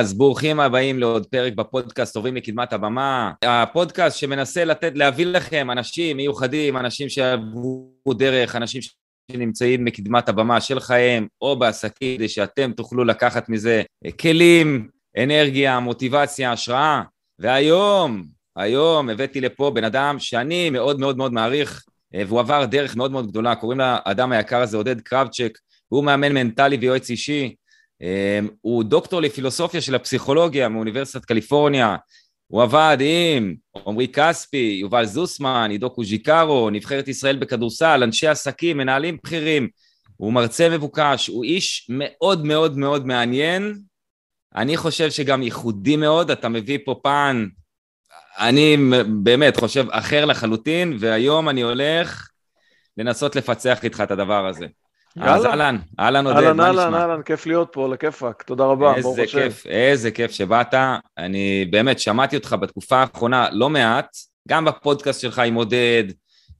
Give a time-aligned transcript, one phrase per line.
[0.00, 3.32] אז ברוכים הבאים לעוד פרק בפודקאסט עוברים לקדמת הבמה.
[3.44, 8.80] הפודקאסט שמנסה לתת, להביא לכם אנשים מיוחדים, אנשים שעברו דרך, אנשים
[9.32, 13.82] שנמצאים מקדמת הבמה של חייהם או בעסקים, כדי שאתם תוכלו לקחת מזה
[14.20, 14.88] כלים,
[15.18, 17.02] אנרגיה, מוטיבציה, השראה.
[17.38, 18.22] והיום,
[18.56, 21.84] היום הבאתי לפה בן אדם שאני מאוד מאוד מאוד מעריך,
[22.26, 25.58] והוא עבר דרך מאוד מאוד גדולה, קוראים לאדם היקר הזה עודד קרבצ'ק,
[25.88, 27.54] הוא מאמן מנטלי ויועץ אישי,
[28.60, 31.96] הוא דוקטור לפילוסופיה של הפסיכולוגיה מאוניברסיטת קליפורניה,
[32.46, 33.54] הוא עבד עם
[33.86, 39.68] עמרי כספי, יובל זוסמן, עידו קוז'יקרו, נבחרת ישראל בכדורסל, אנשי עסקים, מנהלים בכירים,
[40.16, 43.78] הוא מרצה מבוקש, הוא איש מאוד מאוד מאוד מעניין,
[44.54, 47.46] אני חושב שגם ייחודי מאוד, אתה מביא פה פן,
[48.38, 48.76] אני
[49.22, 52.28] באמת חושב אחר לחלוטין, והיום אני הולך
[52.96, 54.66] לנסות לפצח איתך את הדבר הזה.
[55.20, 56.82] אז אהלן, אהלן עודד, מה נשמע?
[56.82, 59.38] אהלן, אהלן, כיף להיות פה, לכיפאק, תודה רבה, ברוך השם.
[59.38, 60.74] איזה כיף, איזה כיף שבאת.
[61.18, 64.16] אני באמת שמעתי אותך בתקופה האחרונה לא מעט,
[64.48, 66.04] גם בפודקאסט שלך עם עודד.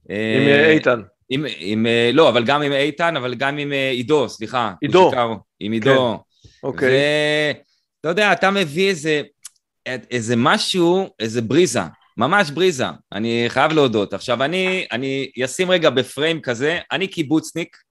[0.09, 1.01] עם אה, איתן.
[1.29, 4.73] עם, עם, אה, לא, אבל גם עם איתן, אבל גם עם אה, עידו, סליחה.
[4.81, 5.09] עידו.
[5.11, 6.17] שקר, עם עידו.
[6.17, 6.89] כן, אוקיי.
[6.89, 9.21] ואתה יודע, אתה מביא איזה,
[9.85, 11.79] איזה משהו, איזה בריזה,
[12.17, 14.13] ממש בריזה, אני חייב להודות.
[14.13, 17.81] עכשיו, אני, אני אשים רגע בפריים כזה, אני קיבוצניק, אה,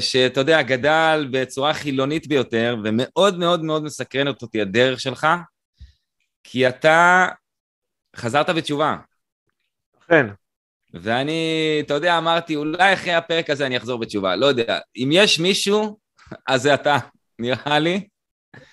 [0.00, 5.26] שאתה יודע, גדל בצורה חילונית ביותר, ומאוד מאוד מאוד מסקרנת אותי הדרך שלך,
[6.44, 7.26] כי אתה
[8.16, 8.96] חזרת בתשובה.
[10.08, 10.26] כן.
[10.94, 14.78] ואני, אתה יודע, אמרתי, אולי אחרי הפרק הזה אני אחזור בתשובה, לא יודע.
[14.96, 15.98] אם יש מישהו,
[16.46, 16.98] אז זה אתה,
[17.38, 18.08] נראה לי.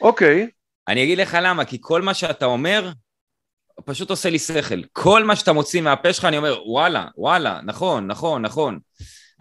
[0.02, 0.50] אוקיי.
[0.88, 2.92] אני אגיד לך למה, כי כל מה שאתה אומר,
[3.86, 4.82] פשוט עושה לי שכל.
[4.92, 8.80] כל מה שאתה מוציא מהפה שלך, אני אומר, וואלה, וואלה, נכון, נכון, נכון.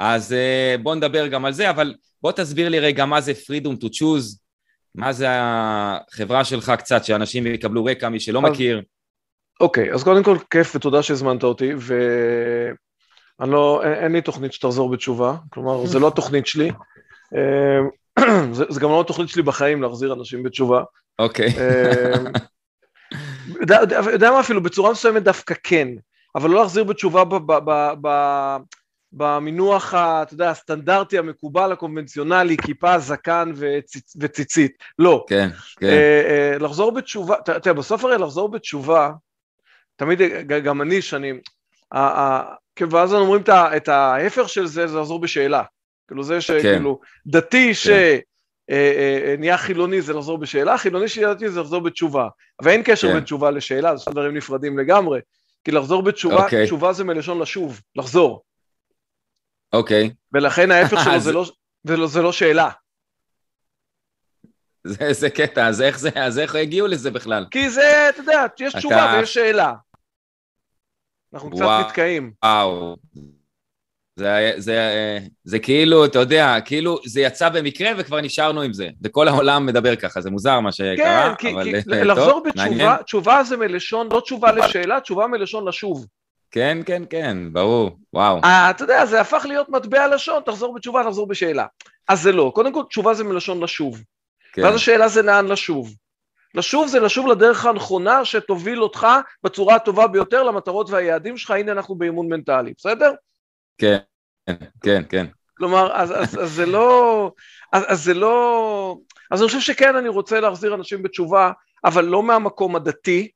[0.04, 3.84] אז אה, בוא נדבר גם על זה, אבל בוא תסביר לי רגע מה זה freedom
[3.84, 4.38] to choose,
[4.94, 8.82] מה זה החברה שלך קצת, שאנשים יקבלו רקע, מי שלא אז, מכיר.
[9.60, 14.90] אוקיי, אז קודם כל כיף ותודה שהזמנת אותי, ואני לא, אין, אין לי תוכנית שתחזור
[14.90, 16.70] בתשובה, כלומר, זה לא התוכנית שלי.
[17.36, 17.80] אה,
[18.52, 20.82] זה, זה גם לא התוכנית שלי בחיים להחזיר אנשים בתשובה.
[21.18, 21.48] אוקיי.
[21.58, 22.12] אה,
[24.12, 25.88] יודע מה אפילו, בצורה מסוימת דווקא כן,
[26.34, 28.08] אבל לא להחזיר בתשובה ב, ב, ב, ב,
[29.12, 34.72] במינוח, אתה יודע, הסטנדרטי המקובל, הקונבנציונלי, כיפה, זקן וציצ, וציצית.
[34.98, 35.24] לא.
[35.28, 35.86] כן, כן.
[35.86, 39.10] אה, אה, לחזור בתשובה, תראה, בסוף הרי לחזור בתשובה,
[39.96, 41.32] תמיד, גם אני, שאני,
[42.76, 43.42] כן, ואז אנחנו אומרים
[43.76, 45.62] את ההפך של זה, זה לחזור בשאלה.
[46.08, 47.30] כאילו זה שכאילו, כן.
[47.30, 47.88] דתי ש...
[47.88, 48.18] כן.
[48.70, 52.28] אה, נהיה חילוני זה לחזור בשאלה, חילוני שידעתי זה לחזור בתשובה.
[52.62, 53.14] ואין קשר כן.
[53.14, 55.20] בין תשובה לשאלה, זה שני דברים נפרדים לגמרי.
[55.64, 56.44] כי לחזור בתשובה, okay.
[56.44, 56.66] אוקיי.
[56.66, 58.42] תשובה זה מלשון לשוב, לחזור.
[59.72, 60.10] אוקיי.
[60.32, 61.44] ולכן ההפך שלו זה, לא,
[61.84, 62.70] זה, לא, זה לא שאלה.
[64.84, 67.46] זה, איזה קטע, אז איך זה, אז איך הגיעו לזה בכלל?
[67.50, 69.72] כי זה, אתה יודע, יש תשובה ויש שאלה.
[71.34, 72.32] אנחנו קצת נתקעים.
[72.44, 72.96] וואו.
[74.16, 78.88] זה, זה, זה כאילו, אתה יודע, כאילו זה יצא במקרה וכבר נשארנו עם זה.
[79.02, 81.64] וכל העולם מדבר ככה, זה מוזר מה שקרה, כן, כי, אבל...
[81.64, 83.02] כן, כי לחזור טוב, בתשובה, מעניין.
[83.02, 86.06] תשובה זה מלשון, לא תשובה לשאלה, תשובה מלשון לשוב.
[86.52, 88.40] כן, כן, כן, ברור, וואו.
[88.44, 91.66] אה, אתה יודע, זה הפך להיות מטבע לשון, תחזור בתשובה, תחזור בשאלה.
[92.08, 94.02] אז זה לא, קודם כל תשובה זה מלשון לשוב.
[94.52, 94.62] כן.
[94.62, 95.94] ואז השאלה זה לאן לשוב.
[96.54, 99.06] לשוב זה לשוב לדרך הנכונה שתוביל אותך
[99.42, 103.12] בצורה הטובה ביותר למטרות והיעדים שלך, הנה אנחנו באימון מנטלי, בסדר?
[103.78, 103.98] כן,
[104.82, 105.26] כן, כן.
[105.56, 107.32] כלומר, אז, אז, אז זה לא,
[107.72, 108.96] אז, אז זה לא,
[109.30, 111.50] אז אני חושב שכן, אני רוצה להחזיר אנשים בתשובה,
[111.84, 113.28] אבל לא מהמקום הדתי,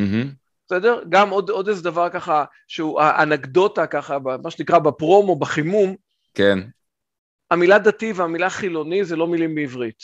[0.00, 0.39] mm-hmm.
[0.70, 1.02] בסדר?
[1.08, 5.96] גם עוד, עוד איזה דבר ככה, שהוא האנקדוטה ככה, מה שנקרא בפרומו, בחימום.
[6.34, 6.58] כן.
[7.50, 10.02] המילה דתי והמילה חילוני זה לא מילים בעברית.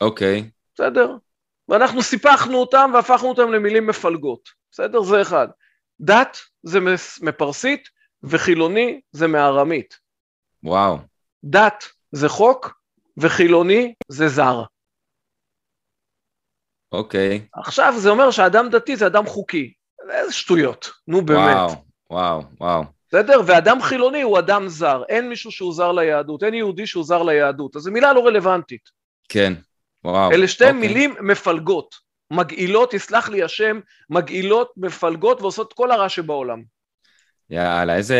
[0.00, 0.50] אוקיי.
[0.74, 1.16] בסדר?
[1.68, 4.48] ואנחנו סיפחנו אותם והפכנו אותם למילים מפלגות.
[4.70, 5.02] בסדר?
[5.02, 5.48] זה אחד.
[6.00, 6.78] דת זה
[7.22, 7.88] מפרסית
[8.22, 9.98] וחילוני זה מארמית.
[10.62, 10.98] וואו.
[11.44, 12.80] דת זה חוק
[13.16, 14.62] וחילוני זה זר.
[16.92, 17.46] אוקיי.
[17.54, 19.72] עכשיו זה אומר שאדם דתי זה אדם חוקי.
[20.10, 21.56] איזה שטויות, נו באמת.
[21.56, 21.74] וואו,
[22.10, 22.84] וואו, וואו.
[23.08, 23.40] בסדר?
[23.46, 27.76] ואדם חילוני הוא אדם זר, אין מישהו שהוא זר ליהדות, אין יהודי שהוא זר ליהדות,
[27.76, 28.80] אז זו מילה לא רלוונטית.
[29.28, 29.52] כן,
[30.04, 30.32] וואו.
[30.32, 30.80] אלה שתי אוקיי.
[30.80, 31.94] מילים מפלגות,
[32.30, 36.62] מגעילות, יסלח לי השם, מגעילות, מפלגות ועושות כל הרע שבעולם.
[37.50, 38.18] יאללה, איזה,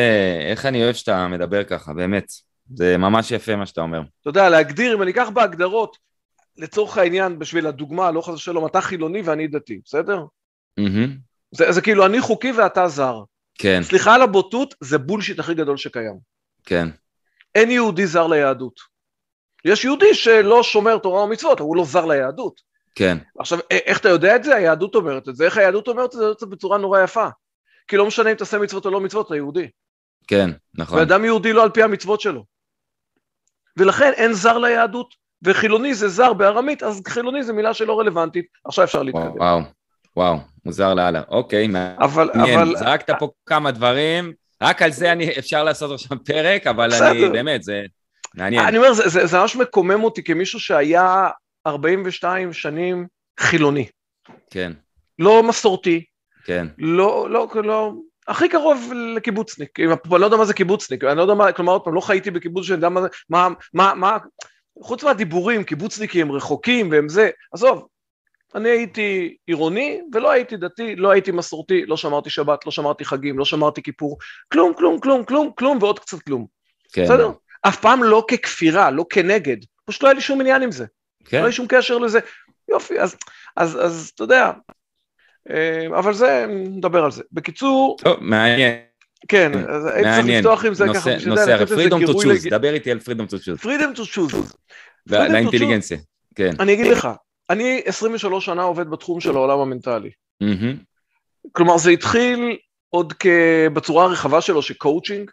[0.51, 2.27] איך אני אוהב שאתה מדבר ככה, באמת.
[2.75, 4.01] זה ממש יפה מה שאתה אומר.
[4.21, 5.97] אתה יודע, להגדיר, אם אני אקח בהגדרות,
[6.57, 10.25] לצורך העניין, בשביל הדוגמה, לא חס ושלום, אתה חילוני ואני דתי, בסדר?
[10.81, 11.11] Mm-hmm.
[11.51, 13.23] זה, זה כאילו אני חוקי ואתה זר.
[13.55, 13.81] כן.
[13.83, 16.19] סליחה על הבוטות, זה בולשיט הכי גדול שקיים.
[16.67, 16.89] כן.
[17.55, 18.81] אין יהודי זר ליהדות.
[19.65, 22.61] יש יהודי שלא שומר תורה ומצוות, הוא לא זר ליהדות.
[22.95, 23.19] כן.
[23.39, 24.57] עכשיו, איך אתה יודע את זה?
[24.57, 25.45] היהדות אומרת את זה.
[25.45, 26.47] איך היהדות אומרת את זה?
[26.47, 27.29] בצורה נורא יפה.
[27.89, 29.69] כי לא משנה אם תעשה מצוות או לא מצוות, אתה יהודי.
[30.27, 30.99] כן, נכון.
[30.99, 32.45] ואדם יהודי לא על פי המצוות שלו.
[33.77, 38.85] ולכן אין זר ליהדות, וחילוני זה זר בארמית, אז חילוני זה מילה שלא רלוונטית, עכשיו
[38.85, 39.33] אפשר להתקדם.
[39.37, 39.61] וואו,
[40.17, 41.23] וואו, מוזר לאללה.
[41.29, 42.59] אוקיי, אבל, מעניין.
[42.59, 42.77] אבל...
[42.77, 44.33] זרקת פה כמה דברים,
[44.63, 47.83] רק על זה אני, אפשר לעשות עכשיו פרק, אבל אני, באמת, זה
[48.35, 48.67] מעניין.
[48.67, 51.29] אני אומר, זה, זה, זה ממש מקומם אותי כמישהו שהיה
[51.67, 53.07] 42 שנים
[53.41, 53.87] חילוני.
[54.51, 54.73] כן.
[55.19, 56.05] לא מסורתי.
[56.45, 56.67] כן.
[56.79, 57.93] לא, לא, לא,
[58.29, 61.85] הכי קרוב לקיבוצניק, אני לא יודע מה זה קיבוצניק, אני לא יודע מה, כלומר עוד
[61.85, 64.17] פעם, לא חייתי בקיבוץ שאני יודע מה זה, מה, מה, מה,
[64.81, 67.87] חוץ מהדיבורים, קיבוצניקים רחוקים והם זה, עזוב,
[68.55, 73.39] אני הייתי עירוני ולא הייתי דתי, לא הייתי מסורתי, לא שמרתי שבת, לא שמרתי חגים,
[73.39, 74.19] לא שמרתי כיפור,
[74.53, 76.47] כלום, כלום, כלום, כלום, כלום ועוד קצת כלום.
[76.93, 77.05] כן.
[77.05, 77.31] בסדר?
[77.63, 80.87] אף פעם לא ככפירה, לא כנגד, פשוט לא היה לי שום עניין עם זה.
[81.25, 81.37] כן.
[81.37, 82.19] לא היה לי שום קשר לזה.
[82.69, 83.17] יופי, אז,
[83.57, 84.51] אז, אז אתה יודע,
[85.51, 87.23] אה, אבל זה, נדבר על זה.
[87.33, 87.97] בקיצור...
[88.01, 88.90] טוב, מעניין.
[89.29, 91.11] כן, אז הייתי צריך לפתוח עם זה ככה.
[91.27, 93.65] נושא אחר, freedom to choose, דבר איתי על freedom to choose.
[93.65, 94.37] freedom to choose.
[95.07, 95.99] לאינטליגנציה,
[96.35, 96.51] כן.
[96.61, 97.09] אני אגיד לך,
[97.51, 100.11] אני 23 שנה עובד בתחום של העולם המנטלי.
[101.53, 102.57] כלומר, זה התחיל
[102.91, 103.13] עוד
[103.73, 105.31] בצורה הרחבה שלו, שקואוצ'ינג.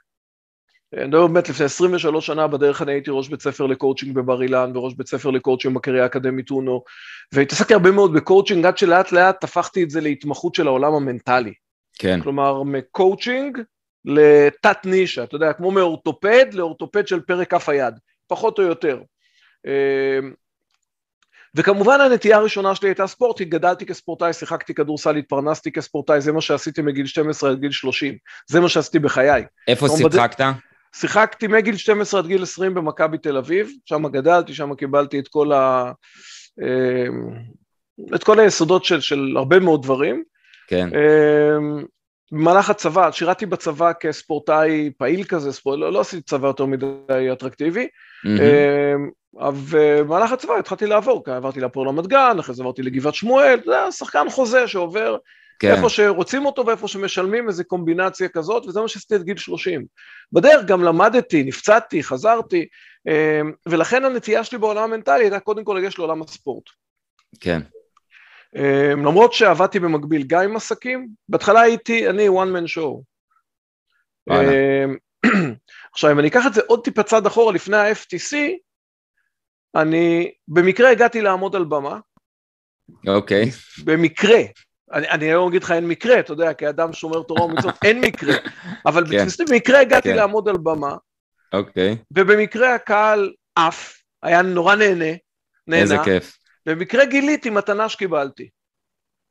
[0.93, 4.77] אני מדבר באמת לפני 23 שנה, בדרך אני הייתי ראש בית ספר לקואוצ'ינג בבר אילן,
[4.77, 6.83] וראש בית ספר לקואוצ'ינג בקריה האקדמית אונו,
[7.31, 11.53] והתעסקתי הרבה מאוד בקואוצ'ינג, עד שלאט לאט הפכתי את זה להתמחות של העולם המנטלי.
[11.99, 12.19] כן.
[12.21, 13.57] כלומר, מקואוצ'ינג
[14.07, 17.93] לתת נישה, אתה יודע, כמו מאורתופד לאורתופד של פרק כף היד,
[18.27, 19.01] פחות או יותר.
[19.67, 20.33] אמ,
[21.55, 26.81] וכמובן הנטייה הראשונה שלי הייתה ספורט, גדלתי כספורטאי, שיחקתי כדורסל, התפרנסתי כספורטאי, זה מה שעשיתי
[26.81, 28.17] מגיל 12 עד גיל 30,
[28.47, 29.43] זה מה שעשיתי בחיי.
[29.67, 30.41] איפה שיחקת?
[30.41, 30.51] בד...
[30.95, 35.51] שיחקתי מגיל 12 עד גיל 20 במכבי תל אביב, שם גדלתי, שם קיבלתי את כל,
[35.53, 35.91] ה...
[36.61, 37.29] אמ,
[38.15, 40.23] את כל היסודות של, של הרבה מאוד דברים.
[40.67, 40.89] כן.
[42.33, 47.31] אמ, במהלך הצבא, שירתי בצבא כספורטאי פעיל כזה, ספורט, לא, לא עשיתי צבא יותר מדי
[47.33, 47.87] אטרקטיבי,
[48.25, 49.39] mm-hmm.
[49.53, 53.81] ובמהלך הצבא התחלתי לעבור, כי עברתי להפועל רמת גן, אחרי זה עברתי לגבעת שמואל, זה
[53.81, 55.17] היה שחקן חוזה שעובר
[55.59, 55.71] כן.
[55.71, 59.85] איפה שרוצים אותו ואיפה שמשלמים, איזו קומבינציה כזאת, וזה מה שעשיתי עד גיל 30.
[60.31, 62.67] בדרך גם למדתי, נפצעתי, חזרתי,
[63.07, 66.63] אמ, ולכן הנטייה שלי בעולם המנטלי הייתה קודם כל לגשת לעולם הספורט.
[67.39, 67.61] כן.
[68.55, 73.01] אמ, למרות שעבדתי במקביל גם עם עסקים, בהתחלה הייתי, אני one man show.
[74.29, 74.95] אמ,
[75.93, 78.35] עכשיו, אם אני אקח את זה עוד טיפה צד אחורה לפני ה-FTC,
[79.75, 81.99] אני במקרה הגעתי לעמוד על במה.
[83.07, 83.43] אוקיי.
[83.43, 83.83] Okay.
[83.85, 84.39] במקרה.
[84.93, 88.33] אני, אני לא אגיד לך אין מקרה, אתה יודע, כאדם שומר תורה ומצוות, אין מקרה.
[88.87, 89.25] אבל כן.
[89.49, 90.15] במקרה הגעתי כן.
[90.15, 90.95] לעמוד על במה.
[91.53, 91.93] אוקיי.
[91.93, 92.03] Okay.
[92.17, 95.15] ובמקרה הקהל עף, היה נורא נהנה.
[95.67, 95.81] נהנה.
[95.81, 96.37] איזה כיף.
[96.67, 98.49] במקרה גיליתי מתנה שקיבלתי.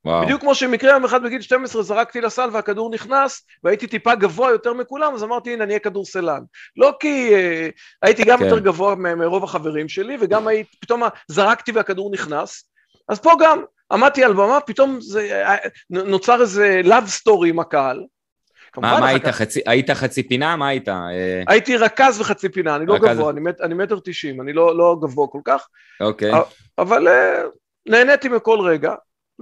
[0.04, 0.24] וואו.
[0.24, 4.72] בדיוק כמו שמקרה יום אחד בגיל 12 זרקתי לסל והכדור נכנס והייתי טיפה גבוה יותר
[4.72, 6.40] מכולם אז אמרתי הנה אני אהיה כדורסלן
[6.76, 7.72] לא כי uh,
[8.02, 8.44] הייתי גם כן.
[8.44, 12.70] יותר גבוה מרוב החברים שלי וגם הייתי פתאום זרקתי והכדור נכנס
[13.08, 13.62] אז פה גם
[13.92, 15.56] עמדתי על במה פתאום זה, אה,
[15.90, 18.04] נוצר איזה love story עם הקהל
[18.76, 20.56] מה, מה היית, חצי, היית חצי פינה?
[20.56, 20.88] מה היית?
[20.88, 21.42] אה?
[21.48, 25.26] הייתי רכז וחצי פינה, אני לא גבוה, אני, אני מטר תשעים, אני לא, לא גבוה
[25.28, 25.68] כל כך.
[26.00, 26.32] אוקיי.
[26.78, 27.08] אבל
[27.86, 28.94] נהניתי מכל רגע,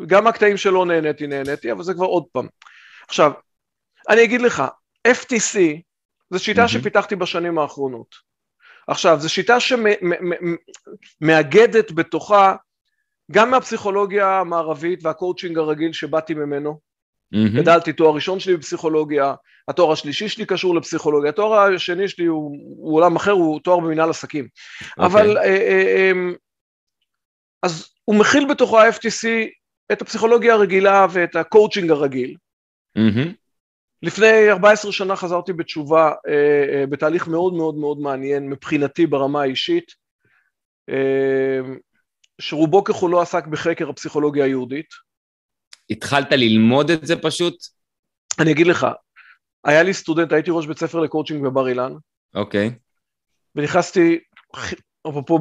[0.07, 2.47] גם הקטעים שלא נהניתי, נהניתי, אבל זה כבר עוד פעם.
[3.09, 3.33] עכשיו,
[4.09, 4.63] אני אגיד לך,
[5.09, 5.59] FTC
[6.31, 6.69] זו שיטה mm-hmm.
[6.69, 8.15] שפיתחתי בשנים האחרונות.
[8.89, 9.57] עכשיו, זו שיטה
[11.21, 12.55] שמאגדת בתוכה
[13.31, 16.81] גם מהפסיכולוגיה המערבית והקואוצ'ינג הרגיל שבאתי ממנו.
[17.35, 17.57] Mm-hmm.
[17.57, 19.35] גדלתי תואר ראשון שלי בפסיכולוגיה,
[19.69, 24.11] התואר השלישי שלי קשור לפסיכולוגיה, התואר השני שלי הוא, הוא עולם אחר, הוא תואר במנהל
[24.11, 24.45] עסקים.
[24.45, 24.87] Okay.
[24.99, 25.07] אוקיי.
[25.07, 26.35] אבל, אה, אה, אמ,
[27.63, 29.29] אז הוא מכיל בתוכו ה-FTC
[29.93, 32.37] את הפסיכולוגיה הרגילה ואת הקואוצ'ינג הרגיל.
[32.99, 33.29] Mm-hmm.
[34.03, 39.93] לפני 14 שנה חזרתי בתשובה אה, אה, בתהליך מאוד מאוד מאוד מעניין מבחינתי ברמה האישית,
[40.89, 41.61] אה,
[42.41, 45.04] שרובו ככולו עסק בחקר הפסיכולוגיה היהודית.
[45.91, 47.55] התחלת ללמוד את זה פשוט?
[48.39, 48.87] אני אגיד לך,
[49.65, 51.93] היה לי סטודנט, הייתי ראש בית ספר לקואוצ'ינג בבר אילן.
[52.35, 52.69] אוקיי.
[52.69, 52.79] Okay.
[53.57, 54.19] ונכנסתי
[55.09, 55.39] אפרופו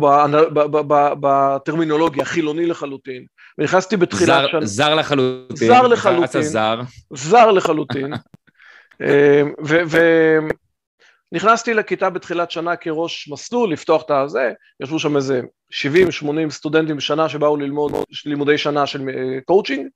[1.20, 3.26] בטרמינולוגיה, חילוני לחלוטין,
[3.58, 4.66] ונכנסתי בתחילת שנה...
[4.66, 5.68] זר לחלוטין.
[5.68, 6.42] זר לחלוטין.
[6.42, 6.82] זר.
[7.14, 8.14] זר לחלוטין.
[11.32, 14.52] ונכנסתי לכיתה בתחילת שנה כראש מסלול, לפתוח את הזה,
[14.84, 15.76] ישבו שם איזה 70-80
[16.50, 17.92] סטודנטים בשנה שבאו ללמוד
[18.26, 19.02] לימודי שנה של
[19.46, 19.88] קואוצ'ינג,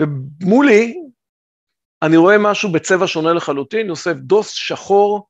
[0.00, 0.94] ומולי
[2.02, 5.26] אני רואה משהו בצבע שונה לחלוטין, יוסף דוס שחור,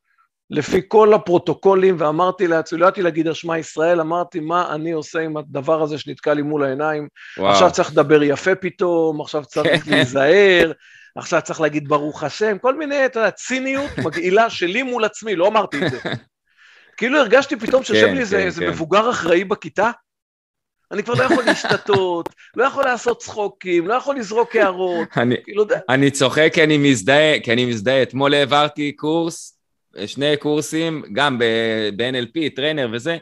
[0.49, 5.37] לפי כל הפרוטוקולים, ואמרתי לעצמי, לא ידעתי להגיד שמע ישראל, אמרתי, מה אני עושה עם
[5.37, 7.07] הדבר הזה שנתקע לי מול העיניים?
[7.37, 7.51] וואו.
[7.51, 9.91] עכשיו צריך לדבר יפה פתאום, עכשיו צריך כן.
[9.91, 10.71] להיזהר,
[11.15, 15.47] עכשיו צריך להגיד ברוך השם, כל מיני, אתה יודע, ציניות מגעילה שלי מול עצמי, לא
[15.47, 15.99] אמרתי את זה.
[16.97, 18.69] כאילו הרגשתי פתאום שיושב כן, לי כן, איזה כן.
[18.69, 19.91] מבוגר אחראי בכיתה,
[20.91, 25.07] אני כבר לא יכול להשתטות, לא יכול לעשות צחוקים, לא יכול לזרוק הערות.
[25.17, 28.01] אני, כאילו, אני צוחק כי אני מזדהה, כי אני מזדהה.
[28.01, 29.59] אתמול העברתי קורס,
[30.05, 33.17] שני קורסים, גם ב-NLP, trainer וזה,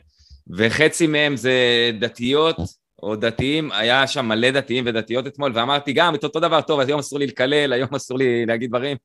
[0.58, 1.54] וחצי מהם זה
[2.00, 2.56] דתיות
[3.04, 6.88] או דתיים, היה שם מלא דתיים ודתיות אתמול, ואמרתי גם את אותו דבר, טוב, אז
[6.88, 8.98] היום אסור לי לקלל, היום אסור לי להגיד דברים.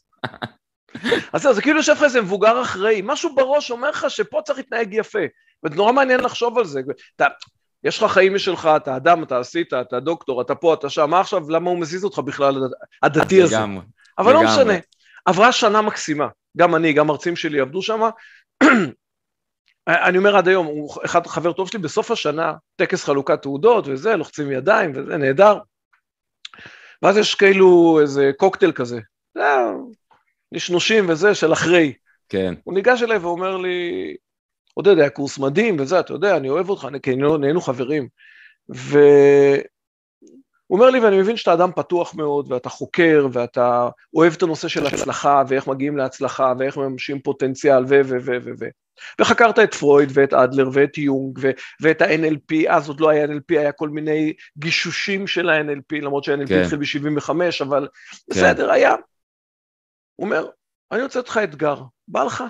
[1.33, 4.59] אז זהו, זה כאילו יושב לך איזה מבוגר אחראי, משהו בראש אומר לך שפה צריך
[4.59, 5.19] להתנהג יפה,
[5.65, 6.81] וזה נורא מעניין לחשוב על זה.
[7.17, 7.27] אתה,
[7.85, 11.21] יש לך חיים משלך, אתה אדם, אתה עשית, אתה דוקטור, אתה פה, אתה שם, מה
[11.21, 12.57] עכשיו, למה הוא מזיז אותך בכלל,
[13.03, 13.57] הדתי הזה?
[13.57, 13.85] לגמרי.
[14.19, 14.73] אבל לא משנה,
[15.25, 18.01] עברה שנה מקסימה, גם אני, גם מרצים שלי עבדו שם,
[19.89, 24.17] אני אומר עד היום, הוא אחד חבר טוב שלי, בסוף השנה, טקס חלוקת תעודות וזה,
[24.17, 25.59] לוחצים ידיים וזה, נהדר.
[27.03, 29.01] ואז יש כאילו איזה קוקטייל כזה,
[30.53, 31.93] נשנושים וזה, של אחרי.
[32.29, 32.55] כן.
[32.65, 34.17] הוא ניגש אליי ואומר לי,
[34.75, 38.09] עודד, היה קורס מדהים וזה, אתה יודע, אני אוהב אותך, כי נהיינו חברים.
[38.69, 39.63] והוא
[40.71, 44.87] אומר לי, ואני מבין שאתה אדם פתוח מאוד, ואתה חוקר, ואתה אוהב את הנושא של
[44.87, 47.89] הצלחה, ואיך מגיעים להצלחה, ואיך מממשים פוטנציאל, ו...
[47.89, 48.17] ו...
[48.21, 48.33] ו...
[48.45, 48.51] ו...
[48.59, 48.67] ו...
[49.21, 51.51] וחקרת את פרויד ואת אדלר ואת יונג ו-
[51.81, 56.49] ואת ה-NLP, אז עוד לא היה NLP, היה כל מיני גישושים של ה-NLP, למרות שה-NLP
[56.49, 56.63] כן.
[56.63, 58.17] התחיל ב-75, אבל כן.
[58.31, 58.95] בסדר, היה.
[60.17, 60.47] הוא אומר,
[60.93, 62.45] אני רוצה לתת לך אתגר, בא לך?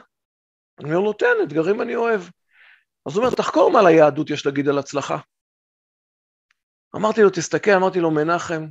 [0.79, 2.21] אני אומר לו, תן, אתגרים אני אוהב.
[3.07, 5.19] אז הוא אומר, תחקור מה ליהדות יש להגיד על הצלחה.
[6.97, 8.67] אמרתי לו, תסתכל, אמרתי לו, מנחם,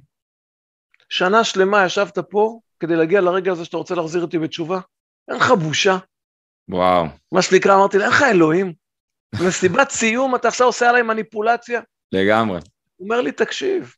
[1.10, 4.79] שנה שלמה ישבת פה כדי להגיע לרגע הזה שאתה רוצה להחזיר אותי בתשובה?
[5.27, 5.98] אין לך בושה.
[6.69, 7.05] וואו.
[7.31, 8.74] מה שנקרא, אמרתי לו, אין לך אלוהים.
[9.48, 11.81] מסיבת סיום, אתה עכשיו עושה עליי מניפולציה?
[12.12, 12.60] לגמרי.
[12.95, 13.93] הוא אומר לי, תקשיב,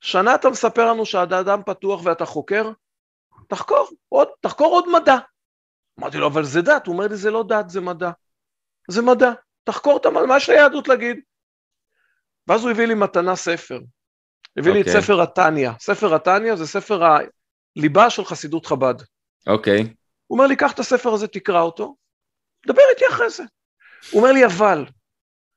[0.00, 2.70] שנה אתה מספר לנו שאתה אדם פתוח ואתה חוקר?
[3.48, 5.16] תחקור עוד, תחקור עוד מדע.
[6.00, 6.86] אמרתי לו, אבל זה דת.
[6.86, 8.10] הוא אומר לי, זה לא דת, זה מדע.
[8.88, 9.32] זה מדע.
[9.64, 11.20] תחקור את המדע, מה יש ליהדות להגיד?
[12.48, 13.80] ואז הוא הביא לי מתנה ספר.
[14.56, 14.74] הביא okay.
[14.74, 15.02] לי את אוקיי.
[15.02, 15.70] ספר התניא.
[15.80, 17.00] ספר התניא זה ספר
[17.76, 18.94] הליבה של חסידות חב"ד.
[19.46, 19.80] אוקיי.
[19.80, 19.86] Okay.
[20.26, 21.96] הוא אומר לי, קח את הספר הזה, תקרא אותו,
[22.66, 23.42] דבר איתי אחרי זה.
[24.10, 24.84] הוא אומר לי, אבל,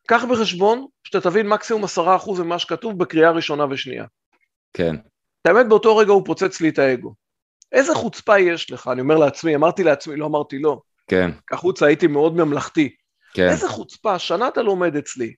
[0.08, 4.06] קח בחשבון שאתה תבין מקסימום עשרה אחוז ממה שכתוב בקריאה ראשונה ושנייה.
[4.74, 4.96] כן.
[5.42, 7.14] את האמת, באותו רגע הוא פוצץ לי את האגו.
[7.76, 8.90] איזה חוצפה יש לך?
[8.92, 10.82] אני אומר לעצמי, אמרתי לעצמי, לא אמרתי לא.
[11.08, 11.32] כן.
[11.48, 12.96] כחוצה הייתי מאוד ממלכתי.
[13.34, 13.50] כן.
[13.50, 15.34] איזה חוצפה, שנה אתה לומד אצלי.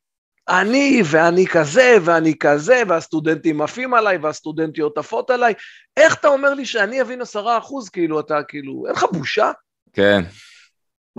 [0.50, 5.54] אני, ואני כזה, ואני כזה, והסטודנטים עפים עליי, והסטודנטיות עפות עליי.
[5.98, 9.52] איך אתה אומר לי שאני אבין עשרה אחוז, כאילו, אתה, כאילו, אין לך בושה?
[9.94, 10.24] כן.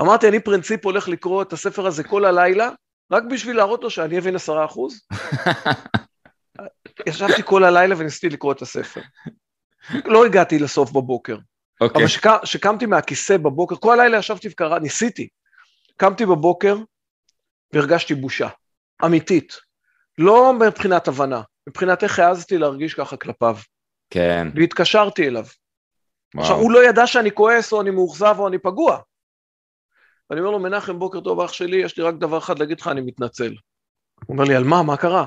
[0.00, 2.70] אמרתי, אני פרינציפ הולך לקרוא את הספר הזה כל הלילה,
[3.12, 5.00] רק בשביל להראות לו שאני אבין עשרה אחוז.
[7.06, 9.00] ישבתי כל הלילה וניסיתי לקרוא את הספר.
[10.04, 11.36] לא הגעתי לסוף בבוקר.
[11.36, 11.40] Okay.
[11.80, 12.04] אוקיי.
[12.04, 15.28] אבל כשקמתי מהכיסא בבוקר, כל הלילה ישבתי וקרא, ניסיתי.
[15.96, 16.76] קמתי בבוקר
[17.72, 18.48] והרגשתי בושה,
[19.04, 19.56] אמיתית.
[20.18, 23.56] לא מבחינת הבנה, מבחינת איך העזתי להרגיש ככה כלפיו.
[24.10, 24.48] כן.
[24.54, 25.44] והתקשרתי אליו.
[26.34, 26.44] וואו.
[26.44, 28.98] עכשיו, הוא לא ידע שאני כועס או אני מאוכזב או אני פגוע.
[30.30, 32.88] ואני אומר לו, מנחם, בוקר טוב, אח שלי, יש לי רק דבר אחד להגיד לך,
[32.88, 33.54] אני מתנצל.
[34.26, 34.82] הוא אומר לי, על מה?
[34.82, 35.26] מה קרה?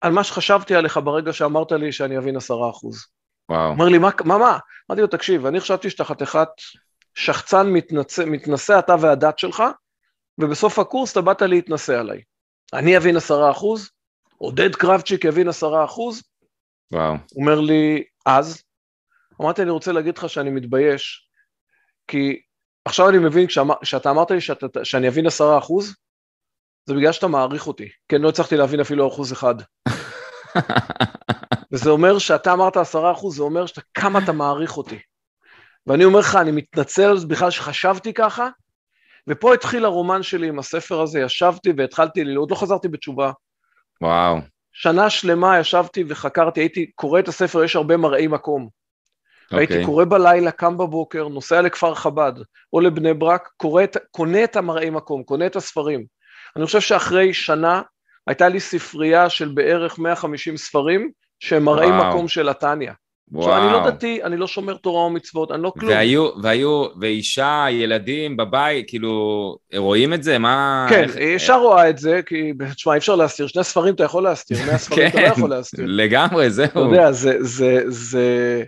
[0.00, 3.06] על מה שחשבתי עליך ברגע שאמרת לי שאני אבין עשרה אחוז.
[3.48, 3.70] וואו.
[3.70, 4.58] אומר לי, מה, מה, מה?
[4.90, 6.48] אמרתי לו, תקשיב, אני חשבתי שאתה חתיכת
[7.14, 9.62] שחצן מתנשא, מתנשא אתה והדת שלך,
[10.38, 12.22] ובסוף הקורס אתה באת להתנשא עליי.
[12.72, 13.90] אני אבין עשרה אחוז,
[14.38, 16.22] עודד קרבצ'יק יבין עשרה אחוז.
[16.92, 17.14] וואו.
[17.36, 18.62] אומר לי, אז?
[19.40, 21.28] אמרתי, אני רוצה להגיד לך שאני מתבייש,
[22.08, 22.40] כי
[22.84, 23.46] עכשיו אני מבין,
[23.82, 25.94] כשאתה אמרת לי שאתה, שאני אבין עשרה אחוז,
[26.86, 29.54] זה בגלל שאתה מעריך אותי, כי אני לא הצלחתי להבין אפילו אחוז אחד.
[31.72, 34.98] וזה אומר שאתה אמרת עשרה אחוז, זה אומר שאתה, כמה אתה מעריך אותי.
[35.86, 38.48] ואני אומר לך, אני מתנצל בכלל שחשבתי ככה,
[39.28, 43.32] ופה התחיל הרומן שלי עם הספר הזה, ישבתי והתחלתי ללמוד, לא חזרתי בתשובה.
[44.02, 44.38] וואו.
[44.72, 48.68] שנה שלמה ישבתי וחקרתי, הייתי קורא את הספר, יש הרבה מראי מקום.
[49.52, 49.56] Okay.
[49.56, 49.86] הייתי אוקיי.
[49.86, 52.32] קורא בלילה, קם בבוקר, נוסע לכפר חב"ד
[52.72, 56.04] או לבני ברק, קורא, קונה את המראי מקום, קונה את הספרים.
[56.56, 57.82] אני חושב שאחרי שנה
[58.26, 62.92] הייתה לי ספרייה של בערך 150 ספרים, שהם מראים מקום של התניא.
[63.36, 65.92] עכשיו, אני לא דתי, אני לא שומר תורה או מצוות, אני לא כלום.
[65.92, 70.38] והיו, והיו, ואישה, ילדים בבית, כאילו, רואים את זה?
[70.38, 70.86] מה...
[70.90, 71.16] כן, איך...
[71.16, 74.78] אישה רואה את זה, כי, תשמע, אי אפשר להסתיר, שני ספרים אתה יכול להסתיר, מאה
[74.78, 75.84] ספרים אתה לא יכול להסתיר.
[75.88, 76.66] לגמרי, זהו.
[76.66, 78.62] אתה יודע, זה, זה, זה...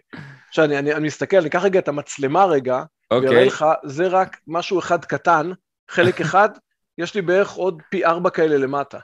[0.48, 3.28] עכשיו, אני, אני, אני מסתכל, אני אקח רגע את המצלמה רגע, אוקיי.
[3.28, 5.50] ויראה לך, זה רק משהו אחד קטן,
[5.90, 6.48] חלק אחד,
[6.98, 8.98] יש לי בערך עוד פי ארבע כאלה למטה.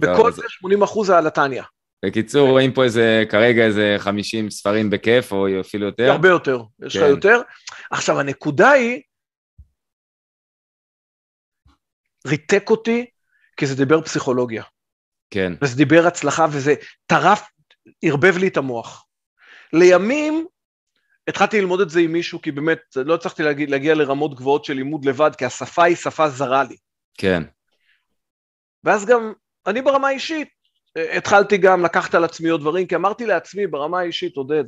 [0.00, 1.64] בכל זה 80 אחוז זה על הטניה.
[2.04, 6.10] בקיצור, רואים פה איזה, כרגע איזה 50 ספרים בכיף, או אפילו יותר.
[6.10, 7.08] הרבה יותר, יש לך כן.
[7.08, 7.40] יותר.
[7.90, 9.02] עכשיו, הנקודה היא,
[12.26, 13.06] ריתק אותי,
[13.56, 14.62] כי זה דיבר פסיכולוגיה,
[15.30, 16.74] כן, וזה דיבר הצלחה, וזה
[17.06, 17.42] טרף,
[18.02, 19.06] ערבב לי את המוח.
[19.72, 20.46] לימים,
[21.28, 24.74] התחלתי ללמוד את זה עם מישהו, כי באמת לא הצלחתי להגיע, להגיע לרמות גבוהות של
[24.74, 26.76] לימוד לבד, כי השפה היא שפה זרה לי.
[27.18, 27.42] כן,
[28.84, 29.32] ואז גם,
[29.66, 30.48] אני ברמה האישית,
[30.96, 34.64] אה, התחלתי גם לקחת על עצמי עוד דברים, כי אמרתי לעצמי ברמה האישית, עודד,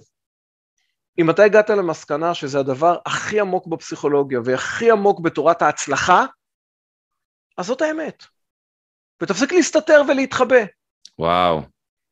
[1.18, 6.25] אם אתה הגעת למסקנה שזה הדבר הכי עמוק בפסיכולוגיה והכי עמוק בתורת ההצלחה,
[7.58, 8.25] אז זאת האמת.
[9.22, 10.64] ותפסיק להסתתר ולהתחבא.
[11.18, 11.61] וואו.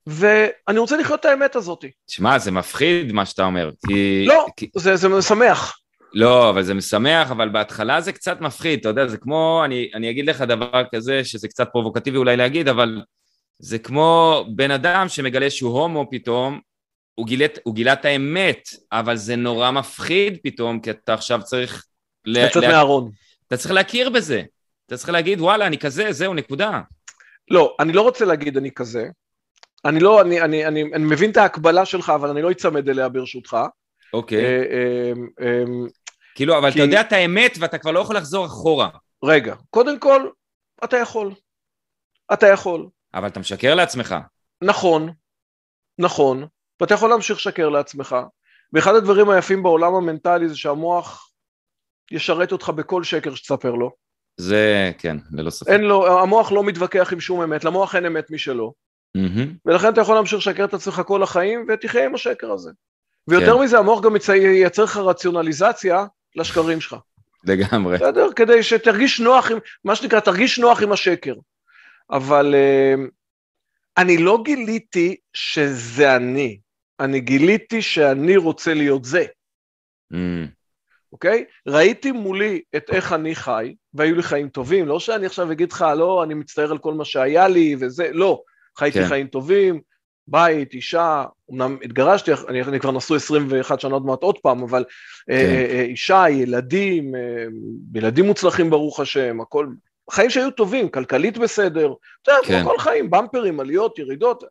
[0.07, 1.85] ואני רוצה לחיות את האמת הזאת.
[2.07, 3.71] שמע, זה מפחיד מה שאתה אומר.
[3.87, 4.25] כי...
[4.27, 4.71] לא, כי...
[4.77, 5.80] זה, זה משמח.
[6.15, 10.11] לא, אבל זה משמח, אבל בהתחלה זה קצת מפחיד, אתה יודע, זה כמו, אני, אני
[10.11, 13.03] אגיד לך דבר כזה, שזה קצת פרובוקטיבי אולי להגיד, אבל
[13.59, 16.61] זה כמו בן אדם שמגלה שהוא הומו פתאום,
[17.15, 21.85] הוא גילה, הוא גילה את האמת, אבל זה נורא מפחיד פתאום, כי אתה עכשיו צריך...
[22.25, 23.11] לצאת לה- מהארון.
[23.47, 24.43] אתה צריך להכיר בזה.
[24.87, 26.81] אתה צריך להגיד, וואלה, אני כזה, זהו, נקודה.
[27.51, 29.09] לא, אני לא רוצה להגיד אני כזה.
[29.85, 33.09] אני לא, אני, אני, אני, אני מבין את ההקבלה שלך, אבל אני לא אצמד אליה
[33.09, 33.57] ברשותך.
[34.13, 34.45] אוקיי.
[34.45, 35.65] אה, אה, אה,
[36.41, 38.89] כאילו, אבל כי- אתה יודע את האמת ואתה כבר לא יכול לחזור אחורה.
[39.25, 40.29] רגע, קודם כל,
[40.85, 41.35] אתה יכול.
[42.33, 42.87] אתה יכול.
[43.15, 44.15] אבל אתה משקר לעצמך.
[44.63, 45.13] נכון,
[45.99, 46.47] נכון,
[46.81, 48.17] ואתה יכול להמשיך לשקר לעצמך.
[48.73, 51.31] ואחד הדברים היפים בעולם המנטלי זה שהמוח
[52.11, 53.93] ישרת אותך בכל שקר שתספר לו.
[54.37, 55.69] זה, כן, ללא ספק.
[55.69, 58.73] אין לו, המוח לא מתווכח עם שום אמת, למוח אין אמת משלו.
[59.15, 59.55] מהמם.
[59.67, 62.71] ולכן אתה יכול להמשיך לשקר את עצמך כל החיים ותחיה עם השקר הזה.
[63.29, 63.63] ויותר כן.
[63.65, 66.05] מזה, המוח גם ייצר לך רציונליזציה
[66.37, 66.97] לשקרים שלך.
[67.45, 67.97] לגמרי.
[67.97, 68.33] בסדר?
[68.37, 71.35] כדי שתרגיש נוח עם, מה שנקרא, תרגיש נוח עם השקר.
[72.11, 72.95] אבל אה,
[73.99, 76.61] אני לא גיליתי שזה אני,
[77.01, 79.27] אני גיליתי שאני רוצה להיות זה,
[80.13, 80.17] Mm,
[81.13, 81.45] אוקיי?
[81.67, 85.85] ראיתי מולי את איך אני חי, והיו לי חיים טובים, לא שאני עכשיו אגיד לך,
[85.97, 88.43] לא, אני מצטער על כל מה שהיה לי וזה, לא.
[88.79, 89.09] חייתי כן.
[89.09, 89.81] חיים טובים,
[90.31, 94.85] בית, אישה, אמנם התגרשתי, אני, אני כבר נשוי 21 שנה עוד מעט עוד פעם, אבל
[95.27, 95.33] כן.
[95.33, 97.45] אה, אה, אישה, ילדים, אה,
[97.95, 99.67] ילדים מוצלחים ברוך השם, הכל,
[100.11, 102.65] חיים שהיו טובים, כלכלית בסדר, אתה יודע, כן.
[102.65, 104.45] כל חיים, במפרים, עליות, ירידות,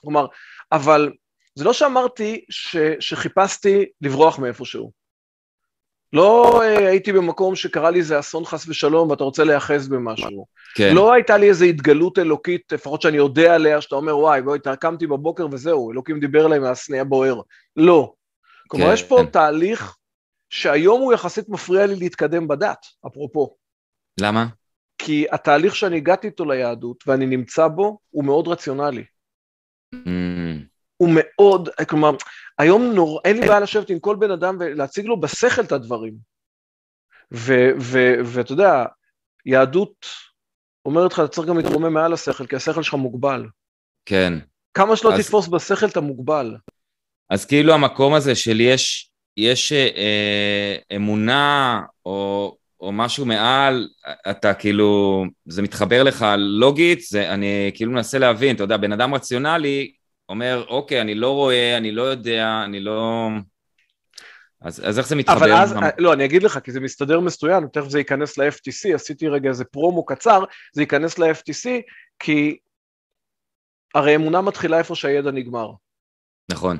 [0.00, 0.26] כלומר,
[0.72, 1.12] אבל
[1.54, 4.99] זה לא שאמרתי ש, שחיפשתי לברוח מאיפשהו.
[6.12, 10.46] לא אה, הייתי במקום שקרה לי איזה אסון חס ושלום ואתה רוצה להיאחז במשהו.
[10.74, 10.94] כן.
[10.94, 15.06] לא הייתה לי איזו התגלות אלוקית, לפחות שאני יודע עליה, שאתה אומר, וואי, בואי, קמתי
[15.06, 17.40] בבוקר וזהו, אלוקים דיבר אליי מהסנה הבוער.
[17.76, 18.12] לא.
[18.68, 19.30] כלומר, כן, יש פה כן.
[19.30, 19.96] תהליך
[20.50, 23.56] שהיום הוא יחסית מפריע לי להתקדם בדת, אפרופו.
[24.20, 24.46] למה?
[24.98, 29.04] כי התהליך שאני הגעתי איתו ליהדות, ואני נמצא בו, הוא מאוד רציונלי.
[29.94, 29.98] Mm,
[31.00, 32.10] הוא מאוד, כלומר,
[32.58, 36.14] היום נור, אין לי בעיה לשבת עם כל בן אדם ולהציג לו בשכל את הדברים.
[37.32, 38.84] ואתה יודע,
[39.46, 40.06] יהדות
[40.84, 43.46] אומרת לך, אתה צריך גם להתרומם מעל השכל, כי השכל שלך מוגבל.
[44.06, 44.32] כן.
[44.74, 46.56] כמה שלא אז- תתפוס בשכל, אתה מוגבל.
[47.30, 53.88] אז כאילו המקום הזה של יש, יש אה, אמונה או, או משהו מעל,
[54.30, 59.14] אתה כאילו, זה מתחבר לך לוגית, זה, אני כאילו מנסה להבין, אתה יודע, בן אדם
[59.14, 59.92] רציונלי
[60.30, 63.28] אומר, אוקיי, אני לא רואה, אני לא יודע, אני לא...
[64.60, 65.36] אז, אז איך זה מתחבר?
[65.36, 69.28] אבל אז, לא, אני אגיד לך, כי זה מסתדר מסוים, תכף זה ייכנס ל-FTC, עשיתי
[69.28, 71.68] רגע איזה פרומו קצר, זה ייכנס ל-FTC,
[72.18, 72.58] כי
[73.94, 75.70] הרי אמונה מתחילה איפה שהידע נגמר.
[76.50, 76.78] נכון,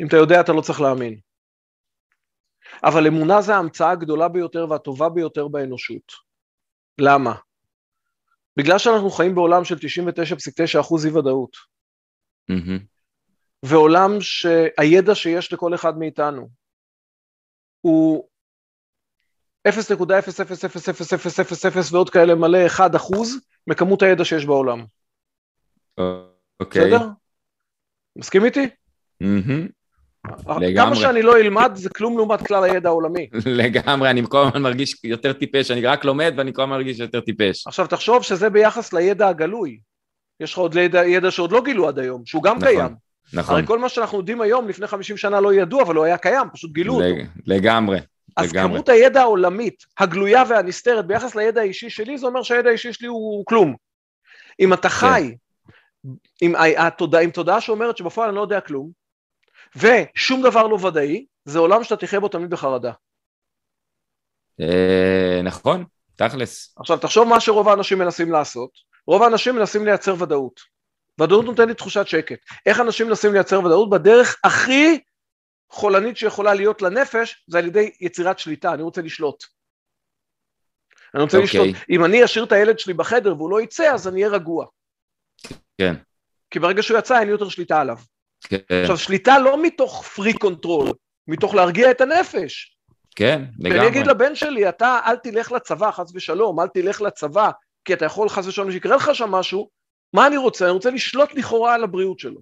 [0.00, 1.18] אם אתה יודע, אתה לא צריך להאמין.
[2.84, 6.12] אבל אמונה זה ההמצאה הגדולה ביותר והטובה ביותר באנושות.
[6.98, 7.34] למה?
[8.56, 11.71] בגלל שאנחנו חיים בעולם של 99.9% אי ודאות,
[12.48, 12.78] מהמם,
[13.62, 16.48] ועולם שהידע שיש לכל אחד מאיתנו
[17.80, 18.28] הוא
[19.68, 19.72] 0.0000000
[21.92, 22.80] ועוד כאלה מלא 1%
[23.66, 24.84] מכמות הידע שיש בעולם.
[26.60, 26.84] אוקיי.
[26.84, 27.08] בסדר?
[28.16, 28.68] מסכים איתי?
[29.20, 29.68] מהמם.
[30.44, 30.96] כמה לגמרי.
[30.96, 33.30] שאני לא אלמד זה כלום לעומת כלל הידע העולמי.
[33.62, 37.20] לגמרי, אני כל הזמן מרגיש יותר טיפש, אני רק לומד ואני כל הזמן מרגיש יותר
[37.20, 37.66] טיפש.
[37.66, 39.80] עכשיו תחשוב שזה ביחס לידע הגלוי.
[40.42, 42.94] יש לך עוד ידע, ידע שעוד לא גילו עד היום, שהוא גם נכון, קיים.
[43.32, 46.18] נכון, הרי כל מה שאנחנו יודעים היום, לפני 50 שנה לא ידוע, אבל הוא היה
[46.18, 47.04] קיים, פשוט גילו אותו.
[47.06, 47.98] לג- לגמרי,
[48.36, 48.72] אז לגמרי.
[48.74, 53.44] כמות הידע העולמית, הגלויה והנסתרת ביחס לידע האישי שלי, זה אומר שהידע האישי שלי הוא
[53.46, 53.74] כלום.
[54.60, 55.34] אם אתה חי
[56.40, 58.90] עם, התודעה, עם תודעה שאומרת שבפועל אני לא יודע כלום,
[59.76, 62.92] ושום דבר לא ודאי, זה עולם שאתה תחיה בו תמיד בחרדה.
[64.60, 65.84] אה, נכון,
[66.16, 66.74] תכלס.
[66.78, 68.91] עכשיו, תחשוב מה שרוב האנשים מנסים לעשות.
[69.06, 70.60] רוב האנשים מנסים לייצר ודאות.
[71.20, 72.38] ודאות נותנת לי תחושת שקט.
[72.66, 73.90] איך אנשים מנסים לייצר ודאות?
[73.90, 75.00] בדרך הכי
[75.70, 79.44] חולנית שיכולה להיות לנפש, זה על ידי יצירת שליטה, אני רוצה לשלוט.
[81.14, 81.42] אני רוצה okay.
[81.42, 81.76] לשלוט.
[81.90, 84.66] אם אני אשאיר את הילד שלי בחדר והוא לא יצא, אז אני אהיה רגוע.
[85.78, 85.94] כן.
[86.50, 87.98] כי ברגע שהוא יצא, אין לי יותר שליטה עליו.
[88.48, 88.56] כן.
[88.82, 90.92] עכשיו, שליטה לא מתוך freak control,
[91.28, 92.76] מתוך להרגיע את הנפש.
[93.16, 93.78] כן, לגמרי.
[93.78, 97.50] ואני אגיד לבן שלי, אתה אל תלך לצבא, חס ושלום, אל תלך לצבא,
[97.84, 99.68] כי אתה יכול חס ושלום שיקרה לך שם משהו,
[100.12, 100.64] מה אני רוצה?
[100.64, 102.40] אני רוצה לשלוט לכאורה על הבריאות שלו.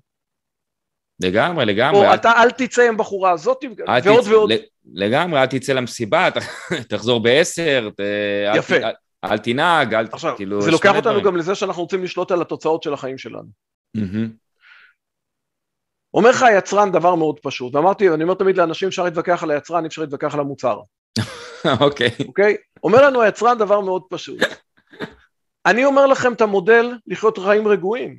[1.22, 2.08] לגמרי, לגמרי.
[2.08, 3.64] או אתה אל תצא עם בחורה הזאת,
[4.06, 4.28] ועוד תצ...
[4.28, 4.50] ועוד.
[4.94, 6.28] לגמרי, אל תצא למסיבה,
[6.90, 7.88] תחזור בעשר,
[8.56, 8.76] יפה.
[8.76, 8.92] אל,
[9.24, 10.62] אל תנהג, אל עכשיו, כאילו...
[10.62, 11.24] זה לוקח אותנו דברים.
[11.24, 13.48] גם לזה שאנחנו רוצים לשלוט על התוצאות של החיים שלנו.
[16.14, 19.82] אומר לך היצרן דבר מאוד פשוט, ואמרתי, אני אומר תמיד לאנשים, אפשר להתווכח על היצרן,
[19.82, 20.80] אי אפשר להתווכח על המוצר.
[21.80, 22.10] אוקיי.
[22.26, 22.56] אוקיי?
[22.84, 24.38] אומר לנו היצרן דבר מאוד פשוט.
[25.66, 28.18] אני אומר לכם את המודל לחיות חיים רגועים.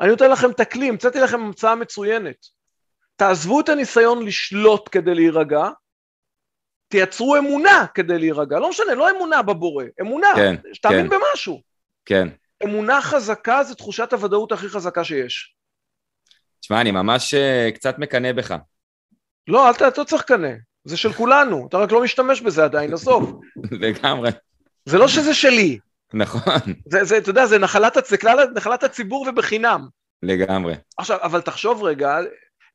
[0.00, 2.36] אני נותן לכם את הכלי, המצאתי לכם המצאה מצוינת.
[3.16, 5.68] תעזבו את הניסיון לשלוט כדי להירגע,
[6.88, 8.58] תייצרו אמונה כדי להירגע.
[8.58, 11.16] לא משנה, לא אמונה בבורא, אמונה, כן, שתאמין כן.
[11.16, 11.62] במשהו.
[12.04, 12.28] כן.
[12.64, 15.54] אמונה חזקה זה תחושת הוודאות הכי חזקה שיש.
[16.60, 18.56] תשמע, אני ממש uh, קצת מקנא בך.
[19.48, 20.52] לא, אל ת, אתה לא צריך לקנא,
[20.84, 23.40] זה של כולנו, אתה רק לא משתמש בזה עדיין, עזוב.
[23.84, 24.30] לגמרי.
[24.84, 25.78] זה לא שזה שלי.
[26.14, 26.72] נכון.
[26.86, 29.86] זה, זה, אתה יודע, זה נחלת, זה כלל, נחלת הציבור ובחינם.
[30.22, 30.74] לגמרי.
[30.96, 32.18] עכשיו, אבל תחשוב רגע,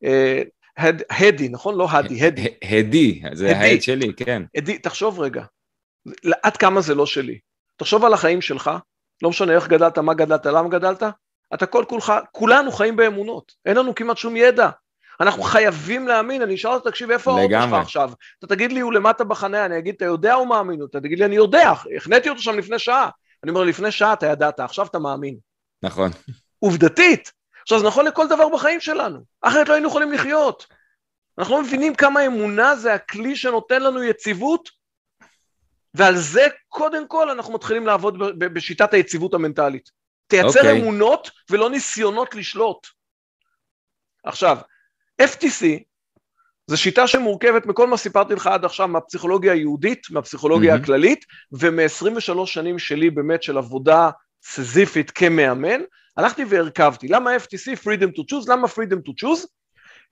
[0.03, 0.41] אה,
[0.77, 1.75] הד, הדי, נכון?
[1.75, 2.53] לא הדי, הדי.
[2.61, 4.43] הדי, זה ההד שלי, כן.
[4.55, 5.43] הדי, תחשוב רגע,
[6.43, 7.39] עד כמה זה לא שלי.
[7.77, 8.71] תחשוב על החיים שלך,
[9.21, 11.03] לא משנה איך גדלת, מה גדלת, למה גדלת,
[11.53, 14.69] אתה כל כולך, כולנו חיים באמונות, אין לנו כמעט שום ידע.
[15.21, 18.11] אנחנו חייבים להאמין, אני אשאל אותך, תקשיב, איפה האוטו שלך עכשיו?
[18.39, 20.83] אתה תגיד לי, הוא למטה בחניה, אני אגיד, אתה יודע או מאמין?
[20.89, 23.09] אתה תגיד לי, אני יודע, החניתי אותו שם לפני שעה.
[23.43, 25.38] אני אומר, לפני שעה אתה ידעת, עכשיו אתה מאמין.
[25.84, 26.12] נכון.
[26.60, 27.32] עובדתית.
[27.62, 30.67] עכשיו, זה נכון לכל דבר בחיים שלנו, אחרת לא היינו יכולים לחיות.
[31.38, 34.69] אנחנו לא מבינים כמה אמונה זה הכלי שנותן לנו יציבות,
[35.93, 39.91] ועל זה קודם כל אנחנו מתחילים לעבוד בשיטת היציבות המנטלית.
[40.27, 40.63] תייצר okay.
[40.63, 40.82] אוקיי.
[40.82, 42.88] אמונות ולא ניסיונות לשלוט.
[44.23, 44.58] עכשיו,
[45.21, 45.65] FTC
[46.67, 50.80] זו שיטה שמורכבת מכל מה סיפרתי לך עד עכשיו מהפסיכולוגיה היהודית, מהפסיכולוגיה mm-hmm.
[50.80, 54.10] הכללית, ומ-23 שנים שלי באמת של עבודה
[54.43, 55.82] סזיפית כמאמן,
[56.17, 57.08] הלכתי והרכבתי.
[57.08, 57.78] למה FTC?
[57.84, 58.52] freedom to choose.
[58.52, 59.47] למה freedom to choose?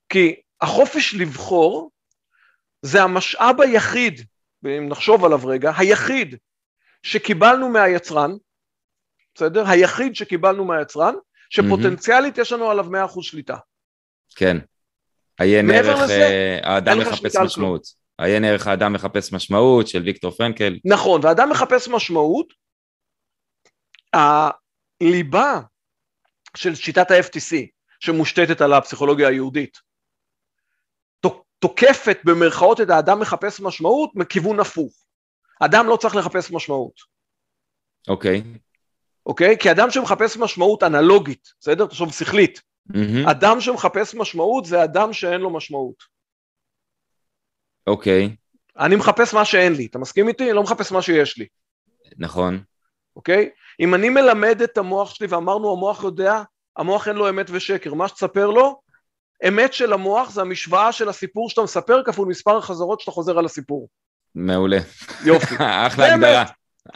[0.08, 1.90] כי החופש לבחור
[2.82, 4.20] זה המשאב היחיד,
[4.64, 6.36] אם נחשוב עליו רגע, היחיד
[7.02, 8.30] שקיבלנו מהיצרן,
[9.34, 9.68] בסדר?
[9.68, 11.14] היחיד שקיבלנו מהיצרן,
[11.50, 12.40] שפוטנציאלית mm-hmm.
[12.40, 13.56] יש לנו עליו 100% שליטה.
[14.36, 14.58] כן.
[15.42, 17.86] עיין ערך לזה, אה, האדם מחפש משמעות.
[18.18, 20.78] עיין ערך האדם מחפש משמעות של ויקטור פרנקל.
[20.84, 22.46] נכון, והאדם מחפש משמעות,
[24.12, 25.60] הליבה
[26.56, 27.56] של שיטת ה-FTC
[28.00, 29.78] שמושתתת על הפסיכולוגיה היהודית
[31.62, 34.92] תוקפת במרכאות את האדם מחפש משמעות מכיוון הפוך.
[35.60, 36.92] אדם לא צריך לחפש משמעות.
[38.08, 38.42] אוקיי.
[38.44, 38.58] Okay.
[39.26, 39.54] אוקיי?
[39.54, 39.56] Okay?
[39.56, 41.86] כי אדם שמחפש משמעות אנלוגית, בסדר?
[41.86, 43.30] תחשוב שכלית, Mm-hmm.
[43.30, 46.02] אדם שמחפש משמעות זה אדם שאין לו משמעות.
[47.86, 48.26] אוקיי.
[48.26, 48.42] Okay.
[48.78, 50.44] אני מחפש מה שאין לי, אתה מסכים איתי?
[50.44, 51.46] אני לא מחפש מה שיש לי.
[52.18, 52.62] נכון.
[53.16, 53.50] אוקיי?
[53.52, 53.62] Okay?
[53.80, 56.42] אם אני מלמד את המוח שלי, ואמרנו המוח יודע,
[56.76, 58.80] המוח אין לו אמת ושקר, מה שתספר לו,
[59.48, 63.44] אמת של המוח זה המשוואה של הסיפור שאתה מספר כפול מספר החזרות שאתה חוזר על
[63.44, 63.88] הסיפור.
[64.34, 64.78] מעולה.
[65.24, 65.54] יופי.
[65.86, 66.44] אחלה הגדרה.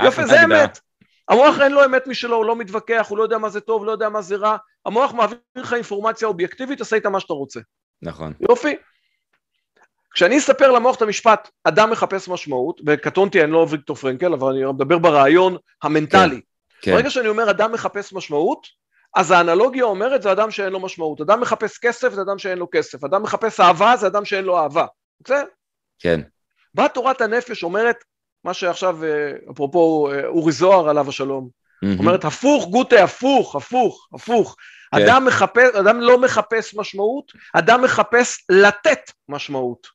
[0.02, 0.78] יופי, זה אמת.
[1.28, 3.92] המוח אין לו אמת משלו, הוא לא מתווכח, הוא לא יודע מה זה טוב, לא
[3.92, 7.60] יודע מה זה רע, המוח מעביר לך אינפורמציה אובייקטיבית, תעשה איתה מה שאתה רוצה.
[8.02, 8.32] נכון.
[8.40, 8.76] יופי.
[10.14, 14.72] כשאני אספר למוח את המשפט, אדם מחפש משמעות, וקטונתי, אני לא ויקטור פרנקל, אבל אני
[14.72, 16.40] מדבר ברעיון המנטלי.
[16.40, 16.40] כן,
[16.80, 16.92] כן.
[16.92, 18.66] ברגע שאני אומר אדם מחפש משמעות,
[19.16, 21.20] אז האנלוגיה אומרת זה אדם שאין לו משמעות.
[21.20, 23.04] אדם מחפש כסף זה אדם שאין לו כסף.
[23.04, 24.86] אדם מחפש אהבה זה אדם שאין לו אהבה.
[25.20, 25.44] בסדר?
[25.98, 26.20] כן.
[26.74, 27.96] באה תורת הנפש אומרת,
[28.44, 31.48] מה שעכשיו, אה, אפרופו אה, אורי זוהר עליו השלום,
[31.84, 31.98] mm-hmm.
[31.98, 34.56] אומרת הפוך גוטה, הפוך, הפוך, הפוך.
[34.96, 35.04] כן.
[35.04, 39.86] אדם מחפש, אדם לא מחפש משמעות, אדם מחפש לתת משמעות.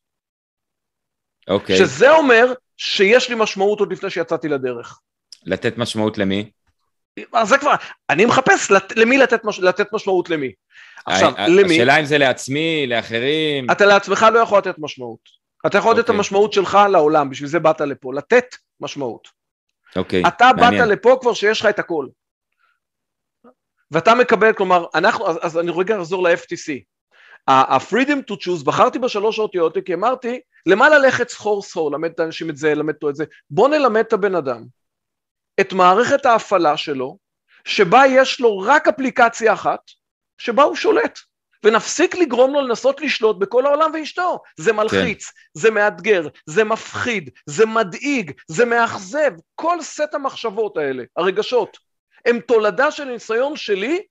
[1.47, 1.77] אוקיי.
[1.77, 4.99] שזה אומר שיש לי משמעות עוד לפני שיצאתי לדרך.
[5.45, 6.51] לתת משמעות למי?
[7.33, 7.73] אז זה כבר,
[8.09, 10.51] אני מחפש לת, למי לתת, מש, לתת משמעות למי.
[11.05, 11.75] עכשיו, למי?
[11.75, 13.71] השאלה אם זה לעצמי, לאחרים.
[13.71, 15.19] אתה לעצמך לא יכול לתת משמעות.
[15.65, 16.15] אתה יכול לתת את אוקיי.
[16.15, 18.45] המשמעות שלך לעולם, בשביל זה באת לפה, לתת
[18.79, 19.27] משמעות.
[19.95, 20.81] אוקיי, אתה מעניין.
[20.81, 22.07] באת לפה כבר שיש לך את הכל.
[23.91, 26.79] ואתה מקבל, כלומר, אנחנו, אז, אז אני רגע אחזור ל-FTC.
[27.47, 32.49] ה-freedom to choose, בחרתי בשלוש האותיות, כי אמרתי, למה ללכת סחור סחור, למד את האנשים
[32.49, 34.63] את זה, למד אותו את זה, בוא נלמד את הבן אדם,
[35.61, 37.17] את מערכת ההפעלה שלו,
[37.65, 39.79] שבה יש לו רק אפליקציה אחת,
[40.37, 41.19] שבה הוא שולט.
[41.63, 44.39] ונפסיק לגרום לו לנסות לשלוט בכל העולם ואשתו.
[44.57, 45.31] זה מלחיץ, כן.
[45.53, 49.31] זה מאתגר, זה מפחיד, זה מדאיג, זה מאכזב.
[49.55, 51.77] כל סט המחשבות האלה, הרגשות,
[52.25, 54.01] הם תולדה של ניסיון שלי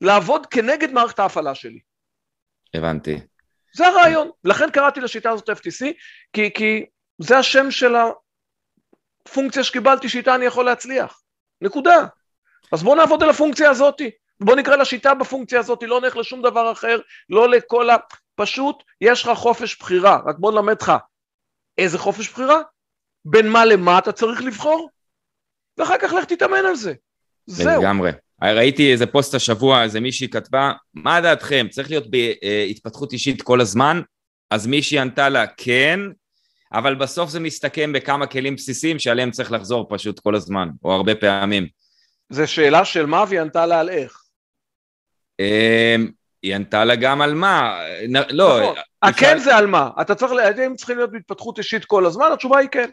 [0.00, 1.80] לעבוד כנגד מערכת ההפעלה שלי.
[2.74, 3.20] הבנתי.
[3.74, 4.30] זה הרעיון.
[4.44, 5.84] לכן קראתי לשיטה הזאת FTC,
[6.32, 6.86] כי, כי
[7.18, 7.94] זה השם של
[9.26, 11.22] הפונקציה שקיבלתי שאיתה אני יכול להצליח.
[11.60, 12.06] נקודה.
[12.72, 14.10] אז בואו נעבוד על הפונקציה הזאתי.
[14.40, 17.96] בוא נקרא לשיטה בפונקציה הזאת, לא נלך לשום דבר אחר, לא לכל ה...
[18.34, 20.92] פשוט יש לך חופש בחירה, רק בוא נלמד לך
[21.78, 22.60] איזה חופש בחירה,
[23.24, 24.90] בין מה למה אתה צריך לבחור,
[25.78, 26.94] ואחר כך לך תתאמן על זה.
[27.46, 27.82] זהו.
[27.82, 28.10] לגמרי.
[28.42, 34.00] ראיתי איזה פוסט השבוע, איזה מישהי כתבה, מה דעתכם, צריך להיות בהתפתחות אישית כל הזמן?
[34.50, 36.00] אז מישהי ענתה לה, כן,
[36.72, 41.14] אבל בסוף זה מסתכם בכמה כלים בסיסיים שעליהם צריך לחזור פשוט כל הזמן, או הרבה
[41.14, 41.66] פעמים.
[42.28, 44.22] זה שאלה של מה והיא ענתה לה על איך.
[45.40, 46.10] אמ,
[46.42, 47.78] היא ענתה לה גם על מה,
[48.30, 48.60] לא...
[48.60, 48.74] נכון.
[49.02, 52.68] הכן זה על מה, אתה צריך, הם צריכים להיות בהתפתחות אישית כל הזמן, התשובה היא
[52.68, 52.90] כן.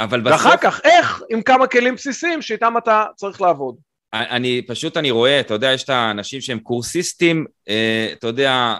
[0.00, 0.32] אבל בסוף...
[0.32, 3.76] ואחר כך, איך, עם כמה כלים בסיסיים שאיתם אתה צריך לעבוד.
[4.12, 8.76] אני, פשוט אני רואה, אתה יודע, יש את האנשים שהם קורסיסטים, אה, אתה יודע,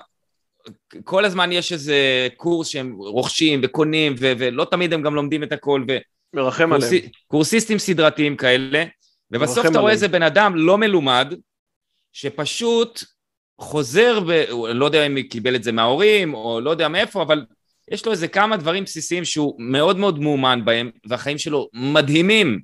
[1.05, 5.53] כל הזמן יש איזה קורס שהם רוכשים וקונים, ו- ולא תמיד הם גם לומדים את
[5.53, 5.97] הכל, ו...
[6.35, 6.85] מרחם קורס...
[6.85, 7.03] עליהם.
[7.27, 8.85] קורסיסטים סדרתיים כאלה,
[9.31, 11.35] ובסוף אתה רואה איזה בן אדם לא מלומד,
[12.13, 13.05] שפשוט
[13.61, 14.31] חוזר, ב...
[14.75, 17.45] לא יודע אם קיבל את זה מההורים, או לא יודע מאיפה, אבל
[17.91, 22.61] יש לו איזה כמה דברים בסיסיים שהוא מאוד מאוד מאומן בהם, והחיים שלו מדהימים.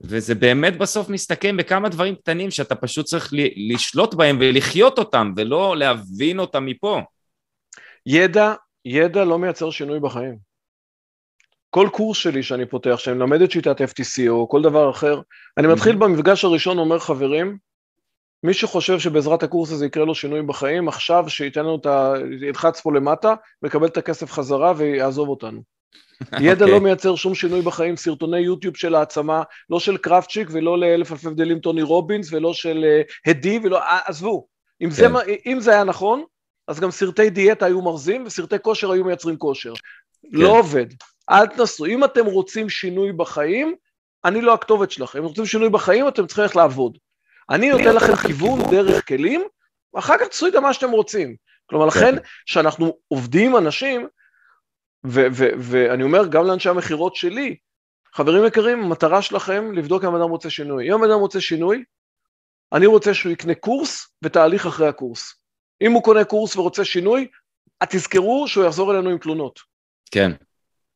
[0.00, 3.32] וזה באמת בסוף מסתכם בכמה דברים קטנים שאתה פשוט צריך
[3.70, 7.00] לשלוט בהם ולחיות אותם, ולא להבין אותם מפה.
[8.06, 8.54] ידע,
[8.84, 10.36] ידע לא מייצר שינוי בחיים.
[11.70, 15.20] כל קורס שלי שאני פותח, שאני מלמד את שיטת FTC או כל דבר אחר,
[15.58, 17.58] אני מתחיל במפגש הראשון, אומר חברים,
[18.44, 22.12] מי שחושב שבעזרת הקורס הזה יקרה לו שינוי בחיים, עכשיו שייתן לנו את ה...
[22.40, 25.62] ילחץ פה למטה, מקבל את הכסף חזרה ויעזוב אותנו.
[26.40, 26.68] ידע okay.
[26.68, 26.84] לא אוקיי.
[26.84, 31.58] מייצר שום שינוי בחיים, סרטוני יוטיוב של העצמה, לא של קרפצ'יק ולא לאלף אלפי הבדלים
[31.58, 34.46] טוני רובינס ולא של uh, הדי ולא, uh, עזבו,
[34.80, 34.92] אם, okay.
[34.92, 35.50] זה, כן.
[35.50, 36.24] אם זה היה נכון,
[36.68, 39.72] אז גם סרטי דיאטה היו מרזים וסרטי כושר היו מייצרים כושר.
[39.72, 40.28] Okay.
[40.32, 40.86] לא עובד,
[41.30, 43.74] אל תנסו, אם אתם רוצים שינוי בחיים,
[44.24, 46.98] אני לא הכתובת שלכם, אם רוצים שינוי בחיים אתם צריכים ללכת לעבוד.
[47.50, 49.42] אני נותן לכם כיוון דרך כלים,
[49.94, 51.36] ואחר כך תעשו איתם מה שאתם רוצים.
[51.66, 51.98] כלומר, כן.
[51.98, 52.14] לכן,
[52.46, 54.08] כשאנחנו עובדים עם אנשים,
[55.04, 57.56] ואני אומר גם לאנשי המכירות שלי,
[58.14, 60.94] חברים יקרים, המטרה שלכם לבדוק אם אדם רוצה שינוי.
[60.94, 61.84] אם אדם רוצה שינוי,
[62.72, 65.34] אני רוצה שהוא יקנה קורס ותהליך אחרי הקורס.
[65.82, 67.28] אם הוא קונה קורס ורוצה שינוי,
[67.88, 69.60] תזכרו שהוא יחזור אלינו עם תלונות.
[70.10, 70.32] כן.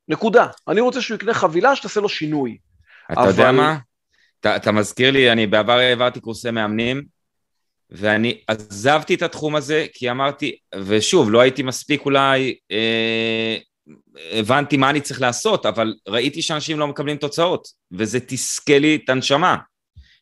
[0.09, 0.47] נקודה.
[0.69, 2.59] אני רוצה שהוא יקנה חבילה שתעשה לו שינוי.
[3.13, 3.29] אתה אבל...
[3.29, 3.77] יודע מה?
[4.45, 7.03] אתה, אתה מזכיר לי, אני בעבר העברתי קורסי מאמנים,
[7.91, 13.57] ואני עזבתי את התחום הזה כי אמרתי, ושוב, לא הייתי מספיק אולי, אה,
[14.33, 19.09] הבנתי מה אני צריך לעשות, אבל ראיתי שאנשים לא מקבלים תוצאות, וזה תסכל לי את
[19.09, 19.57] הנשמה.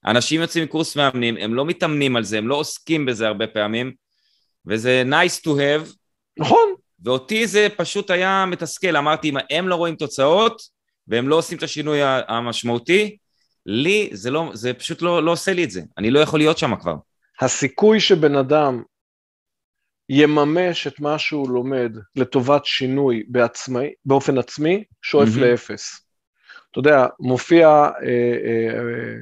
[0.06, 3.92] אנשים יוצאים מקורס מאמנים, הם לא מתאמנים על זה, הם לא עוסקים בזה הרבה פעמים,
[4.66, 5.94] וזה nice to have.
[6.38, 6.74] נכון.
[7.04, 10.62] ואותי זה פשוט היה מתסכל, אמרתי, אם הם לא רואים תוצאות,
[11.08, 13.16] והם לא עושים את השינוי המשמעותי,
[13.66, 16.58] לי זה, לא, זה פשוט לא, לא עושה לי את זה, אני לא יכול להיות
[16.58, 16.94] שם כבר.
[17.40, 18.82] הסיכוי שבן אדם
[20.08, 25.40] יממש את מה שהוא לומד לטובת שינוי בעצמי, באופן עצמי, שואף mm-hmm.
[25.40, 26.06] לאפס.
[26.70, 27.90] אתה יודע, מופיע, אה,
[28.44, 29.14] אה, אה,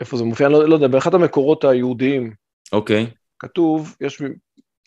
[0.00, 0.46] איפה זה מופיע?
[0.46, 2.34] אני לא, לא יודע, באחד המקורות היהודיים.
[2.72, 3.04] אוקיי.
[3.04, 3.14] Okay.
[3.38, 4.22] כתוב, יש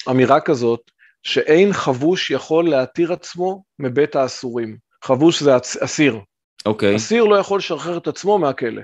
[0.10, 0.92] אמירה כזאת,
[1.24, 4.78] שאין חבוש יכול להתיר עצמו מבית האסורים.
[5.04, 6.20] חבוש זה אסיר.
[6.66, 6.94] אוקיי.
[6.94, 6.98] Okay.
[6.98, 8.82] אסיר לא יכול לשחרר את עצמו מהכלא.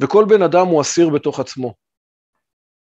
[0.00, 1.74] וכל בן אדם הוא אסיר בתוך עצמו.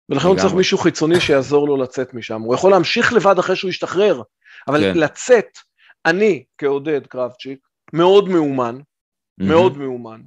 [0.09, 2.41] ולכן הוא צריך מישהו חיצוני שיעזור לו לצאת משם.
[2.41, 4.23] הוא יכול להמשיך לבד אחרי שהוא ישתחרר,
[4.69, 4.99] אבל כן.
[4.99, 5.59] לצאת,
[6.07, 7.59] אני כעודד קרבצ'יק,
[7.93, 9.45] מאוד מאומן, mm-hmm.
[9.45, 10.21] מאוד מאומן.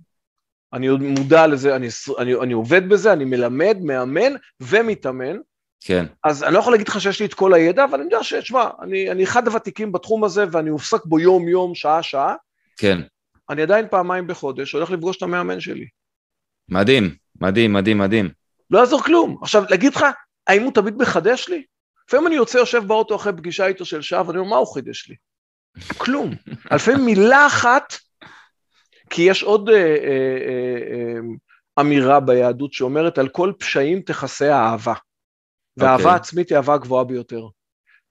[0.74, 5.38] אני עוד מודע לזה, אני, אני, אני עובד בזה, אני מלמד, מאמן ומתאמן.
[5.80, 6.06] כן.
[6.24, 8.70] אז אני לא יכול להגיד לך שיש לי את כל הידע, אבל אני יודע שתשמע,
[8.82, 12.36] אני, אני אחד הוותיקים בתחום הזה ואני הופסק בו יום-יום, שעה-שעה.
[12.78, 13.02] כן.
[13.50, 15.88] אני עדיין פעמיים בחודש הולך לפגוש את המאמן שלי.
[16.70, 18.30] מדהים, מדהים, מדהים, מדהים.
[18.72, 19.38] לא יעזור כלום.
[19.42, 20.06] עכשיו, להגיד לך,
[20.48, 21.64] האם הוא תמיד מחדש לי?
[22.08, 25.10] לפעמים אני יוצא, יושב באוטו אחרי פגישה איתו של שעה, ואני אומר, מה הוא חידש
[25.10, 25.16] לי?
[25.98, 26.32] כלום.
[26.76, 27.94] לפעמים מילה אחת,
[29.10, 31.20] כי יש עוד, אה, אה, אה,
[31.80, 34.94] אמירה ביהדות שאומרת על כל פשעים תכסה האהבה.
[34.94, 35.84] okay.
[35.84, 36.16] אוקיי.
[36.16, 37.42] עצמית היא אהבה הגבוהה ביותר.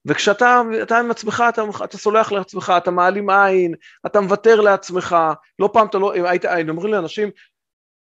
[0.07, 3.75] וכשאתה אתה עם עצמך, אתה, אתה סולח לעצמך, אתה מעלים עין,
[4.07, 5.17] אתה מוותר לעצמך,
[5.59, 7.31] לא פעם אתה לא, היית, היינו אומרים לאנשים,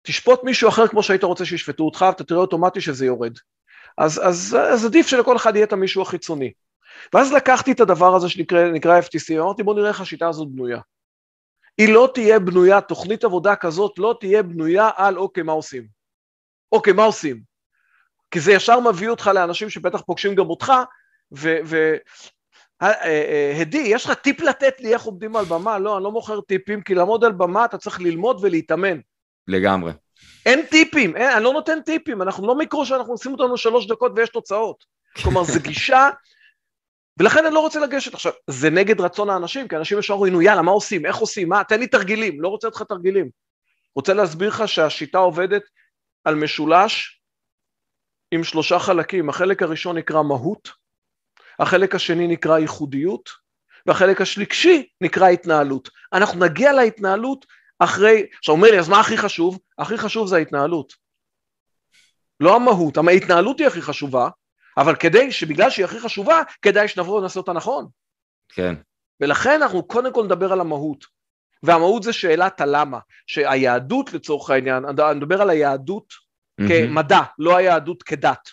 [0.01, 3.37] תשפוט מישהו אחר כמו שהיית רוצה שישפטו אותך, ואתה תראה אוטומטי שזה יורד.
[3.97, 6.51] אז, אז, אז עדיף שלכל אחד יהיה את המישהו החיצוני.
[7.13, 10.79] ואז לקחתי את הדבר הזה שנקרא FTC, ואמרתי בוא נראה איך השיטה הזאת בנויה.
[11.77, 15.87] היא לא תהיה בנויה, תוכנית עבודה כזאת לא תהיה בנויה על אוקיי, מה עושים?
[16.71, 17.41] אוקיי, מה עושים?
[18.31, 20.73] כי זה ישר מביא אותך לאנשים שבטח פוגשים גם אותך,
[21.31, 21.57] ו...
[22.81, 25.79] אה, אה, אה, יש לך טיפ לתת לי איך עומדים על במה?
[25.79, 28.99] לא, אני לא מוכר טיפים, כי לעמוד על במה אתה צריך ללמוד ולהתאמן.
[29.47, 29.91] לגמרי.
[30.45, 34.11] אין טיפים, אין, אני לא נותן טיפים, אנחנו לא מיקרו שאנחנו עושים אותנו שלוש דקות
[34.15, 34.85] ויש תוצאות.
[35.23, 36.09] כלומר, זו גישה,
[37.19, 38.13] ולכן אני לא רוצה לגשת.
[38.13, 41.63] עכשיו, זה נגד רצון האנשים, כי אנשים ישר אומרים, יאללה, מה עושים, איך עושים, מה,
[41.63, 43.29] תן לי תרגילים, לא רוצה לתת לך תרגילים.
[43.95, 45.63] רוצה להסביר לך שהשיטה עובדת
[46.23, 47.21] על משולש
[48.31, 49.29] עם שלושה חלקים.
[49.29, 50.69] החלק הראשון נקרא מהות,
[51.59, 53.29] החלק השני נקרא ייחודיות,
[53.85, 55.89] והחלק השלישי נקרא התנהלות.
[56.13, 57.45] אנחנו נגיע להתנהלות
[57.79, 59.59] אחרי, עכשיו אומר לי, אז מה הכי חשוב?
[59.77, 60.93] הכי חשוב זה ההתנהלות.
[62.39, 64.29] לא המהות, ההתנהלות היא הכי חשובה,
[64.77, 67.87] אבל כדי, שבגלל שהיא הכי חשובה, כדאי שנבוא ונעשה אותה נכון.
[68.49, 68.75] כן.
[69.21, 71.05] ולכן אנחנו קודם כל נדבר על המהות.
[71.63, 76.67] והמהות זה שאלת הלמה, שהיהדות לצורך העניין, אני מדבר על היהדות mm-hmm.
[76.67, 78.49] כמדע, לא היהדות כדת.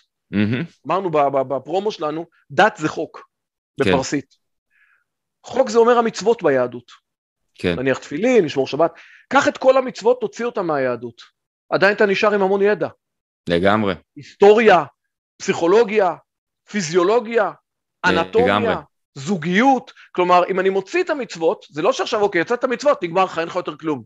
[0.87, 1.11] אמרנו
[1.47, 3.29] בפרומו שלנו, דת זה חוק,
[3.83, 3.91] כן.
[3.91, 4.29] בפרסית.
[4.29, 4.37] כן.
[5.49, 6.91] חוק זה אומר המצוות ביהדות.
[7.55, 7.79] כן.
[7.79, 8.91] נניח תפילין, לשמור שבת.
[9.29, 11.21] קח את כל המצוות, תוציא אותם מהיהדות.
[11.69, 12.87] עדיין אתה נשאר עם המון ידע.
[13.49, 13.93] לגמרי.
[14.15, 14.83] היסטוריה,
[15.37, 16.15] פסיכולוגיה,
[16.69, 17.51] פיזיולוגיה,
[18.05, 18.73] אנטומיה, לגמרי.
[19.15, 19.91] זוגיות.
[20.11, 23.39] כלומר, אם אני מוציא את המצוות, זה לא שעכשיו, אוקיי, יצאת את המצוות, נגמר לך,
[23.39, 24.03] אין לך יותר כלום.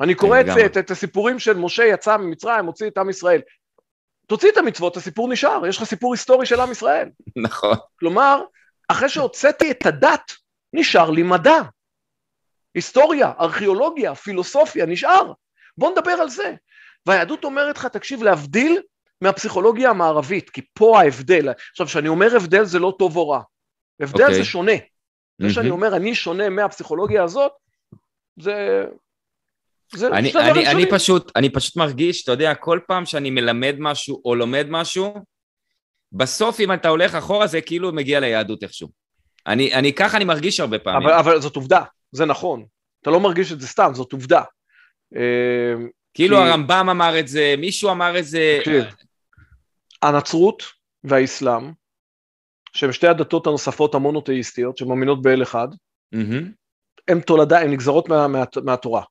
[0.00, 3.40] אני קורא את, את, את הסיפורים של משה יצא ממצרים, מוציא את עם ישראל.
[4.30, 7.08] תוציא את המצוות, הסיפור נשאר, יש לך סיפור היסטורי של עם ישראל.
[7.36, 7.76] נכון.
[7.98, 8.42] כלומר,
[8.88, 10.32] אחרי שהוצאתי את הדת,
[10.72, 11.60] נשאר לי מדע.
[12.74, 15.32] היסטוריה, ארכיאולוגיה, פילוסופיה, נשאר.
[15.78, 16.54] בוא נדבר על זה.
[17.06, 18.82] והיהדות אומרת לך, תקשיב, להבדיל
[19.20, 21.48] מהפסיכולוגיה המערבית, כי פה ההבדל.
[21.70, 23.42] עכשיו, כשאני אומר הבדל זה לא טוב או רע.
[24.00, 24.26] הבדל okay.
[24.26, 24.44] זה אוקיי.
[24.44, 24.72] שונה.
[25.38, 25.50] זה mm-hmm.
[25.52, 27.52] שאני אומר, אני שונה מהפסיכולוגיה הזאת,
[28.40, 28.84] זה...
[29.94, 34.22] זה אני, אני, אני, פשוט, אני פשוט מרגיש, אתה יודע, כל פעם שאני מלמד משהו
[34.24, 35.14] או לומד משהו,
[36.12, 38.88] בסוף אם אתה הולך אחורה זה כאילו מגיע ליהדות איכשהו.
[39.46, 41.08] אני, אני ככה אני מרגיש הרבה פעמים.
[41.08, 42.64] אבל, אבל זאת עובדה, זה נכון.
[43.02, 44.42] אתה לא מרגיש את זה סתם, זאת עובדה.
[45.16, 45.74] אה,
[46.14, 46.42] כאילו כי...
[46.42, 48.58] הרמב"ם אמר את זה, מישהו אמר את זה.
[48.60, 48.84] תקשיב,
[50.02, 50.62] הנצרות
[51.04, 51.72] והאסלאם,
[52.72, 55.68] שהן שתי הדתות הנוספות המונותאיסטיות, שמאמינות באל אחד,
[56.14, 56.44] mm-hmm.
[57.08, 59.02] הן תולדה, הן נגזרות מה, מה, מהתורה.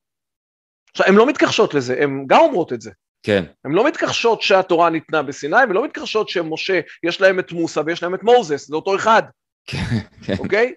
[0.91, 2.91] עכשיו, הן לא מתכחשות לזה, הן גם אומרות את זה.
[3.23, 3.43] כן.
[3.65, 8.15] הן לא מתכחשות שהתורה ניתנה בסיני, ולא מתכחשות שמשה, יש להם את מוסא ויש להם
[8.15, 9.23] את מוזס, זה אותו אחד.
[9.65, 9.83] כן,
[10.25, 10.35] כן.
[10.39, 10.73] אוקיי?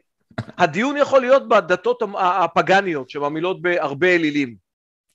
[0.58, 4.56] הדיון יכול להיות בדתות הפגניות, שמאמינות בהרבה אלילים,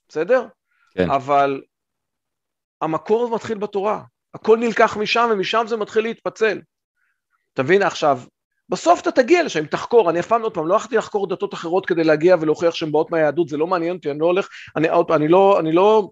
[0.09, 0.47] בסדר?
[0.93, 1.09] כן.
[1.09, 1.61] אבל
[2.81, 4.01] המקור מתחיל בתורה.
[4.33, 6.61] הכל נלקח משם, ומשם זה מתחיל להתפצל.
[7.53, 7.81] אתה מבין?
[7.81, 8.21] עכשיו,
[8.69, 11.85] בסוף אתה תגיע לשם, תחקור, אני אף פעם, עוד פעם, לא הלכתי לחקור דתות אחרות
[11.85, 15.11] כדי להגיע ולהוכיח שהן באות מהיהדות, זה לא מעניין אותי, אני לא הולך, אני, עוד,
[15.11, 16.09] אני לא, אני לא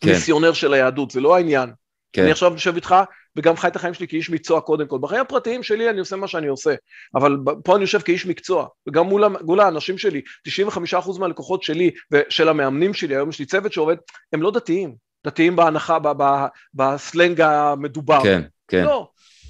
[0.00, 0.10] כן.
[0.10, 1.70] מיסיונר של היהדות, זה לא העניין.
[2.12, 2.22] כן.
[2.22, 2.94] אני עכשיו יושב איתך,
[3.36, 4.98] וגם חי את החיים שלי כאיש מקצוע קודם כל.
[4.98, 6.74] בחיים הפרטיים שלי אני עושה מה שאני עושה,
[7.14, 12.48] אבל פה אני יושב כאיש מקצוע, וגם מול, מול האנשים שלי, 95% מהלקוחות שלי ושל
[12.48, 13.96] המאמנים שלי, היום יש לי צוות שעובד,
[14.32, 14.94] הם לא דתיים,
[15.26, 15.98] דתיים בהנחה,
[16.74, 18.22] בסלנג המדובר.
[18.22, 18.84] כן, כן.
[18.84, 19.08] לא,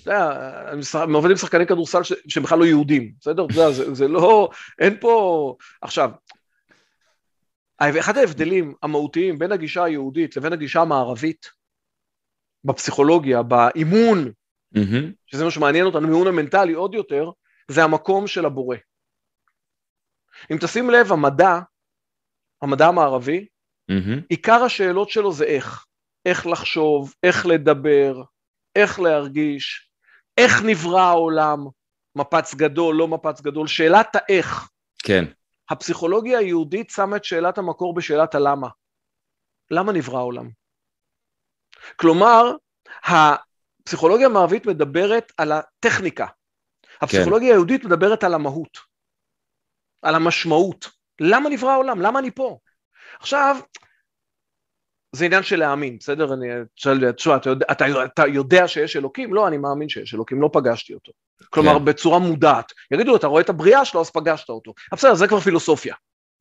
[0.09, 3.47] אתה יודע, אני עובד עם שחקני כדורסל שהם בכלל לא יהודים, בסדר?
[3.53, 5.57] זה, זה, זה לא, אין פה...
[5.83, 6.11] עכשיו,
[7.81, 11.51] אחד ההבדלים המהותיים בין הגישה היהודית לבין הגישה המערבית,
[12.65, 14.33] בפסיכולוגיה, באימון,
[14.75, 15.13] mm-hmm.
[15.27, 17.31] שזה מה שמעניין אותנו, האימון המנטלי עוד יותר,
[17.69, 18.77] זה המקום של הבורא.
[20.51, 21.59] אם תשים לב, המדע,
[22.63, 23.47] המדע המערבי,
[23.91, 24.21] mm-hmm.
[24.29, 25.85] עיקר השאלות שלו זה איך.
[26.27, 28.23] איך לחשוב, איך לדבר,
[28.77, 29.88] איך להרגיש,
[30.39, 31.67] איך נברא העולם,
[32.17, 34.69] מפץ גדול, לא מפץ גדול, שאלת האיך.
[34.99, 35.25] כן.
[35.71, 38.69] הפסיכולוגיה היהודית שמה את שאלת המקור בשאלת הלמה.
[39.71, 40.51] למה נברא העולם?
[41.97, 42.53] כלומר,
[43.05, 46.27] הפסיכולוגיה המערבית מדברת על הטכניקה.
[47.01, 47.55] הפסיכולוגיה כן.
[47.55, 48.79] היהודית מדברת על המהות,
[50.03, 50.89] על המשמעות.
[51.21, 52.01] למה נברא העולם?
[52.01, 52.59] למה אני פה?
[53.21, 53.57] עכשיו,
[55.13, 56.35] זה עניין של להאמין, בסדר?
[56.35, 56.47] אני
[56.77, 59.35] שואל, תשמע, אתה, אתה, אתה יודע שיש אלוקים?
[59.35, 61.13] לא, אני מאמין שיש אלוקים, לא פגשתי אותו.
[61.51, 61.85] כלומר, כן.
[61.85, 62.73] בצורה מודעת.
[62.91, 64.75] יגידו, אתה רואה את הבריאה שלו, אז פגשת אותו.
[64.93, 65.95] בסדר, זה כבר פילוסופיה.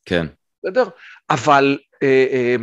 [0.06, 0.26] כן.
[0.64, 0.84] בסדר?
[1.30, 2.56] אבל אה, אה,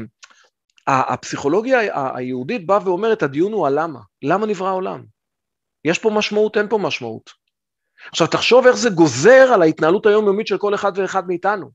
[0.86, 1.78] הפסיכולוגיה
[2.16, 4.00] היהודית באה ואומרת, הדיון הוא על למה.
[4.22, 5.04] למה נברא העולם?
[5.84, 7.30] יש פה משמעות, אין פה משמעות.
[8.10, 11.70] עכשיו תחשוב איך זה גוזר על ההתנהלות היומיומית של כל אחד ואחד מאיתנו.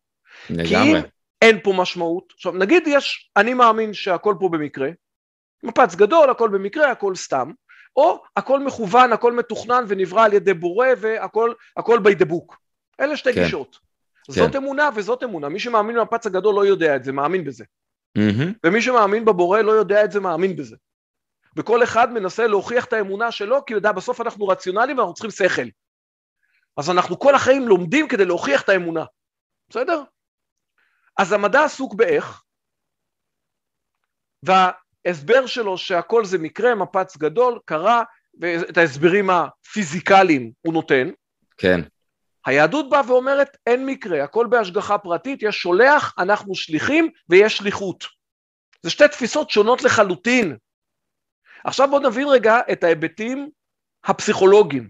[0.49, 0.67] לגמרי.
[0.67, 0.95] כי אם
[1.41, 4.89] אין פה משמעות, עכשיו נגיד יש, אני מאמין שהכל פה במקרה,
[5.63, 7.51] מפץ גדול, הכל במקרה, הכל סתם,
[7.95, 11.53] או הכל מכוון, הכל מתוכנן ונברא על ידי בורא והכל
[11.97, 12.55] by the book.
[12.99, 13.43] אלה שתי כן.
[13.43, 13.77] גישות.
[14.25, 14.33] כן.
[14.33, 15.49] זאת אמונה וזאת אמונה.
[15.49, 17.63] מי שמאמין במפץ הגדול לא יודע את זה, מאמין בזה.
[18.17, 18.53] Mm-hmm.
[18.63, 20.75] ומי שמאמין בבורא לא יודע את זה, מאמין בזה.
[21.55, 25.69] וכל אחד מנסה להוכיח את האמונה שלו, כי יודע, בסוף אנחנו רציונליים ואנחנו צריכים שכל.
[26.77, 29.05] אז אנחנו כל החיים לומדים כדי להוכיח את האמונה,
[29.69, 30.03] בסדר?
[31.19, 32.43] אז המדע עסוק באיך,
[34.43, 38.03] וההסבר שלו שהכל זה מקרה, מפץ גדול, קרה,
[38.39, 41.09] ואת ההסברים הפיזיקליים הוא נותן.
[41.57, 41.81] כן.
[42.45, 48.03] היהדות באה ואומרת, אין מקרה, הכל בהשגחה פרטית, יש שולח, אנחנו שליחים ויש שליחות.
[48.81, 50.57] זה שתי תפיסות שונות לחלוטין.
[51.63, 53.49] עכשיו בואו נבין רגע את ההיבטים
[54.03, 54.89] הפסיכולוגיים.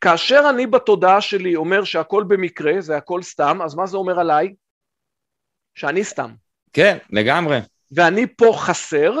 [0.00, 4.54] כאשר אני בתודעה שלי אומר שהכל במקרה, זה הכל סתם, אז מה זה אומר עליי?
[5.78, 6.30] שאני סתם.
[6.72, 7.58] כן, לגמרי.
[7.92, 9.12] ואני פה חסר,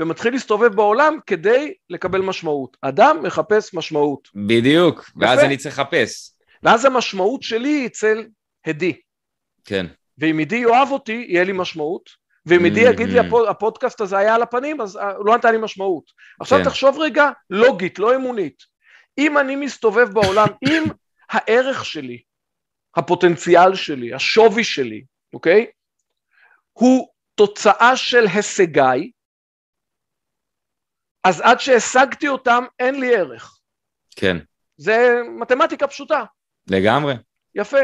[0.00, 2.76] ומתחיל להסתובב בעולם כדי לקבל משמעות.
[2.80, 4.28] אדם מחפש משמעות.
[4.34, 5.46] בדיוק, ואז יפה.
[5.46, 6.32] אני צריך לחפש.
[6.62, 8.24] ואז המשמעות שלי היא אצל
[8.66, 9.00] הדי.
[9.64, 9.86] כן.
[10.18, 12.10] ואם הדי יאהב אותי, יהיה לי משמעות,
[12.46, 13.50] ואם עדי יגיד לי mm-hmm.
[13.50, 16.04] הפודקאסט הזה היה על הפנים, אז אה, הוא לא נתן לי משמעות.
[16.40, 16.64] עכשיו כן.
[16.64, 18.62] תחשוב רגע, לוגית, לא אמונית.
[19.18, 20.84] אם אני מסתובב בעולם, אם
[21.30, 22.22] הערך שלי,
[22.96, 25.04] הפוטנציאל שלי, השווי שלי,
[25.34, 25.66] אוקיי?
[26.72, 29.10] הוא תוצאה של הישגיי,
[31.24, 33.58] אז עד שהשגתי אותם אין לי ערך.
[34.16, 34.36] כן.
[34.76, 36.24] זה מתמטיקה פשוטה.
[36.70, 37.14] לגמרי.
[37.54, 37.78] יפה.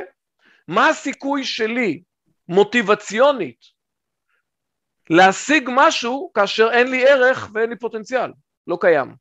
[0.68, 2.03] מה הסיכוי שלי,
[2.49, 3.61] מוטיבציונית,
[5.11, 8.32] להשיג משהו כאשר אין לי ערך ואין לי פוטנציאל?
[8.66, 9.14] לא קיים.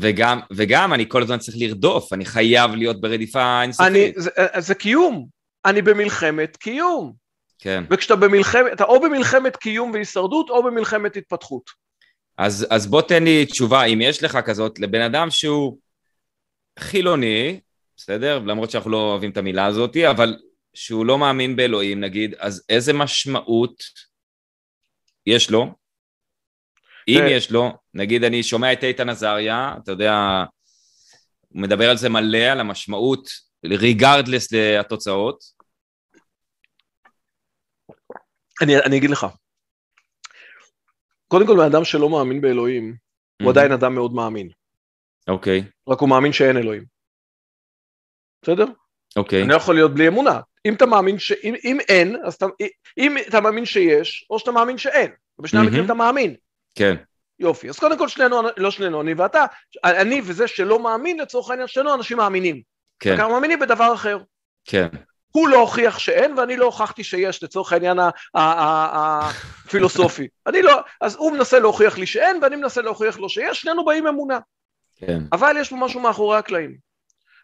[0.00, 3.88] וגם, וגם אני כל הזמן צריך לרדוף, אני חייב להיות ברדיפה אינסופית.
[3.88, 5.28] אני, זה, זה קיום,
[5.64, 7.25] אני במלחמת קיום.
[7.58, 7.84] כן.
[7.90, 11.70] וכשאתה במלחמת, אתה או במלחמת קיום והישרדות או במלחמת התפתחות.
[12.38, 15.78] אז, אז בוא תן לי תשובה, אם יש לך כזאת, לבן אדם שהוא
[16.78, 17.60] חילוני,
[17.96, 18.38] בסדר?
[18.38, 20.36] למרות שאנחנו לא אוהבים את המילה הזאת, אבל
[20.74, 23.82] שהוא לא מאמין באלוהים נגיד, אז איזה משמעות
[25.26, 25.74] יש לו?
[27.08, 30.44] אם יש לו, נגיד אני שומע את איתן עזריה, אתה יודע,
[31.48, 33.28] הוא מדבר על זה מלא, על המשמעות,
[33.64, 35.55] ריגרדלס לתוצאות.
[38.62, 39.26] אני, אני אגיד לך,
[41.28, 43.44] קודם כל בן אדם שלא מאמין באלוהים, mm-hmm.
[43.44, 44.48] הוא עדיין אדם מאוד מאמין.
[45.28, 45.60] אוקיי.
[45.66, 45.92] Okay.
[45.92, 46.84] רק הוא מאמין שאין אלוהים.
[48.42, 48.66] בסדר?
[49.16, 49.40] אוקיי.
[49.40, 49.42] Okay.
[49.42, 50.40] אני לא יכול להיות בלי אמונה.
[50.66, 51.32] אם אתה מאמין ש...
[51.32, 52.46] אם, אם אין, אז אתה...
[52.98, 55.10] אם אתה מאמין שיש, או שאתה מאמין שאין.
[55.38, 55.86] בשני המקרים mm-hmm.
[55.86, 56.34] אתה מאמין.
[56.74, 56.96] כן.
[57.38, 57.68] יופי.
[57.68, 59.44] אז קודם כל שנינו, לא שנינו, אני ואתה,
[59.84, 62.62] אני וזה שלא מאמין, לצורך העניין, שנינו אנשים מאמינים.
[63.00, 63.14] כן.
[63.18, 64.18] רק מאמינים בדבר אחר.
[64.64, 64.88] כן.
[65.36, 67.98] הוא לא הוכיח שאין, ואני לא הוכחתי שיש, לצורך העניין
[68.34, 70.28] הפילוסופי.
[70.48, 74.06] אני לא, אז הוא מנסה להוכיח לי שאין, ואני מנסה להוכיח לו שיש, שנינו באים
[74.06, 74.38] אמונה.
[74.96, 75.22] כן.
[75.32, 76.76] אבל יש פה משהו מאחורי הקלעים.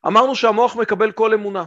[0.07, 1.65] אמרנו שהמוח מקבל כל אמונה.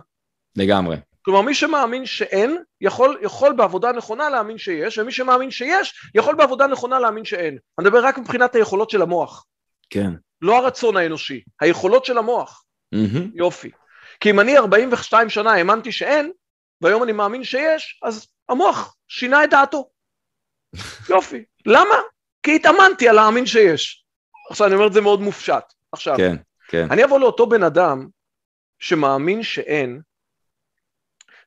[0.56, 0.98] לגמרי.
[1.22, 6.68] כלומר, מי שמאמין שאין, יכול, יכול בעבודה נכונה להאמין שיש, ומי שמאמין שיש, יכול בעבודה
[6.68, 7.58] נכונה להאמין שאין.
[7.80, 9.46] אני מדבר רק מבחינת היכולות של המוח.
[9.90, 10.12] כן.
[10.42, 12.64] לא הרצון האנושי, היכולות של המוח.
[12.96, 13.30] Mm-hmm.
[13.36, 13.72] יופי.
[14.26, 16.32] כי אם אני 42 שנה האמנתי שאין,
[16.82, 19.90] והיום אני מאמין שיש, אז המוח שינה את דעתו.
[21.10, 21.44] יופי.
[21.66, 21.96] למה?
[22.44, 24.06] כי התאמנתי על להאמין שיש.
[24.50, 25.74] עכשיו אני אומר את זה מאוד מופשט.
[25.92, 26.36] עכשיו, כן,
[26.68, 26.88] כן.
[26.92, 28.08] אני אבוא לאותו בן אדם
[28.80, 30.02] שמאמין שאין,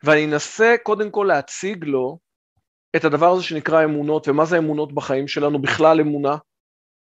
[0.03, 2.19] ואני אנסה קודם כל להציג לו
[2.97, 6.37] את הדבר הזה שנקרא אמונות, ומה זה אמונות בחיים שלנו, בכלל אמונה.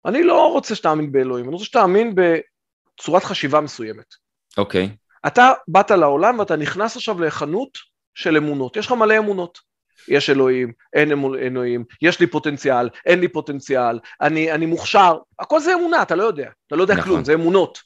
[0.05, 4.15] אני לא רוצה שתאמין באלוהים, אני רוצה שתאמין בצורת חשיבה מסוימת.
[4.57, 4.89] אוקיי.
[4.91, 5.09] Okay.
[5.28, 7.78] אתה באת לעולם ואתה נכנס עכשיו לחנות
[8.15, 9.70] של אמונות, יש לך מלא אמונות.
[10.07, 15.74] יש אלוהים, אין אלוהים, יש לי פוטנציאל, אין לי פוטנציאל, אני, אני מוכשר, הכל זה
[15.74, 17.05] אמונה, אתה לא יודע, אתה לא יודע נכון.
[17.05, 17.80] כלום, זה אמונות.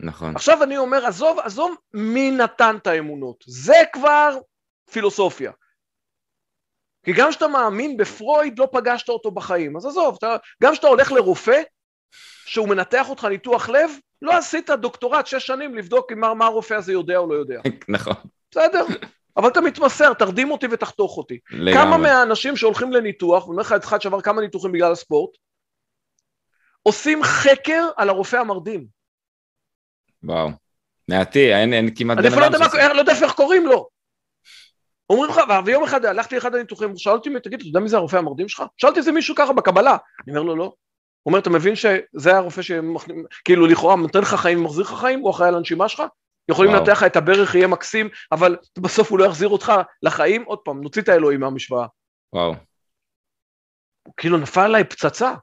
[0.00, 0.36] נכון.
[0.36, 4.38] עכשיו אני אומר, עזוב, עזוב מי נתן את האמונות, זה כבר
[4.90, 5.52] פילוסופיה.
[7.04, 11.12] כי גם כשאתה מאמין בפרויד, לא פגשת אותו בחיים, אז עזוב, אתה, גם כשאתה הולך
[11.12, 11.62] לרופא,
[12.46, 13.90] שהוא מנתח אותך ניתוח לב,
[14.24, 17.60] לא עשית דוקטורט שש שנים לבדוק מה, מה הרופא הזה יודע או לא יודע.
[17.88, 18.14] נכון.
[18.50, 18.86] בסדר?
[19.36, 21.38] אבל אתה מתמסר, תרדים אותי ותחתוך אותי.
[21.50, 21.74] לגמרי.
[21.74, 25.30] כמה מהאנשים שהולכים לניתוח, ואומר לך אחד שעבר כמה ניתוחים בגלל הספורט,
[26.82, 28.86] עושים חקר על הרופא המרדים.
[30.22, 30.50] וואו.
[31.08, 33.88] מעטי, אין, אין כמעט בן אדם לא, לא יודע איך קוראים לו.
[35.10, 37.96] אומרים לך, ויום אחד הלכתי לאחד הניתוחים, הוא שאל אותי, תגיד, אתה יודע מי זה
[37.96, 38.62] הרופא המרדים שלך?
[38.76, 39.96] שאלתי איזה מישהו ככה בקבלה.
[40.28, 40.72] אני אומר לו, לא.
[41.24, 45.30] הוא אומר, אתה מבין שזה הרופא שכאילו לכאורה נותן לך חיים ומחזיר לך חיים, הוא
[45.30, 46.02] אחראי על הנשימה שלך?
[46.50, 49.72] יכולים לנתח לך את הברך, יהיה מקסים, אבל בסוף הוא לא יחזיר אותך
[50.02, 51.86] לחיים, עוד פעם, נוציא את האלוהים מהמשוואה.
[52.32, 52.54] וואו.
[54.06, 55.34] הוא כאילו נפל עליי פצצה.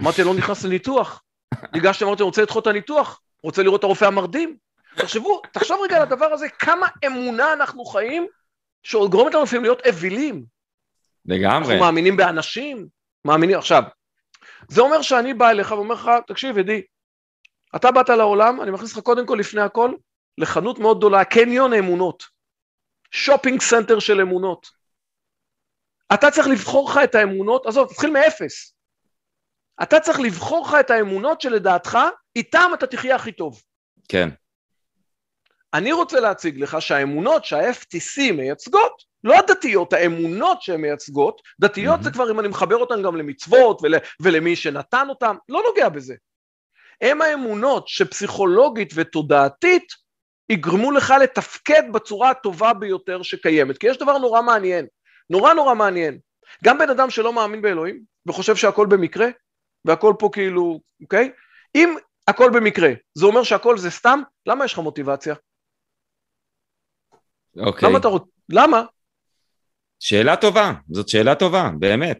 [0.00, 1.22] אמרתי, אני לא נכנס לניתוח.
[1.74, 4.56] ניגשתי, אמרתי, אני רוצה לדחות את הניתוח, רוצה לראות את הרופא המרדים.
[4.96, 8.26] תחשבו, תחשוב רגע על הדבר הזה, כמה אמונה אנחנו חיים,
[8.82, 10.44] שגורמת לנו לפעמים להיות אווילים.
[11.26, 11.58] לגמרי.
[11.58, 12.86] אנחנו מאמינים באנשים,
[13.24, 13.82] מאמינים, עכשיו,
[14.68, 16.82] זה אומר שאני בא אליך ואומר לך, תקשיב, ידי,
[17.76, 19.92] אתה באת לעולם, אני מכניס לך קודם כל, לפני הכל,
[20.38, 22.22] לחנות מאוד גדולה, קניון אמונות,
[23.10, 24.66] shopping center של אמונות.
[26.14, 28.74] אתה צריך לבחור לך את האמונות, עזוב, תתחיל מאפס.
[29.82, 31.98] אתה צריך לבחור לך את האמונות שלדעתך,
[32.36, 33.62] איתם אתה תחיה הכי טוב.
[34.08, 34.28] כן.
[35.74, 42.02] אני רוצה להציג לך שהאמונות שה-FTC מייצגות, לא הדתיות, האמונות שהן מייצגות, דתיות.
[42.02, 46.14] זה כבר אם אני מחבר אותן גם למצוות ול, ולמי שנתן אותן, לא נוגע בזה.
[47.00, 49.92] הם האמונות שפסיכולוגית ותודעתית
[50.48, 53.78] יגרמו לך לתפקד בצורה הטובה ביותר שקיימת.
[53.78, 54.86] כי יש דבר נורא מעניין,
[55.30, 56.18] נורא נורא מעניין.
[56.64, 59.26] גם בן אדם שלא מאמין באלוהים וחושב שהכל במקרה,
[59.84, 61.30] והכל פה כאילו, אוקיי?
[61.74, 61.96] אם
[62.28, 65.34] הכל במקרה, זה אומר שהכל זה סתם, למה יש לך מוטיבציה?
[67.66, 67.88] אוקיי.
[67.88, 68.82] למה אתה רוצה, למה?
[70.04, 72.18] שאלה טובה, זאת שאלה טובה, באמת.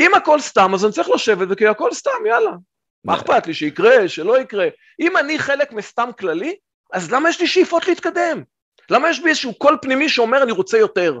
[0.00, 2.50] אם הכל סתם, אז אני צריך לשבת וכי הכל סתם, יאללה.
[3.04, 4.66] מה אכפת לי, שיקרה, שלא יקרה?
[5.00, 6.56] אם אני חלק מסתם כללי,
[6.92, 8.42] אז למה יש לי שאיפות להתקדם?
[8.90, 11.20] למה יש בי איזשהו קול פנימי שאומר אני רוצה יותר?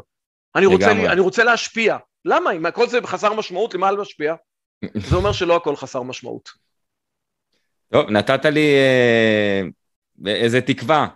[0.56, 1.96] אני רוצה, לי, אני רוצה להשפיע.
[2.24, 2.52] למה?
[2.52, 4.34] אם הכל זה חסר משמעות, למה להשפיע?
[5.08, 6.48] זה אומר שלא הכל חסר משמעות.
[7.92, 9.62] טוב, נתת לי אה,
[10.26, 11.06] איזה תקווה.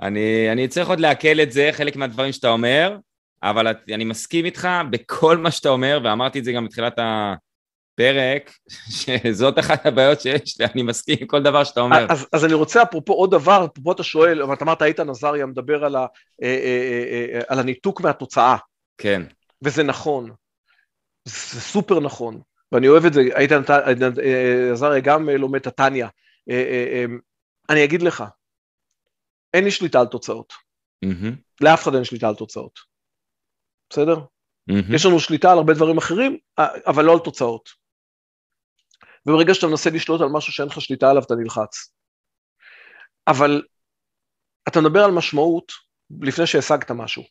[0.00, 2.96] אני, אני צריך עוד לעכל את זה, חלק מהדברים שאתה אומר,
[3.42, 8.52] אבל אני מסכים איתך בכל מה שאתה אומר, ואמרתי את זה גם בתחילת הפרק,
[8.90, 12.06] שזאת אחת הבעיות שיש לי, אני מסכים עם כל דבר שאתה אומר.
[12.10, 15.46] אז, אז אני רוצה, אפרופו עוד דבר, אפרופו אתה שואל, אבל אתה אמרת איתן עזריה
[15.46, 16.06] מדבר על, ה,
[16.42, 18.56] אה, אה, אה, על הניתוק מהתוצאה.
[18.98, 19.22] כן.
[19.62, 20.30] וזה נכון,
[21.24, 22.40] זה סופר נכון,
[22.72, 23.62] ואני אוהב את זה, איתן
[24.72, 26.06] עזריה גם לומד את התניא.
[27.70, 28.24] אני אגיד לך,
[29.54, 30.52] אין לי שליטה על תוצאות.
[31.04, 31.32] Mm-hmm.
[31.60, 32.78] לאף אחד אין שליטה על תוצאות.
[33.90, 34.16] בסדר?
[34.70, 34.94] Mm-hmm.
[34.94, 36.38] יש לנו שליטה על הרבה דברים אחרים,
[36.86, 37.68] אבל לא על תוצאות.
[39.26, 41.92] וברגע שאתה מנסה לשלוט על משהו שאין לך שליטה עליו, אתה נלחץ.
[43.26, 43.62] אבל
[44.68, 45.72] אתה מדבר על משמעות
[46.20, 47.22] לפני שהשגת משהו.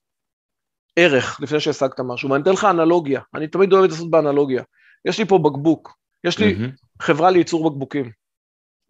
[0.95, 4.63] ערך לפני שהשגת משהו, ואני אתן לך אנלוגיה, אני תמיד אוהב לעשות באנלוגיה.
[5.05, 7.01] יש לי פה בקבוק, יש לי mm-hmm.
[7.01, 8.11] חברה לייצור בקבוקים.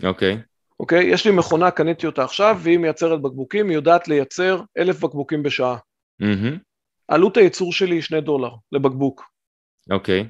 [0.03, 0.33] אוקיי.
[0.33, 0.37] Okay.
[0.79, 1.05] אוקיי?
[1.05, 5.77] יש לי מכונה, קניתי אותה עכשיו, והיא מייצרת בקבוקים, היא יודעת לייצר אלף בקבוקים בשעה.
[6.23, 6.66] Mm-hmm.
[7.07, 9.31] עלות הייצור שלי היא שני דולר לבקבוק.
[9.91, 10.27] אוקיי.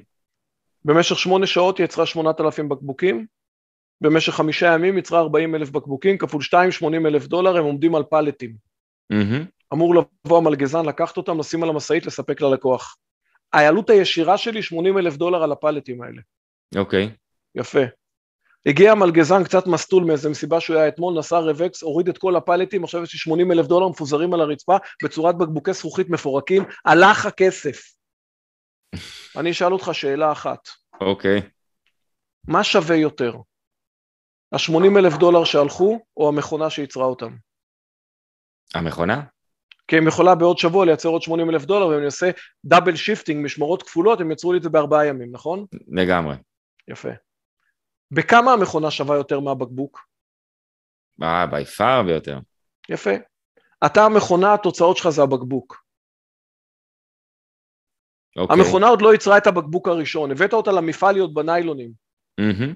[0.84, 3.26] במשך שמונה שעות היא יצרה שמונת אלפים בקבוקים,
[4.00, 8.02] במשך חמישה ימים יצרה ארבעים אלף בקבוקים, כפול שתיים, שמונים אלף דולר, הם עומדים על
[8.02, 8.56] פלטים.
[9.12, 9.72] Mm-hmm.
[9.72, 12.96] אמור לבוא המלגזן, לקחת אותם, לשים על המשאית, לספק ללקוח.
[13.52, 16.22] העלות הישירה שלי 80 אלף דולר על הפלטים האלה.
[16.76, 17.06] אוקיי.
[17.06, 17.10] Okay.
[17.54, 17.80] יפה.
[18.66, 22.84] הגיע המלגזן קצת מסטול מאיזה מסיבה שהוא היה אתמול, נסע רווקס, הוריד את כל הפלטים,
[22.84, 27.80] עכשיו יש לי 80 אלף דולר מפוזרים על הרצפה בצורת בקבוקי זכוכית מפורקים, הלך הכסף.
[29.38, 30.68] אני אשאל אותך שאלה אחת.
[31.00, 31.38] אוקיי.
[31.38, 31.42] Okay.
[32.48, 33.36] מה שווה יותר?
[34.52, 37.36] ה-80 אלף דולר שהלכו, או המכונה שייצרה אותם?
[38.74, 39.22] המכונה?
[39.88, 42.30] כי היא יכולה בעוד שבוע לייצר עוד 80 אלף דולר, ואם אני אעשה
[42.64, 45.66] double shifting, משמרות כפולות, הם יצרו לי את זה בארבעה ימים, נכון?
[45.88, 46.36] לגמרי.
[46.88, 47.08] יפה.
[48.10, 50.08] בכמה המכונה שווה יותר מהבקבוק?
[51.22, 52.38] אה, by far ביותר.
[52.88, 53.10] יפה.
[53.86, 55.84] אתה המכונה, התוצאות שלך זה הבקבוק.
[58.36, 58.56] אוקיי.
[58.56, 61.90] המכונה עוד לא יצרה את הבקבוק הראשון, הבאת אותה למפעל להיות בניילונים.
[62.40, 62.74] Mm-hmm.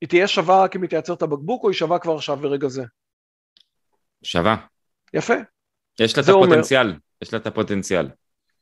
[0.00, 2.68] היא תהיה שווה רק אם היא תייצר את הבקבוק, או היא שווה כבר עכשיו ברגע
[2.68, 2.82] זה?
[4.22, 4.56] שווה.
[5.14, 5.34] יפה.
[6.00, 6.98] יש לה את הפוטנציאל, אומר...
[7.22, 8.08] יש לה את הפוטנציאל.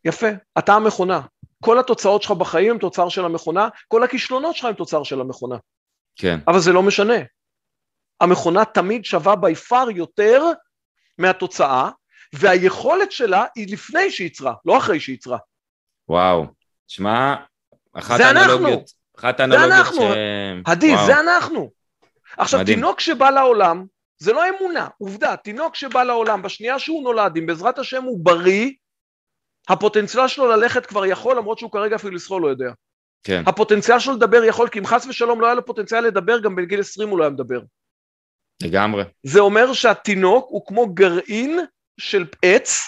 [0.04, 0.26] יפה,
[0.58, 1.20] אתה המכונה.
[1.62, 5.56] כל התוצאות שלך בחיים הם תוצר של המכונה, כל הכישלונות שלך הם תוצר של המכונה.
[6.16, 6.38] כן.
[6.46, 7.14] אבל זה לא משנה.
[8.20, 10.42] המכונה תמיד שווה בי פאר יותר
[11.18, 11.90] מהתוצאה,
[12.32, 15.38] והיכולת שלה היא לפני שיצרה, לא אחרי שיצרה.
[16.08, 16.46] וואו,
[16.88, 17.34] שמע,
[17.92, 19.98] אחת האנלוגיות, אחת האנלוגיות ש...
[20.64, 21.70] עדי, זה אנחנו.
[22.38, 22.76] עכשיו, מדהים.
[22.76, 23.84] תינוק שבא לעולם,
[24.18, 28.70] זה לא אמונה, עובדה, תינוק שבא לעולם, בשנייה שהוא נולד, אם בעזרת השם הוא בריא,
[29.68, 32.72] הפוטנציאל שלו ללכת כבר יכול, למרות שהוא כרגע אפילו לסחול לא יודע.
[33.24, 33.42] כן.
[33.46, 36.80] הפוטנציאל שלו לדבר יכול, כי אם חס ושלום לא היה לו פוטנציאל לדבר, גם בגיל
[36.80, 37.60] 20 הוא לא היה מדבר.
[38.62, 39.04] לגמרי.
[39.22, 41.60] זה אומר שהתינוק הוא כמו גרעין
[42.00, 42.80] של עץ,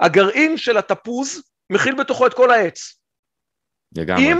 [0.00, 3.00] הגרעין של התפוז מכיל בתוכו את כל העץ.
[3.96, 4.30] לגמרי.
[4.30, 4.38] עם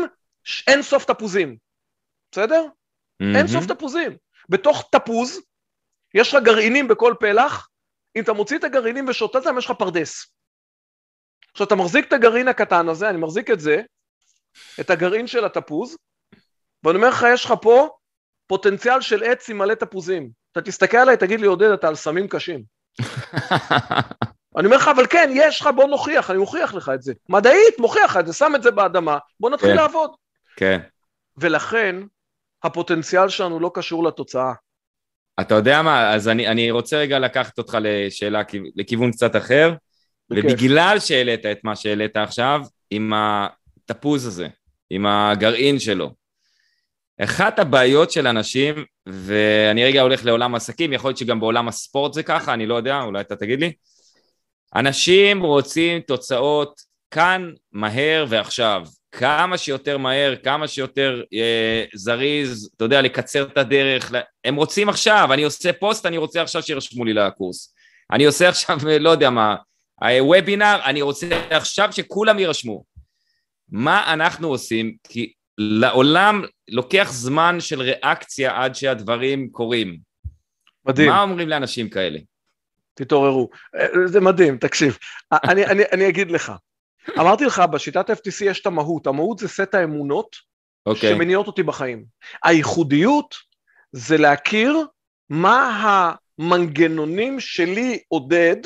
[0.67, 1.57] אין סוף תפוזים,
[2.33, 2.65] בסדר?
[2.65, 3.37] Mm-hmm.
[3.37, 4.17] אין סוף תפוזים.
[4.49, 5.41] בתוך תפוז
[6.15, 7.69] יש לך גרעינים בכל פלח,
[8.17, 10.34] אם אתה מוציא את הגרעינים ושותה אותם, יש לך פרדס.
[11.55, 13.83] עכשיו, אתה מחזיק את הגרעין הקטן הזה, אני מחזיק את זה,
[14.81, 15.97] את הגרעין של התפוז,
[16.85, 17.89] ואני אומר לך, יש לך פה
[18.47, 20.31] פוטנציאל של עץ עם מלא תפוזים.
[20.53, 22.63] אתה תסתכל עליי, תגיד לי, עודד, אתה על סמים קשים.
[24.57, 27.13] אני אומר לך, אבל כן, יש לך, בוא נוכיח, אני מוכיח לך את זה.
[27.29, 29.77] מדעית, מוכיח לך את זה, שם את זה באדמה, בוא נתחיל כן.
[29.77, 30.11] לעבוד.
[30.57, 30.81] כן.
[31.37, 31.97] ולכן,
[32.63, 34.53] הפוטנציאל שלנו לא קשור לתוצאה.
[35.41, 38.43] אתה יודע מה, אז אני, אני רוצה רגע לקחת אותך לשאלה,
[38.77, 39.75] לכיוון קצת אחר,
[40.31, 42.61] ובגלל שהעלית את מה שהעלית עכשיו,
[42.91, 44.49] עם התפוז הזה,
[44.91, 46.11] עם הגרעין שלו,
[47.21, 52.23] אחת הבעיות של אנשים, ואני רגע הולך לעולם עסקים, יכול להיות שגם בעולם הספורט זה
[52.23, 53.73] ככה, אני לא יודע, אולי אתה תגיד לי,
[54.77, 58.83] אנשים רוצים תוצאות כאן, מהר ועכשיו.
[59.13, 64.13] כמה שיותר מהר, כמה שיותר אה, זריז, אתה יודע, לקצר את הדרך.
[64.45, 67.75] הם רוצים עכשיו, אני עושה פוסט, אני רוצה עכשיו שירשמו לי לקורס.
[68.13, 69.57] אני עושה עכשיו, לא יודע מה,
[70.03, 72.85] וובינר, אני רוצה עכשיו שכולם יירשמו.
[73.69, 74.97] מה אנחנו עושים?
[75.09, 79.99] כי לעולם לוקח זמן של ריאקציה עד שהדברים קורים.
[80.85, 81.09] מדהים.
[81.09, 82.19] מה אומרים לאנשים כאלה?
[82.95, 83.49] תתעוררו.
[84.05, 84.99] זה מדהים, תקשיב.
[85.33, 86.53] אני, אני, אני אגיד לך.
[87.19, 89.07] אמרתי לך, בשיטת FTC יש את המהות.
[89.07, 90.91] המהות זה סט האמונות okay.
[90.91, 91.15] אוקיי.
[91.15, 92.05] שמניעות אותי בחיים.
[92.45, 93.35] הייחודיות
[93.93, 94.87] זה להכיר
[95.31, 95.81] מה
[96.39, 98.57] המנגנונים שלי, עודד,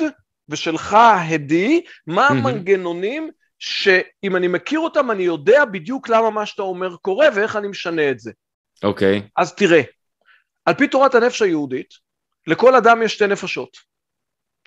[0.49, 0.97] ושלך,
[1.29, 7.27] הדי, מה המנגנונים שאם אני מכיר אותם, אני יודע בדיוק למה מה שאתה אומר קורה
[7.35, 8.31] ואיך אני משנה את זה.
[8.83, 9.19] אוקיי.
[9.19, 9.29] Okay.
[9.35, 9.81] אז תראה,
[10.65, 11.93] על פי תורת הנפש היהודית,
[12.47, 13.77] לכל אדם יש שתי נפשות.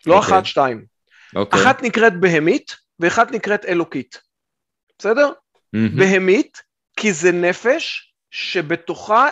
[0.07, 0.17] לא okay.
[0.17, 0.39] אוקיי.
[0.39, 0.79] אחת, שתיים.
[0.79, 1.39] Okay.
[1.39, 1.63] אוקיי.
[1.63, 4.21] אחת נקראת בהמית ואחת נקראת אלוקית.
[4.99, 5.33] בסדר?
[5.77, 5.99] Mm-hmm.
[5.99, 6.63] בהמית,
[6.97, 9.29] כי זה נפש שבתוכה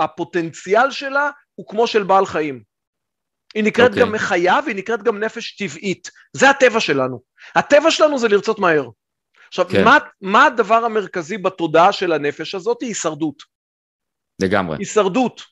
[0.00, 2.62] הפוטנציאל שלה הוא כמו של בעל חיים.
[3.54, 3.92] היא נקראת okay.
[3.92, 4.02] אוקיי.
[4.02, 6.10] גם מחיה והיא נקראת גם נפש טבעית.
[6.32, 7.20] זה הטבע שלנו.
[7.54, 8.88] הטבע שלנו זה לרצות מהר.
[9.48, 9.84] עכשיו, כן.
[9.84, 12.80] מה, מה הדבר המרכזי בתודעה של הנפש הזאת?
[12.80, 13.42] היא הישרדות.
[14.42, 14.76] לגמרי.
[14.78, 15.42] הישרדות.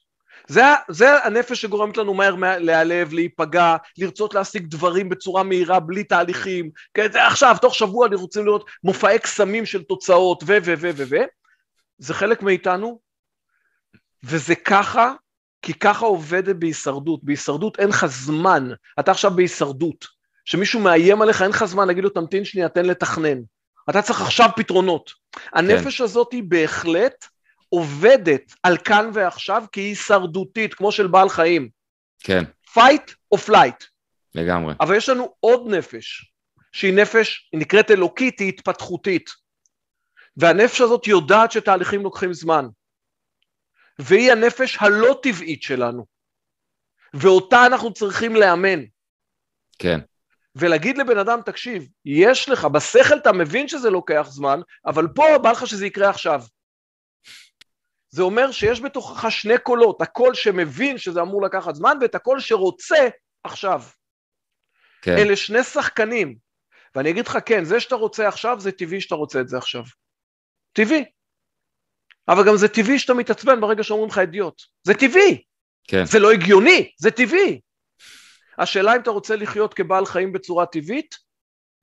[0.49, 6.71] זה, זה הנפש שגורמת לנו מהר להיעלב, להיפגע, לרצות להשיג דברים בצורה מהירה בלי תהליכים.
[6.95, 11.03] כן, עכשיו, תוך שבוע אני רוצה לראות מופעי קסמים של תוצאות ו ו ו ו
[11.11, 11.17] ו.
[11.99, 13.01] זה חלק מאיתנו,
[14.25, 15.13] וזה ככה,
[15.63, 17.25] כי ככה עובדת בהישרדות.
[17.25, 20.07] בהישרדות אין לך זמן, אתה עכשיו בהישרדות.
[20.45, 23.39] כשמישהו מאיים עליך, אין לך זמן להגיד לו, תמתין שנייה, תן לתכנן.
[23.91, 25.11] אתה צריך עכשיו פתרונות.
[25.53, 26.05] הנפש כן.
[26.05, 27.25] הזאת היא בהחלט
[27.69, 31.69] עובדת על כאן ועכשיו כי היא הישרדותית, כמו של בעל חיים.
[32.19, 32.45] כן.
[32.79, 33.85] fight או flight.
[34.35, 34.75] לגמרי.
[34.81, 36.33] אבל יש לנו עוד נפש,
[36.73, 39.31] שהיא נפש, היא נקראת אלוקית, היא התפתחותית.
[40.37, 42.67] והנפש הזאת יודעת שתהליכים לוקחים זמן.
[44.09, 46.07] והיא הנפש הלא טבעית שלנו.
[47.15, 48.85] ואותה אנחנו צריכים לאמן.
[49.79, 50.01] כן.
[50.57, 55.51] ולהגיד לבן אדם, תקשיב, יש לך, בשכל אתה מבין שזה לוקח זמן, אבל פה בא
[55.51, 56.43] לך שזה יקרה עכשיו.
[58.11, 63.09] זה אומר שיש בתוכך שני קולות, הקול שמבין שזה אמור לקחת זמן ואת הקול שרוצה
[63.45, 63.83] עכשיו.
[65.03, 65.17] כן.
[65.19, 66.37] אלה שני שחקנים.
[66.95, 69.83] ואני אגיד לך, כן, זה שאתה רוצה עכשיו, זה טבעי שאתה רוצה את זה עכשיו.
[70.73, 71.05] טבעי.
[72.29, 74.63] אבל גם זה טבעי שאתה מתעצבן ברגע שאומרים לך אידיוט.
[74.83, 75.43] זה טבעי.
[75.89, 76.05] כן.
[76.05, 77.61] זה לא הגיוני, זה טבעי.
[78.59, 81.15] השאלה אם אתה רוצה לחיות כבעל חיים בצורה טבעית,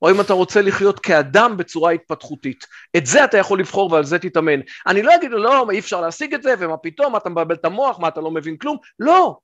[0.02, 2.66] או אם אתה רוצה לחיות כאדם בצורה התפתחותית.
[2.96, 4.60] את זה אתה יכול לבחור ועל זה תתאמן.
[4.86, 7.64] אני לא אגיד לו, לא, אי אפשר להשיג את זה, ומה פתאום, אתה מבלבל את
[7.64, 8.76] המוח, מה, אתה לא מבין כלום?
[8.98, 9.38] לא.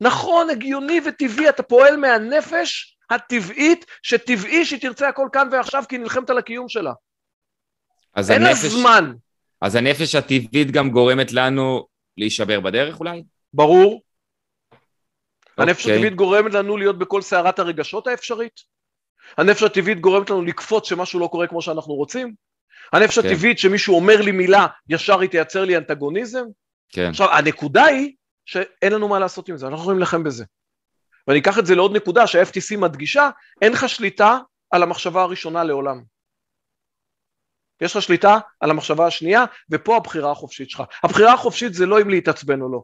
[0.00, 6.00] נכון, הגיוני וטבעי, אתה פועל מהנפש הטבעית, שטבעי שהיא תרצה הכל כאן ועכשיו, כי היא
[6.00, 6.92] נלחמת על הקיום שלה.
[8.30, 9.12] אין לה זמן.
[9.62, 11.86] אז הנפש הטבעית גם גורמת לנו
[12.16, 13.22] להישבר בדרך אולי?
[13.52, 14.02] ברור.
[14.02, 14.76] Okay.
[15.58, 15.94] הנפש אוקיי.
[15.94, 18.60] הטבעית גורמת לנו להיות בכל סערת הרגשות האפשרית.
[19.38, 22.34] הנפש הטבעית גורמת לנו לקפוץ שמשהו לא קורה כמו שאנחנו רוצים.
[22.92, 23.22] הנפש okay.
[23.22, 23.28] כן.
[23.28, 26.44] הטבעית שמישהו אומר לי מילה, ישר היא תייצר לי אנטגוניזם.
[26.88, 27.08] כן.
[27.08, 28.12] עכשיו, הנקודה היא
[28.46, 30.44] שאין לנו מה לעשות עם זה, אנחנו יכולים להילחם בזה.
[31.28, 33.30] ואני אקח את זה לעוד נקודה שה-FTC מדגישה,
[33.62, 34.38] אין לך שליטה
[34.70, 36.02] על המחשבה הראשונה לעולם.
[37.82, 40.82] יש לך שליטה על המחשבה השנייה, ופה הבחירה החופשית שלך.
[41.04, 42.82] הבחירה החופשית זה לא אם להתעצבן או לא.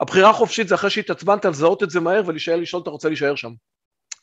[0.00, 3.52] הבחירה החופשית זה אחרי שהתעצבנת לזהות את זה מהר ולהישאר לשאול אתה רוצה להישאר שם.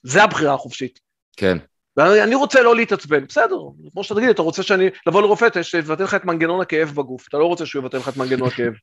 [0.03, 0.99] זה הבחירה החופשית.
[1.37, 1.57] כן.
[1.97, 3.57] ואני רוצה לא להתעצבן, בסדר,
[3.91, 7.37] כמו שאתה תגיד, אתה רוצה שאני, לבוא לרופא, שיבטל לך את מנגנון הכאב בגוף, אתה
[7.37, 8.73] לא רוצה שהוא יבטל לך את מנגנון הכאב.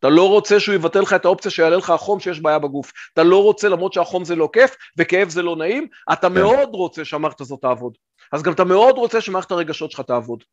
[0.00, 2.92] אתה לא רוצה שהוא יבטל לך את האופציה שיעלה לך החום שיש בעיה בגוף.
[3.12, 6.34] אתה לא רוצה, למרות שהחום זה לא כיף וכאב זה לא נעים, אתה כן.
[6.34, 7.96] מאוד רוצה שהמערכת הזאת תעבוד.
[8.32, 10.44] אז גם אתה מאוד רוצה שמערכת הרגשות שלך תעבוד.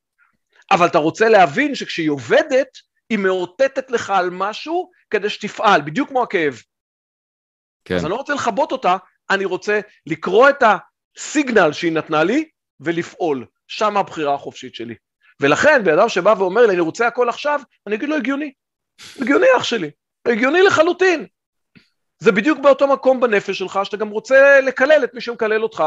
[0.72, 2.68] אבל אתה רוצה להבין שכשהיא עובדת,
[3.10, 6.62] היא מאותתת לך על משהו כדי שתפעל, בדיוק כמו הכאב.
[7.86, 7.96] כן.
[7.96, 8.98] אז אני לא רוצה לכבות אותה,
[9.30, 10.64] אני רוצה לקרוא את
[11.18, 13.46] הסיגנל שהיא נתנה לי ולפעול.
[13.68, 14.96] שם הבחירה החופשית שלי.
[15.42, 18.52] ולכן, בן אדם שבא ואומר לי, אני רוצה הכל עכשיו, אני אגיד לו, הגיוני.
[19.22, 19.92] הגיוני, אח שלי.
[20.26, 21.26] הגיוני לחלוטין.
[22.20, 25.84] זה בדיוק באותו מקום בנפש שלך, שאתה גם רוצה לקלל את מי שמקלל אותך,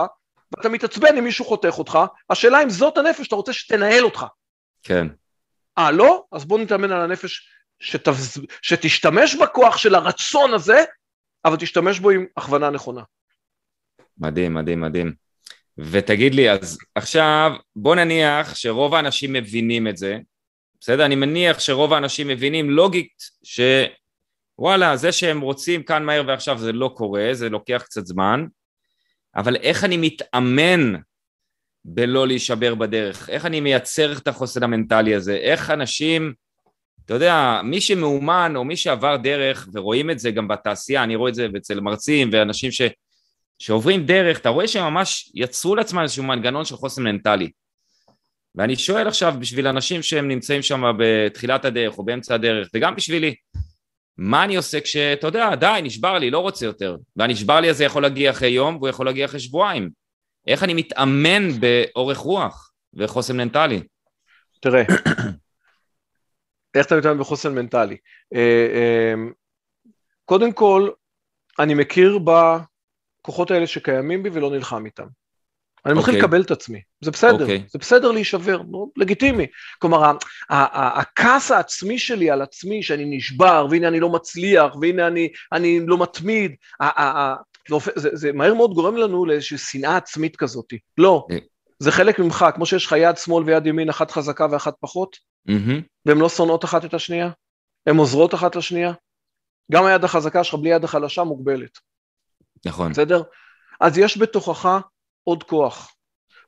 [0.57, 1.99] ואתה מתעצבן אם מישהו חותך אותך,
[2.31, 4.27] השאלה אם זאת הנפש שאתה רוצה שתנהל אותך.
[4.83, 5.07] כן.
[5.79, 6.25] אה, לא?
[6.33, 7.49] אז בוא נתאמן על הנפש
[7.81, 8.41] שתבז...
[8.63, 10.85] שתשתמש בכוח של הרצון הזה,
[11.45, 13.03] אבל תשתמש בו עם הכוונה נכונה.
[14.19, 15.13] מדהים, מדהים, מדהים.
[15.79, 20.19] ותגיד לי, אז עכשיו בוא נניח שרוב האנשים מבינים את זה,
[20.81, 21.05] בסדר?
[21.05, 26.93] אני מניח שרוב האנשים מבינים לוגית שוואלה, זה שהם רוצים כאן מהר ועכשיו זה לא
[26.97, 28.47] קורה, זה לוקח קצת זמן,
[29.37, 30.95] אבל איך אני מתאמן
[31.85, 33.31] בלא להישבר בדרך?
[33.31, 35.37] איך אני מייצר את החוסן המנטלי הזה?
[35.37, 36.33] איך אנשים,
[37.05, 41.31] אתה יודע, מי שמאומן או מי שעבר דרך, ורואים את זה גם בתעשייה, אני רואה
[41.31, 42.83] את זה אצל מרצים ואנשים ש...
[43.59, 47.51] שעוברים דרך, אתה רואה שהם ממש יצרו לעצמם איזשהו מנגנון של חוסן מנטלי.
[48.55, 53.35] ואני שואל עכשיו בשביל אנשים שהם נמצאים שם בתחילת הדרך או באמצע הדרך, וגם בשבילי,
[54.19, 56.97] מה אני עושה כשאתה יודע, די, נשבר לי, לא רוצה יותר.
[57.17, 59.91] והנשבר לי הזה יכול להגיע אחרי יום והוא יכול להגיע אחרי שבועיים.
[60.47, 63.83] איך אני מתאמן באורך רוח וחוסן מנטלי?
[64.61, 64.83] תראה,
[66.75, 67.97] איך אתה מתאמן בחוסן מנטלי?
[68.35, 69.15] אה, אה,
[70.25, 70.91] קודם כל,
[71.59, 75.07] אני מכיר בכוחות האלה שקיימים בי ולא נלחם איתם.
[75.87, 76.17] אני מתחיל okay.
[76.17, 76.29] אוקיי.
[76.29, 77.43] לקבל את עצמי, זה בסדר, okay.
[77.43, 77.65] אוקיי.
[77.69, 79.47] זה בסדר להישבר, נו, לגיטימי.
[79.79, 80.13] כלומר,
[80.49, 85.99] הכעס העצמי שלי על עצמי, שאני נשבר, והנה אני לא מצליח, והנה אני, אני לא
[85.99, 86.55] מתמיד,
[87.69, 90.75] זה, זה, זה מהר מאוד גורם לנו לאיזושהי שנאה עצמית כזאת.
[90.99, 91.35] לא, okay.
[91.79, 95.17] זה חלק ממך, כמו שיש לך יד שמאל ויד ימין, אחת חזקה ואחת פחות,
[95.49, 95.83] mm-hmm.
[96.07, 97.31] והן לא שונאות אחת את השנייה,
[97.87, 98.93] הן עוזרות אחת לשנייה.
[99.73, 101.79] גם היד החזקה שלך בלי יד החלשה מוגבלת.
[102.67, 102.93] נכון.
[102.93, 103.23] בסדר?
[103.81, 104.81] אז יש בתוכך
[105.25, 105.95] עוד כוח.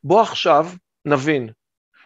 [0.04, 0.66] בוא עכשיו
[1.04, 1.48] נבין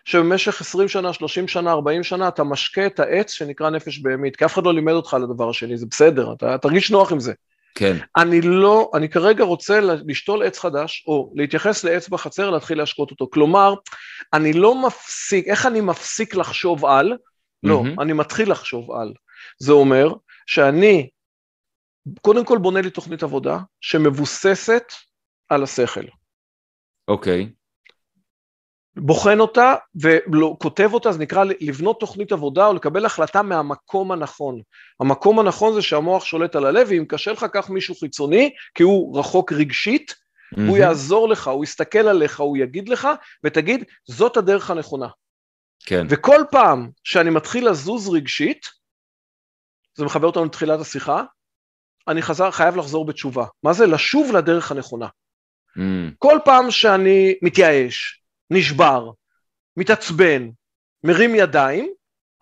[0.05, 4.45] שבמשך 20 שנה, 30 שנה, 40 שנה אתה משקה את העץ שנקרא נפש בהמית, כי
[4.45, 7.33] אף אחד לא לימד אותך על הדבר השני, זה בסדר, אתה תרגיש נוח עם זה.
[7.75, 7.97] כן.
[8.17, 13.29] אני לא, אני כרגע רוצה לשתול עץ חדש, או להתייחס לעץ בחצר, להתחיל להשקות אותו.
[13.33, 13.75] כלומר,
[14.33, 17.17] אני לא מפסיק, איך אני מפסיק לחשוב על?
[17.63, 18.03] לא, mm-hmm.
[18.03, 19.13] אני מתחיל לחשוב על.
[19.59, 20.09] זה אומר
[20.47, 21.09] שאני,
[22.21, 24.93] קודם כל בונה לי תוכנית עבודה שמבוססת
[25.49, 26.05] על השכל.
[27.09, 27.51] אוקיי.
[28.97, 34.61] בוחן אותה וכותב אותה, זה נקרא לבנות תוכנית עבודה או לקבל החלטה מהמקום הנכון.
[35.01, 39.19] המקום הנכון זה שהמוח שולט על הלב, ואם קשה לך, קח מישהו חיצוני, כי הוא
[39.19, 40.61] רחוק רגשית, mm-hmm.
[40.61, 43.09] הוא יעזור לך, הוא יסתכל עליך, הוא יגיד לך,
[43.45, 45.09] ותגיד, זאת הדרך הנכונה.
[45.87, 46.07] כן.
[46.11, 48.67] וכל פעם שאני מתחיל לזוז רגשית,
[49.95, 51.23] זה מחבר אותנו לתחילת השיחה,
[52.09, 53.45] אני חזר, חייב לחזור בתשובה.
[53.63, 53.87] מה זה?
[53.87, 55.07] לשוב לדרך הנכונה.
[55.77, 56.15] Mm.
[56.19, 59.11] כל פעם שאני מתייאש, נשבר,
[59.77, 60.49] מתעצבן,
[61.05, 61.93] מרים ידיים,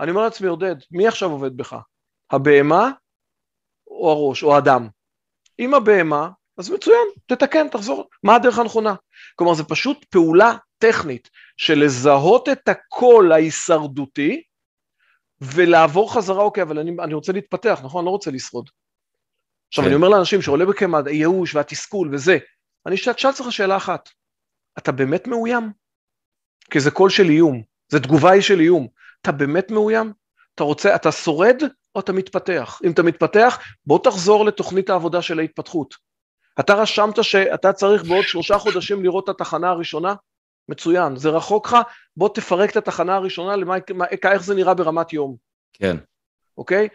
[0.01, 1.77] אני אומר לעצמי, עודד, מי עכשיו עובד בך?
[2.31, 2.91] הבהמה
[3.87, 4.89] או הראש או האדם?
[5.59, 8.09] אם הבהמה, אז מצוין, תתקן, תחזור.
[8.23, 8.95] מה הדרך הנכונה?
[9.37, 14.43] כלומר, זה פשוט פעולה טכנית של לזהות את הקול ההישרדותי
[15.41, 17.99] ולעבור חזרה, אוקיי, אבל אני, אני רוצה להתפתח, נכון?
[17.99, 18.71] אני לא רוצה לשרוד.
[19.69, 19.89] עכשיו, כן.
[19.89, 22.39] אני אומר לאנשים שעולה בקמא הייאוש והתסכול וזה,
[22.87, 24.09] אני אשאל אותך שאלה אחת,
[24.79, 25.73] אתה באמת מאוים?
[26.71, 28.89] כי זה קול של איום, זה תגובה של איום.
[29.23, 30.13] אתה באמת מאוים?
[30.55, 31.63] אתה רוצה, אתה שורד
[31.95, 32.81] או אתה מתפתח?
[32.85, 35.95] אם אתה מתפתח, בוא תחזור לתוכנית העבודה של ההתפתחות.
[36.61, 40.15] אתה רשמת שאתה צריך בעוד שלושה חודשים לראות את התחנה הראשונה?
[40.69, 41.77] מצוין, זה רחוק לך,
[42.17, 43.77] בוא תפרק את התחנה הראשונה, למה,
[44.33, 45.37] איך זה נראה ברמת יום.
[45.73, 45.97] כן.
[46.59, 46.89] אוקיי?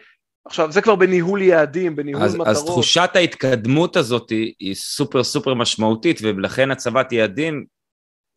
[0.44, 2.48] עכשיו, זה כבר בניהול יעדים, בניהול אז, מטרות.
[2.48, 7.64] אז תחושת ההתקדמות הזאת היא, היא סופר סופר משמעותית, ולכן הצבת יעדים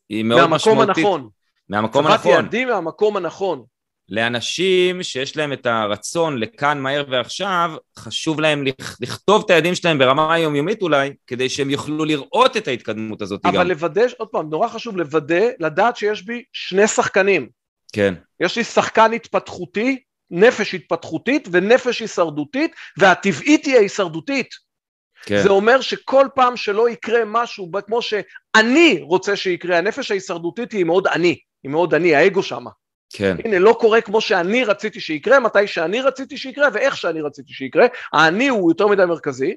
[0.09, 0.97] היא מאוד מהמקום משמעותית.
[0.97, 1.29] הנכון.
[1.69, 2.31] מהמקום הנכון.
[2.31, 3.63] הצבת יעדים מהמקום הנכון.
[4.09, 8.63] לאנשים שיש להם את הרצון לכאן מהר ועכשיו, חשוב להם
[9.01, 13.53] לכתוב את היעדים שלהם ברמה היומיומית אולי, כדי שהם יוכלו לראות את ההתקדמות הזאת אבל
[13.53, 13.59] גם.
[13.59, 17.49] אבל לוודא, עוד פעם, נורא חשוב לוודא, לדעת שיש בי שני שחקנים.
[17.93, 18.13] כן.
[18.39, 19.99] יש לי שחקן התפתחותי
[20.33, 24.49] נפש התפתחותית ונפש הישרדותית, והטבעית היא ההישרדותית.
[25.25, 25.43] כן.
[25.43, 31.07] זה אומר שכל פעם שלא יקרה משהו כמו שאני רוצה שיקרה, הנפש ההישרדותית היא מאוד
[31.07, 32.69] אני, היא מאוד אני, האגו שמה.
[33.13, 33.37] כן.
[33.45, 37.87] הנה, לא קורה כמו שאני רציתי שיקרה, מתי שאני רציתי שיקרה ואיך שאני רציתי שיקרה.
[38.13, 39.55] האני הוא יותר מדי מרכזי.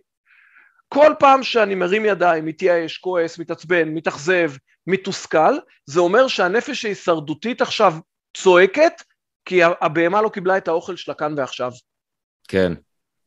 [0.88, 4.50] כל פעם שאני מרים ידיים, מתייאש, כועס, מתעצבן, מתאכזב,
[4.86, 7.94] מתוסכל, זה אומר שהנפש ההישרדותית עכשיו
[8.36, 9.02] צועקת,
[9.46, 11.72] כי הבהמה לא קיבלה את האוכל שלה כאן ועכשיו.
[12.48, 12.72] כן.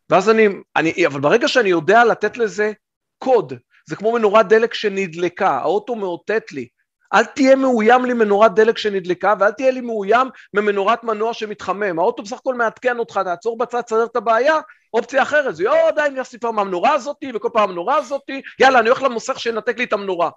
[0.09, 2.71] ואז אני, אני, אבל ברגע שאני יודע לתת לזה
[3.17, 3.53] קוד,
[3.89, 6.67] זה כמו מנורת דלק שנדלקה, האוטו מאותת לי,
[7.13, 11.99] אל תהיה מאוים לי מנורת דלק שנדלקה, ואל תהיה לי מאוים ממנורת מנוע שמתחמם.
[11.99, 14.59] האוטו בסך הכל מעדכן אותך, תעצור בצד, תסדר את הבעיה,
[14.93, 18.89] אופציה אחרת, זה יואו, די, אני אסיפה מהמנורה הזאתי, וכל פעם המנורה הזאתי, יאללה, אני
[18.89, 20.29] הולך למוסך שינתק לי את המנורה.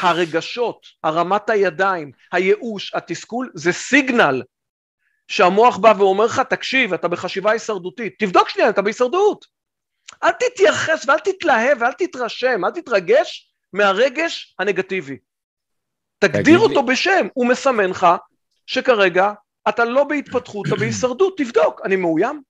[0.00, 4.42] הרגשות, הרמת הידיים, הייאוש, התסכול, זה סיגנל
[5.28, 9.46] שהמוח בא ואומר לך, תקשיב, אתה בחשיבה הישרדותית, תבדוק שנייה, אתה בהישרדות.
[10.24, 15.16] אל תתייחס ואל תתלהב ואל תתרשם, אל תתרגש מהרגש הנגטיבי.
[16.18, 16.92] תגדיר אותו לי.
[16.92, 18.06] בשם, הוא מסמן לך
[18.66, 19.32] שכרגע
[19.68, 22.42] אתה לא בהתפתחות, אתה בהישרדות, תבדוק, אני מאוים?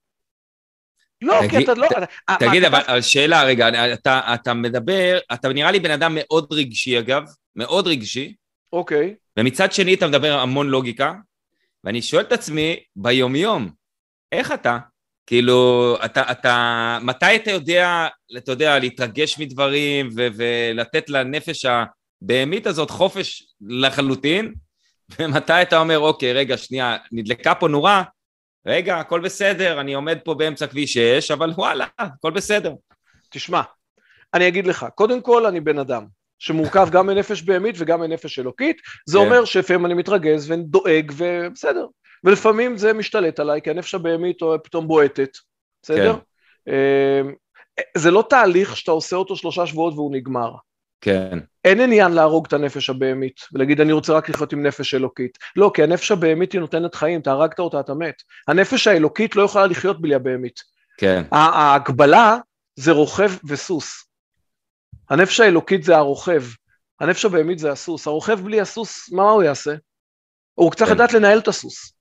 [1.23, 1.89] לא, תגיד, כי אתה לא...
[1.89, 3.03] ת, תגיד, אבל אתה...
[3.03, 7.23] שאלה רגע, אתה, אתה מדבר, אתה נראה לי בן אדם מאוד רגשי אגב,
[7.57, 8.35] מאוד רגשי.
[8.73, 9.15] אוקיי.
[9.39, 11.13] ומצד שני אתה מדבר המון לוגיקה,
[11.87, 13.71] ואני שואל את עצמי, ביומיום,
[14.33, 14.79] איך אתה?
[15.27, 18.07] כאילו, אתה, אתה, מתי אתה יודע,
[18.37, 24.55] אתה יודע, להתרגש מדברים ו- ולתת לנפש הבהמית הזאת חופש לחלוטין,
[25.19, 28.03] ומתי אתה אומר, אוקיי, רגע, שנייה, נדלקה פה נורה,
[28.67, 32.73] רגע, הכל בסדר, אני עומד פה באמצע כביש 6, אבל וואלה, הכל בסדר.
[33.31, 33.63] תשמע,
[34.35, 36.07] אני אגיד לך, קודם כל אני בן אדם.
[36.39, 38.77] שמורכב גם מנפש בהמית וגם מנפש אלוקית,
[39.07, 39.25] זה כן.
[39.25, 41.87] אומר שלפעמים אני מתרגז ודואג ובסדר.
[42.25, 45.31] ולפעמים זה משתלט עליי, כי הנפש הבהמית פתאום בועטת,
[45.83, 46.15] בסדר?
[46.15, 46.73] כן.
[46.73, 47.35] אמ,
[47.97, 50.53] זה לא תהליך שאתה עושה אותו שלושה שבועות והוא נגמר.
[51.01, 51.39] כן.
[51.65, 55.39] אין עניין להרוג את הנפש הבהמית ולהגיד אני רוצה רק לחיות עם נפש אלוקית.
[55.57, 58.15] לא, כי הנפש הבהמית היא נותנת חיים, אתה הרגת אותה, אתה מת.
[58.49, 60.61] הנפש האלוקית לא יכולה לחיות בלי הבהמית.
[60.99, 61.23] כן.
[61.33, 62.37] ההגבלה
[62.77, 64.06] זה רוכב וסוס.
[65.11, 66.43] הנפש האלוקית זה הרוכב,
[67.01, 68.07] הנפש הבהמית זה הסוס.
[68.07, 69.75] הרוכב בלי הסוס, מה הוא יעשה?
[70.55, 70.97] הוא צריך כן.
[70.97, 71.93] לדעת לנהל את הסוס.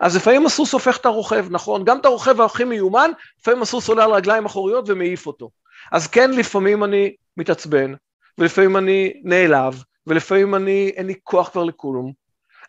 [0.00, 1.84] אז לפעמים הסוס הופך את הרוכב, נכון?
[1.84, 5.50] גם את הרוכב הכי מיומן, לפעמים הסוס עולה על רגליים אחוריות ומעיף אותו.
[5.92, 7.94] אז כן, לפעמים אני מתעצבן,
[8.38, 12.12] ולפעמים אני נעלב, ולפעמים אני, אין לי כוח כבר לכלום,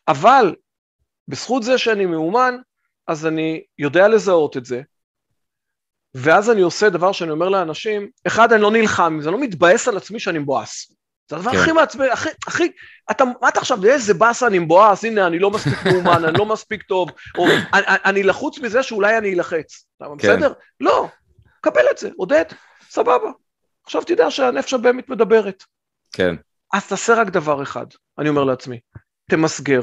[0.08, 0.56] אבל
[1.28, 2.56] בזכות זה שאני מאומן,
[3.08, 4.82] אז אני יודע לזהות את זה,
[6.16, 9.98] ואז אני עושה דבר שאני אומר לאנשים, אחד, אני לא נלחם, זה לא מתבאס על
[9.98, 10.92] עצמי שאני מבואס.
[11.30, 11.58] זה הדבר כן.
[11.58, 12.72] הכי מעצבן, הכי, הכי,
[13.12, 16.46] אתה, מה אתה עכשיו, איזה באסה אני מבואס, הנה, אני לא מספיק מאומן, אני לא
[16.46, 19.86] מספיק טוב, או אני, אני לחוץ מזה שאולי אני אלחץ.
[20.00, 20.18] כן.
[20.18, 20.54] בסדר?
[20.80, 21.08] לא,
[21.62, 22.46] קבל את זה, עודד,
[22.90, 23.32] סבבה.
[23.86, 25.64] עכשיו תדע שהנפש הבאמת מדברת.
[26.12, 26.36] כן.
[26.74, 27.86] אז תעשה רק דבר אחד,
[28.20, 28.80] אני אומר לעצמי,
[29.30, 29.82] תמסגר.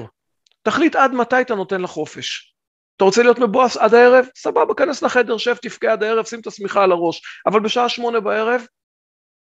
[0.62, 2.55] תחליט עד מתי אתה נותן לה חופש.
[2.96, 4.26] אתה רוצה להיות מבואס עד הערב?
[4.36, 7.22] סבבה, כנס לחדר, שב, תבכה עד הערב, שים את השמיכה על הראש.
[7.46, 8.66] אבל בשעה שמונה בערב,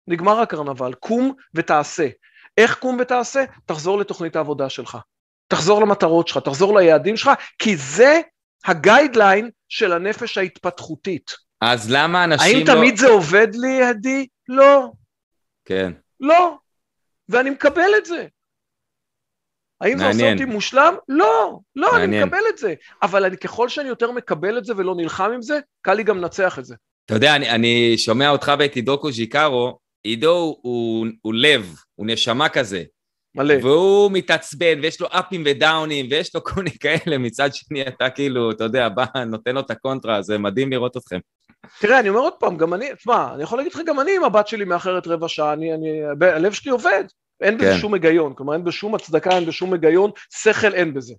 [0.06, 0.94] נגמר הקרנבל.
[0.94, 2.08] קום ותעשה.
[2.56, 3.44] איך קום ותעשה?
[3.66, 4.98] תחזור לתוכנית העבודה שלך.
[5.48, 8.20] תחזור למטרות שלך, תחזור ליעדים שלך, כי זה
[8.64, 11.30] הגיידליין של הנפש ההתפתחותית.
[11.60, 12.72] אז למה אנשים האם לא...
[12.72, 14.26] האם תמיד זה עובד לי, עדי?
[14.48, 14.90] לא.
[15.64, 15.92] כן.
[16.20, 16.56] לא.
[17.28, 18.26] ואני מקבל את זה.
[19.80, 20.12] האם מעניין.
[20.12, 20.94] זה עושה אותי מושלם?
[21.08, 22.12] לא, לא, מעניין.
[22.14, 22.74] אני מקבל את זה.
[23.02, 26.18] אבל אני, ככל שאני יותר מקבל את זה ולא נלחם עם זה, קל לי גם
[26.18, 26.74] לנצח את זה.
[27.06, 32.06] אתה יודע, אני, אני שומע אותך ואת עידו קוז'יקרו, עידו הוא, הוא, הוא לב, הוא
[32.06, 32.82] נשמה כזה.
[33.34, 33.54] מלא.
[33.62, 38.50] והוא מתעצבן, ויש לו אפים ודאונים, ויש לו כל מיני כאלה, מצד שני אתה כאילו,
[38.50, 41.18] אתה יודע, בא, נותן לו את הקונטרה, זה מדהים לראות אתכם.
[41.80, 44.24] תראה, אני אומר עוד פעם, גם אני, תשמע, אני יכול להגיד לך, גם אני עם
[44.24, 47.04] הבת שלי מאחרת רבע שעה, אני, אני, הלב שלי עובד.
[47.40, 47.78] אין בזה כן.
[47.78, 50.10] שום היגיון, כלומר אין בשום הצדקה, אין בשום היגיון,
[50.42, 51.14] שכל אין בזה.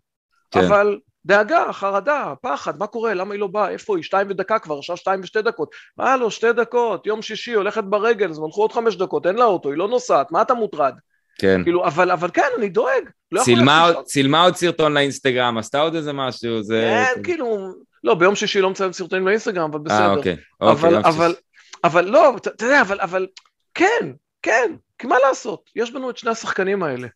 [0.51, 0.59] כן.
[0.59, 4.78] אבל דאגה, חרדה, פחד, מה קורה, למה היא לא באה, איפה היא, שתיים ודקה כבר,
[4.78, 5.72] עכשיו שתיים ושתי דקות.
[5.97, 9.45] מה לא, שתי דקות, יום שישי, הולכת ברגל, אז הלכו עוד חמש דקות, אין לה
[9.45, 10.93] אוטו, היא לא נוסעת, מה אתה מוטרד?
[11.39, 11.63] כן.
[11.63, 13.03] כאילו, אבל, אבל כן, אני דואג.
[13.32, 16.82] לא צילמה, צילמה עוד סרטון לאינסטגרם, עשתה עוד איזה משהו, זה...
[17.15, 19.99] כן, כאילו, לא, ביום שישי לא מצלם סרטונים לאינסטגרם, אבל בסדר.
[19.99, 20.89] אה, אוקיי, אוקיי.
[20.89, 21.36] אבל, אבל,
[21.84, 23.28] אבל לא, אתה יודע, אבל, אבל,
[23.74, 24.11] כן,
[24.42, 27.08] כן, כי מה לעשות, יש בנו את שני השחקנים האלה.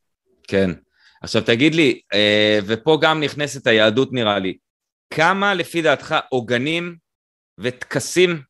[0.47, 0.71] כן.
[1.21, 4.57] עכשיו תגיד לי, אה, ופה גם נכנסת היהדות נראה לי,
[5.13, 6.95] כמה לפי דעתך עוגנים
[7.57, 8.41] וטקסים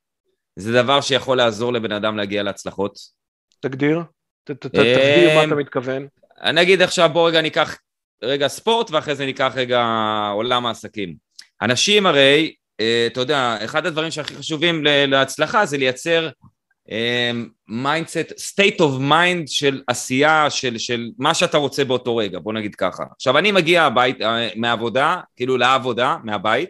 [0.55, 2.97] זה דבר שיכול לעזור לבן אדם להגיע להצלחות?
[3.59, 4.01] תגדיר,
[4.43, 6.07] תגדיר מה אתה מתכוון.
[6.53, 7.77] נגיד עכשיו בוא רגע ניקח
[8.23, 9.83] רגע ספורט ואחרי זה ניקח רגע
[10.33, 11.15] עולם העסקים.
[11.61, 16.29] אנשים הרי, אה, אתה יודע, אחד הדברים שהכי חשובים להצלחה זה לייצר
[17.67, 22.75] mindset, state of mind של עשייה, של, של מה שאתה רוצה באותו רגע, בוא נגיד
[22.75, 23.03] ככה.
[23.15, 26.69] עכשיו אני מגיע הבית, אה, מהעבודה, כאילו לעבודה, מהבית,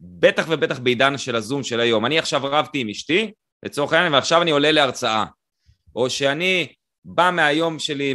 [0.00, 2.06] בטח ובטח בעידן של הזום של היום.
[2.06, 3.32] אני עכשיו רבתי עם אשתי,
[3.62, 5.24] לצורך העניין, ועכשיו אני עולה להרצאה.
[5.96, 6.66] או שאני
[7.04, 8.14] בא מהיום שלי,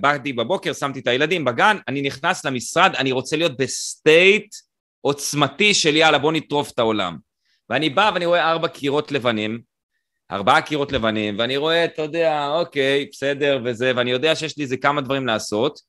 [0.00, 4.54] באתי בבוקר, שמתי את הילדים בגן, אני נכנס למשרד, אני רוצה להיות ב state
[5.00, 7.16] עוצמתי של יאללה בוא נטרוף את העולם.
[7.70, 9.60] ואני בא ואני רואה ארבע קירות לבנים,
[10.32, 14.76] ארבעה קירות לבנים, ואני רואה, אתה יודע, אוקיי, בסדר וזה, ואני יודע שיש לי איזה
[14.76, 15.80] כמה דברים לעשות.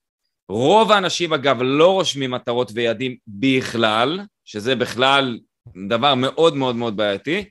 [0.50, 5.39] רוב האנשים אגב לא רושמים מטרות ויעדים בכלל, שזה בכלל
[5.88, 7.46] דבר מאוד מאוד מאוד בעייתי,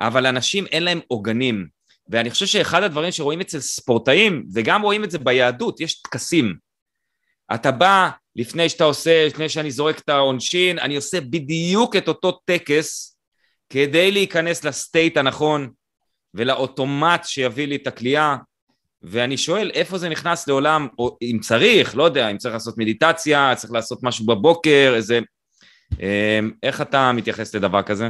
[0.00, 1.66] אבל אנשים אין להם עוגנים.
[2.08, 6.54] ואני חושב שאחד הדברים שרואים אצל ספורטאים, וגם רואים את זה ביהדות, יש טקסים.
[7.54, 12.32] אתה בא, לפני שאתה עושה, לפני שאני זורק את העונשין, אני עושה בדיוק את אותו
[12.44, 13.16] טקס
[13.70, 15.70] כדי להיכנס לסטייט הנכון
[16.34, 18.36] ולאוטומט שיביא לי את הכלייה,
[19.02, 23.52] ואני שואל איפה זה נכנס לעולם, או אם צריך, לא יודע, אם צריך לעשות מדיטציה,
[23.56, 25.20] צריך לעשות משהו בבוקר, איזה...
[26.00, 28.08] אמ, איך אתה מתייחס לדבר כזה?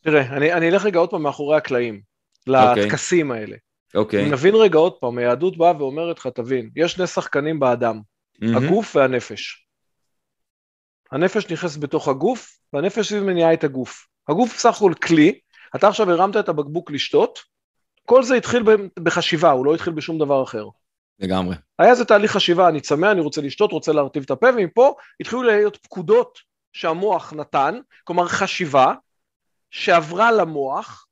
[0.00, 2.00] תראה, אני, אני אלך רגע עוד פעם מאחורי הקלעים,
[2.46, 3.34] לטקסים okay.
[3.34, 3.56] האלה.
[3.94, 4.26] אוקיי.
[4.26, 4.32] Okay.
[4.32, 8.56] נבין רגע עוד פעם, היהדות באה ואומרת לך, תבין, יש שני שחקנים באדם, mm-hmm.
[8.56, 9.66] הגוף והנפש.
[11.12, 14.06] הנפש נכנסת בתוך הגוף, והנפש מניעה את הגוף.
[14.28, 15.38] הגוף בסך הכל כלי,
[15.76, 17.38] אתה עכשיו הרמת את הבקבוק לשתות,
[18.06, 18.62] כל זה התחיל
[19.02, 20.68] בחשיבה, הוא לא התחיל בשום דבר אחר.
[21.18, 21.56] לגמרי.
[21.78, 25.42] היה איזה תהליך חשיבה, אני צמא, אני רוצה לשתות, רוצה להרטיב את הפה, ומפה התחילו
[25.42, 26.38] להיות פקודות
[26.72, 28.94] שהמוח נתן, כלומר חשיבה,
[29.70, 31.06] שעברה למוח,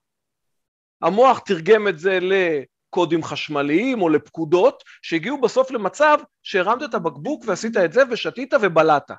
[1.02, 7.76] המוח תרגם את זה לקודים חשמליים או לפקודות, שהגיעו בסוף למצב שהרמת את הבקבוק ועשית
[7.76, 9.10] את זה ושתית ובלעת.
[9.10, 9.16] כן.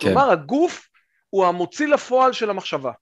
[0.00, 0.88] כלומר, הגוף
[1.30, 2.92] הוא המוציא לפועל של המחשבה.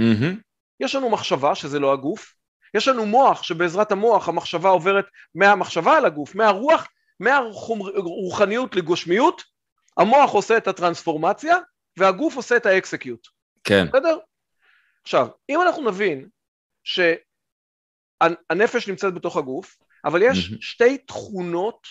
[0.00, 0.34] Mm-hmm.
[0.80, 2.34] יש לנו מחשבה, שזה לא הגוף,
[2.74, 6.88] יש לנו מוח, שבעזרת המוח המחשבה עוברת מהמחשבה אל הגוף, מהרוח,
[7.20, 9.42] מהרוחניות לגושמיות,
[9.96, 11.56] המוח עושה את הטרנספורמציה,
[11.96, 13.28] והגוף עושה את האקסקיוט.
[13.64, 13.86] כן.
[13.86, 14.18] בסדר?
[15.02, 16.28] עכשיו, אם אנחנו נבין
[16.84, 20.56] שהנפש נמצאת בתוך הגוף, אבל יש mm-hmm.
[20.60, 21.86] שתי תכונות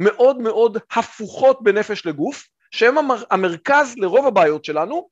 [0.00, 5.08] מאוד מאוד הפוכות בנפש לגוף, שהן המר, המרכז לרוב הבעיות שלנו,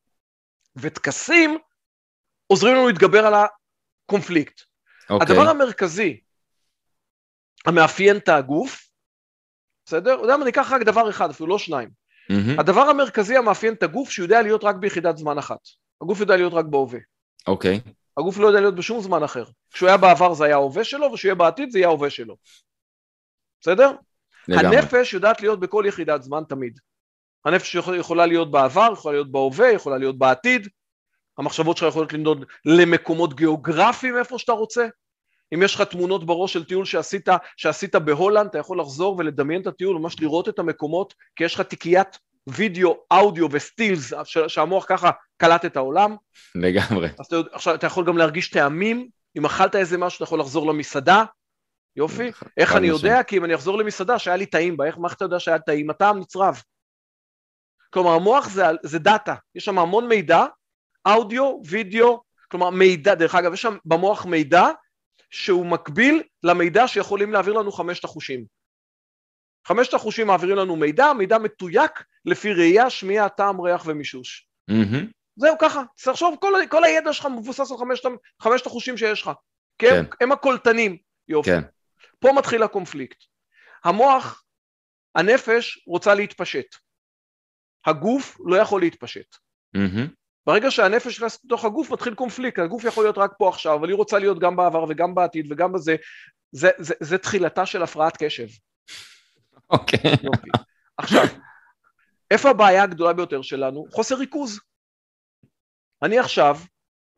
[0.77, 1.59] וטקסים
[2.47, 4.61] עוזרים לנו להתגבר על הקונפליקט.
[5.03, 5.15] Okay.
[5.15, 5.37] אוקיי.
[5.37, 6.21] הדבר המרכזי
[7.67, 8.89] המאפיין את הגוף,
[9.87, 10.15] בסדר?
[10.15, 11.89] אתה יודע מה, ניקח רק דבר אחד, אפילו לא שניים.
[11.89, 12.61] Mm-hmm.
[12.61, 15.59] הדבר המרכזי המאפיין את הגוף, שהוא יודע להיות רק ביחידת זמן אחת.
[16.03, 16.99] הגוף יודע להיות רק בהווה.
[17.47, 17.81] אוקיי.
[17.87, 17.91] Okay.
[18.17, 19.45] הגוף לא יודע להיות בשום זמן אחר.
[19.73, 22.37] כשהוא היה בעבר זה היה ההווה שלו, וכשהוא יהיה בעתיד זה יהיה ההווה שלו.
[23.61, 23.93] בסדר?
[24.49, 24.77] לגמרי.
[24.77, 26.79] הנפש יודעת להיות בכל יחידת זמן תמיד.
[27.45, 30.69] הנפש יכולה להיות בעבר, יכולה להיות בהווה, יכולה להיות בעתיד.
[31.43, 34.87] המחשבות שלך יכולות לנדוד למקומות גיאוגרפיים איפה שאתה רוצה.
[35.55, 39.67] אם יש לך תמונות בראש של טיול שעשית, שעשית בהולנד, אתה יכול לחזור ולדמיין את
[39.67, 45.65] הטיול, ממש לראות את המקומות, כי יש לך תיקיית וידאו, אודיו וסטילס, שהמוח ככה קלט
[45.65, 46.17] את העולם.
[46.55, 47.09] לגמרי.
[47.19, 50.67] אז אתה, עכשיו, אתה יכול גם להרגיש טעמים, אם אכלת איזה משהו, אתה יכול לחזור
[50.67, 51.25] למסעדה,
[51.97, 52.31] יופי.
[52.57, 53.23] איך אני יודע?
[53.23, 55.91] כי אם אני אחזור למסעדה שהיה לי טעים בה, איך, מה אתה יודע שהיה טעים?
[55.91, 56.63] הטעם נצרב.
[57.91, 60.47] כלומר, המוח זה, זה דאטה, יש שם המון מידע,
[61.07, 64.67] אודיו, וידאו, כלומר מידע, דרך אגב, יש שם במוח מידע
[65.31, 68.45] שהוא מקביל למידע שיכולים להעביר לנו חמשת החושים.
[69.67, 71.91] חמשת החושים מעבירים לנו מידע, מידע מתויק
[72.25, 74.49] לפי ראייה, שמיעה, טעם, ריח ומישוש.
[74.71, 75.07] Mm-hmm.
[75.37, 78.05] זהו ככה, לחשוב, כל, כל הידע שלך מבוסס על חמשת,
[78.43, 79.31] חמשת החושים שיש לך,
[79.79, 79.97] כי כן.
[79.97, 80.97] הם, הם הקולטנים,
[81.29, 81.51] יופי.
[81.51, 81.61] כן.
[82.19, 83.25] פה מתחיל הקונפליקט.
[83.85, 84.45] המוח,
[85.15, 86.77] הנפש רוצה להתפשט.
[87.87, 89.37] הגוף לא יכול להתפשט.
[89.77, 90.22] Mm-hmm.
[90.47, 93.97] ברגע שהנפש נכנסת לתוך הגוף מתחיל קונפליקט, הגוף יכול להיות רק פה עכשיו, אבל היא
[93.97, 95.97] רוצה להיות גם בעבר וגם בעתיד וגם בזה,
[96.53, 98.47] זה, זה, זה תחילתה של הפרעת קשב.
[99.71, 100.13] אוקיי.
[100.13, 100.61] Okay.
[100.99, 101.25] עכשיו,
[102.31, 103.85] איפה הבעיה הגדולה ביותר שלנו?
[103.91, 104.61] חוסר ריכוז.
[106.03, 106.57] אני עכשיו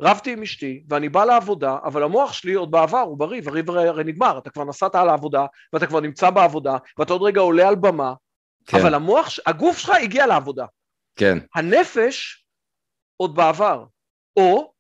[0.03, 4.05] רבתי עם אשתי ואני בא לעבודה, אבל המוח שלי עוד בעבר, הוא בריב, הריב הרי
[4.05, 7.75] נגמר, אתה כבר נסעת על העבודה ואתה כבר נמצא בעבודה ואתה עוד רגע עולה על
[7.75, 8.15] במה,
[8.67, 8.79] כן.
[8.79, 10.67] אבל המוח, הגוף שלך הגיע לעבודה.
[11.17, 11.39] כן.
[11.55, 12.44] הנפש
[13.17, 13.85] עוד בעבר,
[14.37, 14.73] או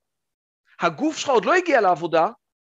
[0.80, 2.28] הגוף שלך עוד לא הגיע לעבודה,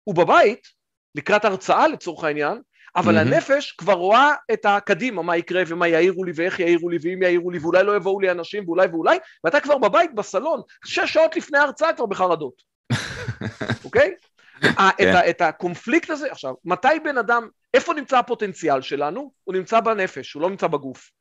[0.03, 0.67] הוא בבית,
[1.15, 2.61] לקראת הרצאה לצורך העניין,
[2.95, 3.21] אבל mm-hmm.
[3.21, 7.51] הנפש כבר רואה את הקדימה, מה יקרה ומה יעירו לי ואיך יעירו לי ואם יעירו
[7.51, 11.57] לי ואולי לא יבואו לי אנשים ואולי ואולי, ואתה כבר בבית בסלון, שש שעות לפני
[11.57, 12.61] ההרצאה כבר בחרדות,
[13.85, 14.13] אוקיי?
[14.21, 14.35] okay?
[14.61, 14.71] כן.
[14.79, 19.31] את, את הקונפליקט הזה, עכשיו, מתי בן אדם, איפה נמצא הפוטנציאל שלנו?
[19.43, 21.11] הוא נמצא בנפש, הוא לא נמצא בגוף.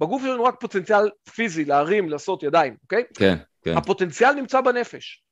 [0.00, 3.04] בגוף יש לנו רק פוטנציאל פיזי, להרים, לעשות ידיים, אוקיי?
[3.14, 3.36] כן.
[3.62, 3.76] כן.
[3.76, 5.24] הפוטנציאל נמצא בנפש.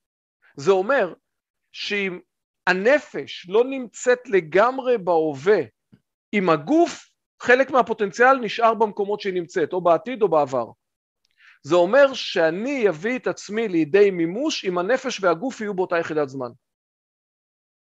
[0.56, 1.14] זה אומר
[1.72, 2.18] שאם
[2.66, 5.60] הנפש לא נמצאת לגמרי בהווה
[6.32, 7.10] עם הגוף,
[7.42, 10.66] חלק מהפוטנציאל נשאר במקומות שהיא נמצאת, או בעתיד או בעבר.
[11.62, 16.50] זה אומר שאני אביא את עצמי לידי מימוש אם הנפש והגוף יהיו באותה יחידת זמן.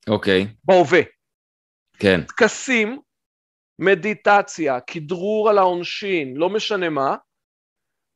[0.08, 0.42] אוקיי.
[0.42, 0.54] Okay.
[0.64, 1.00] בהווה.
[1.98, 2.20] כן.
[2.24, 3.00] טקסים,
[3.78, 7.16] מדיטציה, כדרור על העונשין, לא משנה מה,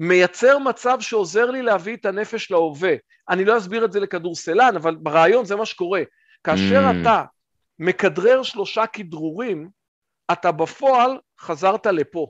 [0.00, 2.94] מייצר מצב שעוזר לי להביא את הנפש להווה.
[3.28, 6.02] אני לא אסביר את זה לכדורסלן, אבל ברעיון זה מה שקורה.
[6.44, 7.02] כאשר mm.
[7.02, 7.24] אתה
[7.78, 9.68] מכדרר שלושה כדרורים,
[10.32, 12.26] אתה בפועל חזרת לפה.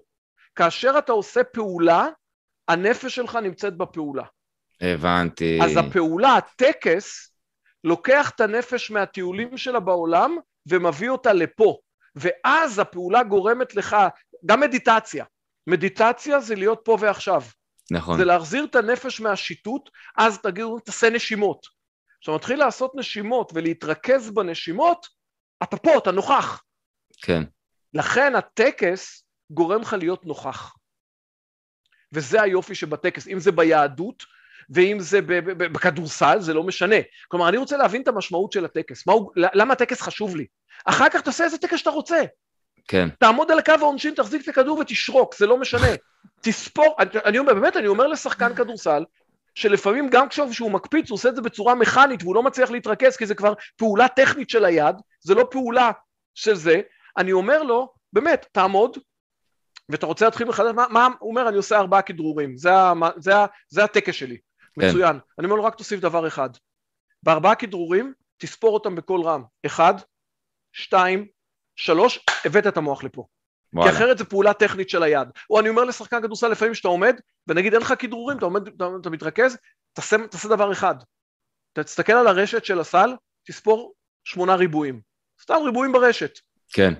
[0.54, 2.08] כאשר אתה עושה פעולה,
[2.68, 4.24] הנפש שלך נמצאת בפעולה.
[4.80, 5.58] הבנתי.
[5.62, 7.34] אז הפעולה, הטקס,
[7.84, 10.36] לוקח את הנפש מהטיולים שלה בעולם
[10.68, 11.78] ומביא אותה לפה.
[12.16, 13.96] ואז הפעולה גורמת לך,
[14.46, 15.24] גם מדיטציה.
[15.66, 17.42] מדיטציה זה להיות פה ועכשיו.
[17.90, 18.18] נכון.
[18.18, 21.66] זה להחזיר את הנפש מהשיטוט, אז תגידו, תעשה נשימות.
[22.20, 25.06] כשאתה מתחיל לעשות נשימות ולהתרכז בנשימות,
[25.62, 26.62] אתה פה, אתה נוכח.
[27.22, 27.42] כן.
[27.94, 30.74] לכן הטקס גורם לך להיות נוכח.
[32.12, 34.22] וזה היופי שבטקס, אם זה ביהדות
[34.70, 35.20] ואם זה
[35.56, 36.96] בכדורסל, זה לא משנה.
[37.28, 40.46] כלומר, אני רוצה להבין את המשמעות של הטקס, הוא, למה הטקס חשוב לי.
[40.84, 42.22] אחר כך תעשה איזה טקס שאתה רוצה.
[42.88, 43.08] כן.
[43.20, 45.88] תעמוד על הקו העונשין, תחזיק את הכדור ותשרוק, זה לא משנה.
[46.40, 49.04] תספור, אני, אני אומר, באמת, אני אומר לשחקן כדורסל,
[49.54, 53.26] שלפעמים גם כשהוא מקפיץ, הוא עושה את זה בצורה מכנית והוא לא מצליח להתרכז, כי
[53.26, 55.90] זה כבר פעולה טכנית של היד, זה לא פעולה
[56.34, 56.80] של זה,
[57.16, 58.98] אני אומר לו, באמת, תעמוד,
[59.88, 62.70] ואתה רוצה להתחיל מחדש, מה, מה הוא אומר, אני עושה ארבעה כדרורים, זה,
[63.16, 63.32] זה,
[63.68, 64.36] זה הטקס שלי,
[64.80, 64.88] כן.
[64.88, 65.18] מצוין.
[65.38, 66.50] אני אומר לו, רק תוסיף דבר אחד,
[67.22, 69.94] בארבעה כדרורים, תספור אותם בקול רם, אחד,
[70.72, 71.26] שתיים,
[71.76, 73.26] שלוש, הבאת את המוח לפה.
[73.72, 73.90] וואלה.
[73.90, 75.28] כי אחרת זו פעולה טכנית של היד.
[75.50, 78.88] או אני אומר לשחקן כדורסל לפעמים שאתה עומד, ונגיד אין לך כדרורים, אתה עומד, אתה,
[79.00, 79.56] אתה מתרכז,
[79.92, 80.94] תעשה, תעשה דבר אחד.
[81.72, 83.10] תסתכל על הרשת של הסל,
[83.46, 83.94] תספור
[84.24, 85.00] שמונה ריבועים.
[85.42, 86.38] סתם ריבועים ברשת.
[86.72, 86.94] כן.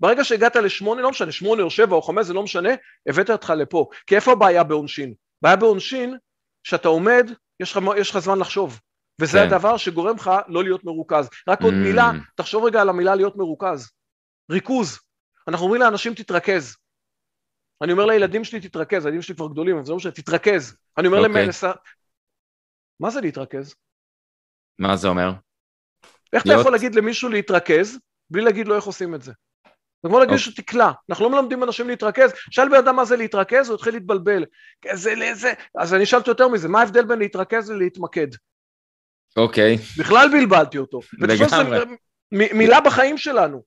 [0.00, 2.70] ברגע שהגעת לשמונה, לא משנה, שמונה או שבע או חמש, זה לא משנה,
[3.08, 3.88] הבאת אותך לפה.
[4.06, 5.14] כי איפה הבעיה בעונשין?
[5.42, 6.16] בעיה בעונשין,
[6.62, 8.80] שאתה עומד, יש לך, יש לך זמן לחשוב.
[9.20, 9.46] וזה כן.
[9.46, 11.28] הדבר שגורם לך לא להיות מרוכז.
[11.48, 11.76] רק עוד mm.
[11.76, 13.90] מילה, תחשוב רגע על המילה להיות מרוכז.
[14.50, 14.98] ריכוז.
[15.48, 16.76] אנחנו אומרים לאנשים תתרכז.
[17.82, 20.76] אני אומר לילדים שלי תתרכז, הילדים שלי כבר גדולים, אבל זה לא משנה, תתרכז.
[20.98, 21.28] אני אומר okay.
[21.28, 21.48] אוקיי.
[23.00, 23.74] מה זה להתרכז?
[24.78, 25.32] מה זה אומר?
[26.32, 26.60] איך להיות...
[26.60, 27.98] אתה יכול להגיד למישהו להתרכז,
[28.30, 29.32] בלי להגיד לו איך עושים את זה?
[30.02, 30.38] זה כמו להגיד אוקיי.
[30.38, 33.94] שהוא תקלע, אנחנו לא מלמדים אנשים להתרכז, שאל בן אדם מה זה להתרכז, הוא התחיל
[33.94, 34.44] להתבלבל.
[34.92, 38.28] זה, זה, אז אני שאלתי יותר מזה, מה ההבדל בין להתרכז ללהתמקד?
[39.38, 39.76] אוקיי.
[39.98, 41.00] בכלל בלבלתי אותו.
[41.12, 41.78] לגמרי.
[42.32, 43.62] מילה בחיים שלנו.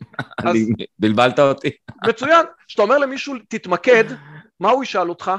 [0.46, 0.56] אז...
[0.98, 1.70] בלבלת אותי.
[2.08, 2.46] מצוין.
[2.68, 4.04] כשאתה אומר למישהו תתמקד,
[4.60, 5.32] מה הוא ישאל אותך?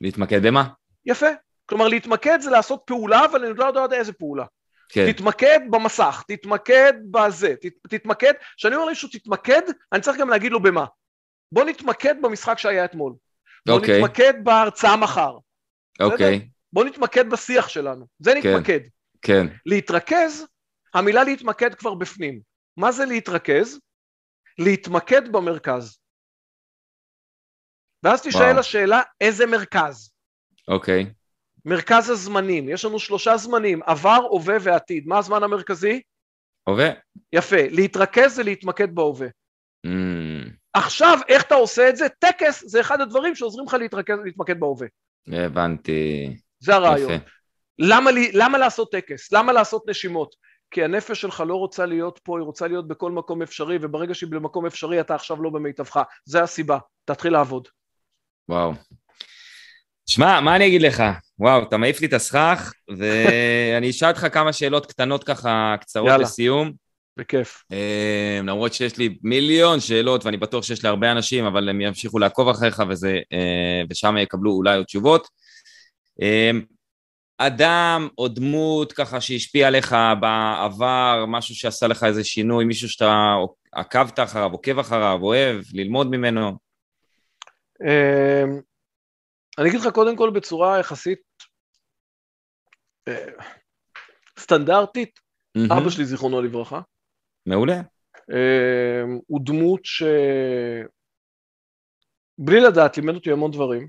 [0.00, 0.68] להתמקד במה?
[1.06, 1.26] יפה.
[1.66, 4.44] כלומר להתמקד זה לעשות פעולה, אבל אני לא יודע איזה פעולה.
[4.88, 5.12] כן.
[5.12, 9.62] תתמקד במסך, תתמקד בזה, ת, תתמקד, כשאני אומר למישהו תתמקד,
[9.92, 10.84] אני צריך גם להגיד לו במה.
[11.52, 13.14] בוא נתמקד במשחק שהיה אתמול.
[13.66, 14.02] בוא אוקיי.
[14.02, 15.36] נתמקד בהרצאה מחר.
[16.00, 16.48] אוקיי.
[16.72, 18.80] בוא נתמקד בשיח שלנו, זה כן, נתמקד.
[19.22, 19.46] כן.
[19.66, 20.46] להתרכז,
[20.94, 22.40] המילה להתמקד כבר בפנים.
[22.76, 23.80] מה זה להתרכז?
[24.58, 25.98] להתמקד במרכז.
[28.02, 28.58] ואז תשאל וואו.
[28.58, 30.10] השאלה, איזה מרכז?
[30.68, 31.12] אוקיי.
[31.64, 35.06] מרכז הזמנים, יש לנו שלושה זמנים, עבר, הווה ועתיד.
[35.06, 36.02] מה הזמן המרכזי?
[36.68, 36.90] הווה.
[37.32, 39.28] יפה, להתרכז זה להתמקד בהווה.
[39.86, 40.50] Mm.
[40.72, 42.08] עכשיו, איך אתה עושה את זה?
[42.08, 44.86] טקס זה אחד הדברים שעוזרים לך להתרכז, להתמקד בהווה.
[45.32, 46.36] הבנתי.
[46.58, 47.12] זה הרעיון.
[47.12, 47.24] יפה.
[47.78, 49.32] למה, למה לעשות טקס?
[49.32, 50.34] למה לעשות נשימות?
[50.70, 54.30] כי הנפש שלך לא רוצה להיות פה, היא רוצה להיות בכל מקום אפשרי, וברגע שהיא
[54.30, 56.00] במקום אפשרי אתה עכשיו לא במיטבך.
[56.24, 57.68] זה הסיבה, תתחיל לעבוד.
[58.48, 58.72] וואו.
[60.06, 61.02] שמע, מה אני אגיד לך?
[61.38, 66.22] וואו, אתה מעיף לי את הסכך, ואני אשאל אותך כמה שאלות קטנות ככה, קצרות יאללה.
[66.22, 66.72] לסיום.
[67.16, 67.62] בכיף.
[67.72, 72.48] אה, למרות שיש לי מיליון שאלות, ואני בטוח שיש להרבה אנשים, אבל הם ימשיכו לעקוב
[72.48, 75.28] אחריך, וזה, אה, ושם יקבלו אולי עוד תשובות.
[76.22, 76.50] אה,
[77.38, 83.34] אדם או דמות ככה שהשפיע עליך בעבר, משהו שעשה לך איזה שינוי, מישהו שאתה
[83.72, 86.58] עקבת אחריו, עוקב אחריו, אוהב, ללמוד ממנו?
[87.82, 88.60] אמ,
[89.58, 91.20] אני אגיד לך קודם כל בצורה יחסית
[93.08, 93.26] אה,
[94.38, 95.20] סטנדרטית,
[95.56, 96.80] אבא שלי זיכרונו לברכה.
[97.46, 97.80] מעולה.
[98.30, 100.02] אמ, הוא דמות ש...
[102.38, 103.88] בלי לדעת, לימד אותי המון דברים.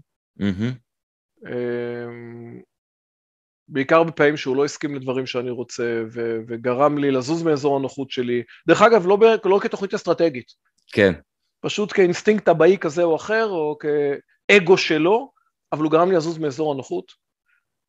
[3.67, 8.43] בעיקר בפעמים שהוא לא הסכים לדברים שאני רוצה, ו- וגרם לי לזוז מאזור הנוחות שלי.
[8.67, 10.51] דרך אגב, לא, ב- לא כתוכנית אסטרטגית.
[10.91, 11.13] כן.
[11.61, 15.31] פשוט כאינסטינקט אבאי כזה או אחר, או כאגו שלו,
[15.71, 17.27] אבל הוא גרם לי לזוז מאזור הנוחות.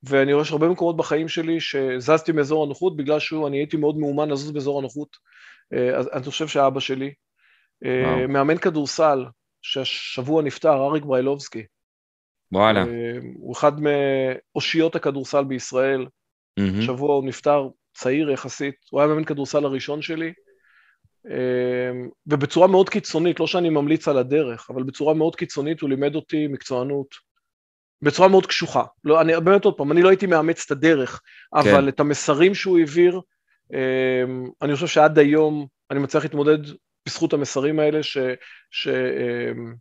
[0.03, 4.51] ואני רואה שהרבה מקומות בחיים שלי שזזתי מאזור הנוחות בגלל שאני הייתי מאוד מאומן לזוז
[4.51, 5.16] באזור הנוחות.
[5.73, 7.12] אה, אז אני חושב שאבא שלי,
[7.85, 8.29] אה, וואו.
[8.29, 9.25] מאמן כדורסל,
[9.62, 11.66] שהשבוע נפטר, אריק בריילובסקי.
[12.53, 12.85] וואלה.
[13.35, 16.07] הוא אחד מאושיות הכדורסל בישראל.
[16.61, 16.83] Mm-hmm.
[16.83, 20.33] שבוע הוא נפטר צעיר יחסית, הוא היה מאמן כדורסל הראשון שלי.
[22.27, 26.47] ובצורה מאוד קיצונית, לא שאני ממליץ על הדרך, אבל בצורה מאוד קיצונית הוא לימד אותי
[26.47, 27.29] מקצוענות.
[28.03, 28.85] בצורה מאוד קשוחה.
[29.05, 31.20] לא, אני, באמת עוד פעם, אני לא הייתי מאמץ את הדרך,
[31.55, 31.89] אבל כן.
[31.89, 33.20] את המסרים שהוא העביר,
[33.73, 36.59] אמ, אני חושב שעד היום אני מצליח להתמודד
[37.07, 38.19] בזכות המסרים האלה, ש...
[38.70, 39.75] ש אמ,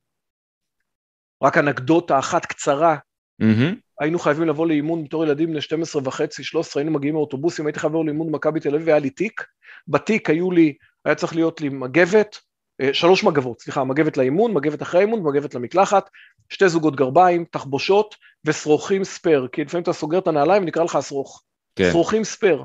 [1.43, 2.95] רק אנקדוטה אחת קצרה,
[3.41, 3.76] mm-hmm.
[3.99, 7.93] היינו חייבים לבוא לאימון בתור ילדים בני 12 וחצי, 13, היינו מגיעים מאוטובוסים, הייתי חייב
[7.93, 9.43] לבוא לאימון במכבי תל אביב, והיה לי תיק,
[9.88, 10.73] בתיק היו לי,
[11.05, 12.38] היה צריך להיות לי מגבת,
[12.81, 16.09] אה, שלוש מגבות, סליחה, מגבת לאימון, מגבת אחרי האימון, מגבת למקלחת,
[16.49, 18.15] שתי זוגות גרביים, תחבושות
[18.45, 21.43] ושרוכים spare, כי לפעמים אתה סוגר את הנעליים ונקרע לך שרוך.
[21.76, 21.91] כן.
[21.91, 22.64] שרוכים spare.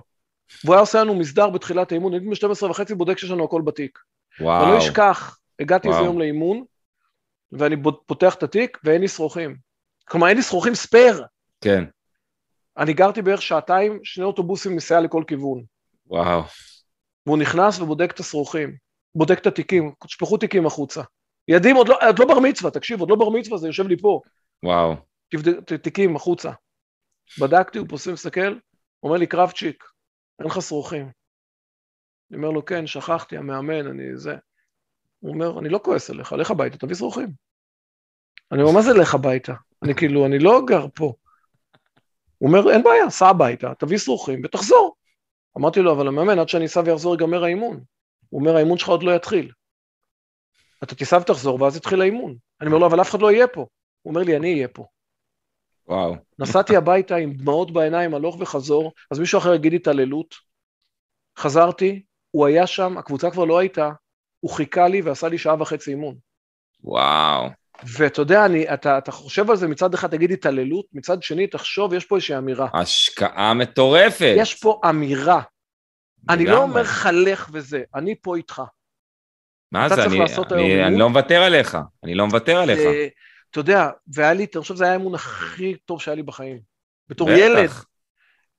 [0.65, 3.63] והוא היה עושה לנו מסדר בתחילת האימון, הייתי בן 12 וחצי בודק שיש לנו הכל
[3.63, 3.99] בתיק.
[4.41, 4.65] וואו.
[4.65, 6.65] אני לא אשכח, הגעתי איזה יום לאימון,
[7.53, 7.77] ואני
[8.07, 9.57] פותח את התיק ואין לי שרוכים.
[10.09, 11.25] כלומר, אין לי שרוכים spare.
[11.61, 11.85] כן.
[12.79, 15.65] אני גרתי בערך שעתיים, שני אוטובוסים נסיעה לכל כיוון.
[16.07, 16.43] וואו.
[17.27, 18.77] והוא נכנס ובודק את השרוכים.
[19.15, 21.03] בודק את התיקים, תשפכו תיקים החוצה.
[21.49, 23.97] ילדים עוד לא, עוד לא בר מצווה, תקשיב, עוד לא בר מצווה, זה יושב לי
[23.97, 24.21] פה.
[24.63, 24.95] וואו.
[25.83, 26.51] תיקים החוצה.
[27.41, 28.59] בדקתי, הוא פוסל, מסתכל,
[29.03, 29.85] אומר לי, קרבצ'יק,
[30.39, 31.11] אין לך שרוכים.
[32.31, 34.37] אני אומר לו, כן, שכחתי, המאמן, אני זה.
[35.23, 37.29] הוא אומר, אני לא כועס עליך, לך הביתה, תביא שרוכים.
[38.53, 39.53] אני אומר, מה זה לך הביתה?
[39.83, 41.13] אני כאילו, אני לא גר פה.
[42.39, 44.95] הוא אומר, אין בעיה, סע הביתה, תביא שרוכים ותחזור.
[45.59, 47.81] אמרתי לו, אבל המאמן, עד שאני אסע ויחזור ייגמר האימון.
[48.29, 49.53] הוא אומר, האימון שלך עוד לא יתחיל.
[50.83, 52.37] אתה תיסע ותחזור, ואז יתחיל האימון.
[52.61, 53.67] אני אומר לו, אבל אף אחד לא יהיה פה.
[54.03, 54.87] הוא אומר לי, אני אהיה פה.
[55.89, 56.15] וואו.
[56.39, 60.35] נסעתי הביתה עם דמעות בעיניים, הלוך וחזור, אז מישהו אחר יגיד התעללות.
[61.39, 63.91] חזרתי, הוא היה שם, הקבוצה כבר לא הייתה,
[64.43, 66.15] הוא חיכה לי ועשה לי שעה וחצי אימון.
[66.85, 67.49] וואו.
[67.99, 71.95] ואתה יודע, אני, אתה, אתה חושב על זה מצד אחד תגיד התעללות, מצד שני תחשוב,
[71.95, 72.69] יש פה איזושהי אמירה.
[72.75, 74.35] השקעה מטורפת.
[74.37, 75.43] יש פה אמירה.
[76.29, 78.63] אני לא אומר חלך וזה, אני פה איתך.
[79.73, 80.21] מה זה, אני,
[80.53, 82.81] אני, אני לא מוותר עליך, אני לא מוותר עליך.
[83.51, 86.61] אתה יודע, והיה לי, אני חושב שזה היה האמון הכי טוב שהיה לי בחיים.
[87.09, 87.31] בתור.
[87.31, 87.71] ילד.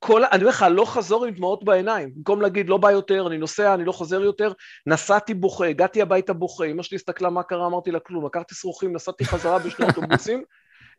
[0.05, 2.11] כל, אני אומר לך, לא חזור עם דמעות בעיניים.
[2.15, 4.51] במקום להגיד, לא בא יותר, אני נוסע, אני לא חוזר יותר,
[4.85, 8.93] נסעתי בוכה, הגעתי הביתה בוכה, אמא שלי הסתכלה מה קרה, אמרתי לה כלום, לקחתי שרוכים,
[8.95, 10.43] נסעתי חזרה בשני אוטובוסים,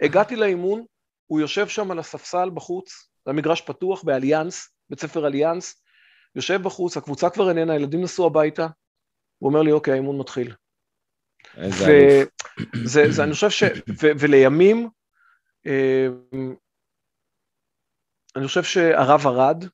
[0.03, 0.85] הגעתי לאימון,
[1.27, 5.83] הוא יושב שם על הספסל בחוץ, זה המגרש פתוח באליאנס, בית ספר אליאנס,
[6.37, 8.67] יושב בחוץ, הקבוצה כבר איננה, הילדים נסעו הביתה,
[9.39, 10.55] הוא אומר לי, אוקיי, האימון מתחיל.
[11.59, 13.63] וזה, זה, אני חושב ש...
[14.03, 14.89] ו, ולימים,
[15.67, 16.07] אה,
[18.37, 19.65] אני חושב שהרב ארד,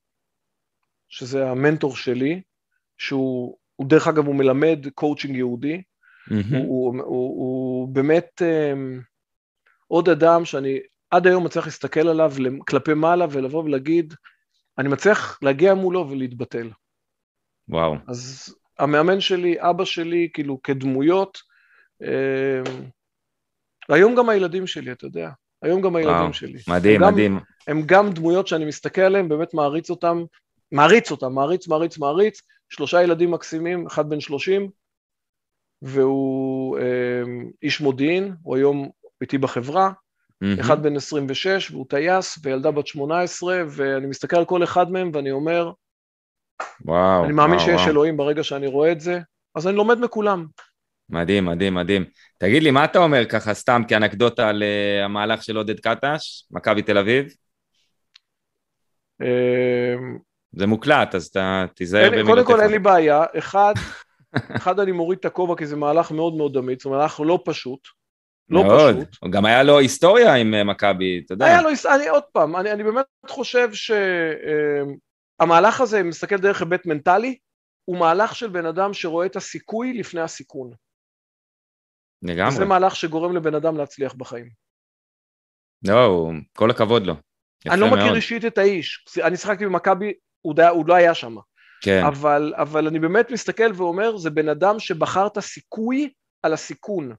[1.09, 2.43] שזה המנטור שלי,
[2.99, 6.57] שהוא, הוא, דרך אגב, הוא מלמד קואוצ'ינג יהודי, mm-hmm.
[6.57, 9.03] הוא, הוא, הוא, הוא באמת um,
[9.87, 10.79] עוד אדם שאני
[11.11, 12.33] עד היום מצליח להסתכל עליו
[12.69, 14.15] כלפי מעלה ולבוא ולהגיד,
[14.79, 16.71] אני מצליח להגיע מולו ולהתבטל.
[17.69, 17.95] וואו.
[18.09, 21.39] אז המאמן שלי, אבא שלי, כאילו כדמויות,
[22.03, 22.63] אה,
[23.89, 25.31] היום גם הילדים שלי, אתה יודע,
[25.63, 26.59] היום גם הילדים וואו, שלי.
[26.69, 27.35] מדהים, הם מדהים.
[27.39, 30.25] גם, הם גם דמויות שאני מסתכל עליהן, באמת מעריץ אותם,
[30.73, 34.71] מעריץ אותם, מעריץ, מעריץ, מעריץ, שלושה ילדים מקסימים, אחד בן שלושים,
[35.83, 37.23] והוא אה,
[37.63, 40.61] איש מודיעין, הוא היום איתי בחברה, mm-hmm.
[40.61, 45.31] אחד בן 26 והוא טייס, וילדה בת 18, ואני מסתכל על כל אחד מהם ואני
[45.31, 45.73] אומר,
[46.85, 47.91] וואו, אני מאמין וואו, שיש וואו.
[47.91, 49.21] אלוהים ברגע שאני רואה את זה,
[49.55, 50.47] אז אני לומד מכולם.
[51.11, 52.05] מדהים, מדהים, מדהים.
[52.39, 56.83] תגיד לי, מה אתה אומר ככה, סתם כאנקדוטה על uh, המהלך של עודד קטש, מכבי
[56.83, 57.33] תל אביב?
[59.23, 60.19] אמ,
[60.53, 62.35] זה מוקלט, אז אתה תיזהר במילותיך.
[62.35, 63.25] קודם כל אין לי בעיה.
[63.39, 63.75] אחד,
[64.57, 67.81] אחד אני מוריד את הכובע כי זה מהלך מאוד מאוד אמיץ, זה מהלך לא פשוט.
[68.49, 68.97] לא מאוד.
[68.97, 69.31] פשוט.
[69.31, 71.47] גם היה לו היסטוריה עם אה, מכבי, אתה יודע.
[71.47, 76.87] היה לו, אני עוד פעם, אני, אני באמת חושב שהמהלך אמ, הזה, מסתכל דרך היבט
[76.87, 77.39] מנטלי,
[77.85, 80.71] הוא מהלך של בן אדם שרואה את הסיכוי לפני הסיכון.
[82.23, 82.55] לגמרי.
[82.55, 84.49] זה מהלך שגורם לבן אדם להצליח בחיים.
[85.89, 87.15] לא, כל הכבוד לו.
[87.71, 87.99] אני לא מאוד.
[87.99, 89.05] מכיר אישית את האיש.
[89.23, 91.37] אני שיחקתי במכבי, הוא, הוא לא היה שם.
[91.83, 92.05] כן.
[92.05, 97.15] אבל, אבל אני באמת מסתכל ואומר, זה בן אדם שבחר את הסיכוי על הסיכון.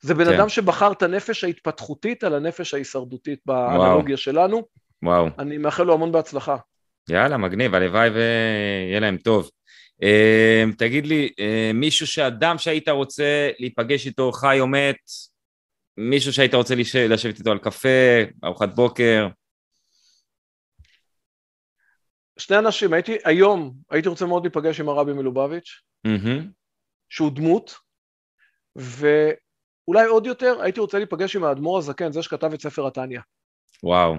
[0.00, 0.34] זה בן כן.
[0.34, 4.62] אדם שבחר את הנפש ההתפתחותית על הנפש ההישרדותית באנלוגיה שלנו.
[5.02, 5.28] וואו.
[5.38, 6.56] אני מאחל לו המון בהצלחה.
[7.08, 9.50] יאללה, מגניב, הלוואי ויהיה להם טוב.
[10.02, 14.96] Uh, תגיד לי, uh, מישהו שאדם שהיית רוצה להיפגש איתו, חי או מת,
[15.96, 16.74] מישהו שהיית רוצה
[17.08, 17.88] לשבת איתו על קפה,
[18.44, 19.28] ארוחת בוקר?
[22.38, 26.42] שני אנשים, הייתי, היום, הייתי רוצה מאוד להיפגש עם הרבי מלובביץ', mm-hmm.
[27.08, 27.74] שהוא דמות,
[28.76, 33.20] ואולי עוד יותר, הייתי רוצה להיפגש עם האדמו"ר הזקן, זה שכתב את ספר התניא.
[33.82, 34.14] וואו,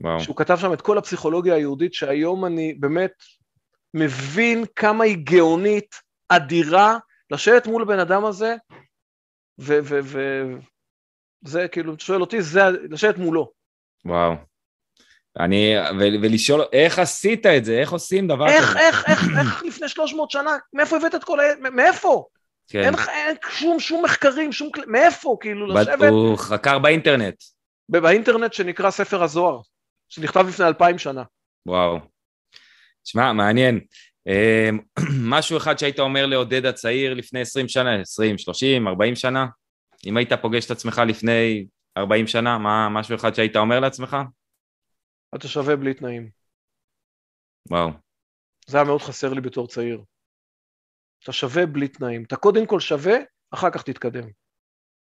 [0.00, 0.20] וואו.
[0.20, 3.12] שהוא כתב שם את כל הפסיכולוגיה היהודית, שהיום אני באמת
[3.94, 5.94] מבין כמה היא גאונית,
[6.28, 6.98] אדירה,
[7.30, 8.54] לשבת מול הבן אדם הזה,
[9.58, 12.60] וזה כאילו, אתה שואל אותי, זה
[12.90, 13.52] לשבת מולו.
[14.04, 14.34] וואו.
[15.38, 17.78] אני, ו- ולשאול, איך עשית את זה?
[17.78, 18.78] איך עושים דבר איך, כזה?
[18.78, 20.56] איך, איך, איך לפני 300 שנה?
[20.72, 21.42] מאיפה הבאת את כל ה...
[21.72, 22.24] מאיפה?
[22.68, 22.84] כן.
[22.84, 24.70] אין, אין שום, שום מחקרים, שום...
[24.86, 25.36] מאיפה?
[25.40, 26.10] כאילו, לשבת...
[26.10, 27.34] הוא חקר באינטרנט.
[27.88, 29.60] באינטרנט שנקרא ספר הזוהר,
[30.08, 31.22] שנכתב לפני אלפיים שנה.
[31.66, 31.98] וואו.
[33.04, 33.80] שמע, מעניין.
[34.26, 34.78] אמ,
[35.36, 39.46] משהו אחד שהיית אומר לעודד הצעיר לפני 20 שנה, 20, 30, 40 שנה?
[40.06, 41.66] אם היית פוגש את עצמך לפני
[41.96, 44.16] 40 שנה, מה משהו אחד שהיית אומר לעצמך?
[45.34, 46.30] אתה שווה בלי תנאים.
[47.70, 47.90] וואו.
[48.66, 50.02] זה היה מאוד חסר לי בתור צעיר.
[51.22, 52.24] אתה שווה בלי תנאים.
[52.24, 53.16] אתה קודם כל שווה,
[53.50, 54.28] אחר כך תתקדם.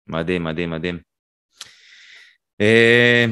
[0.08, 1.00] מדהים, מדהים, מדהים.
[2.62, 3.26] אה,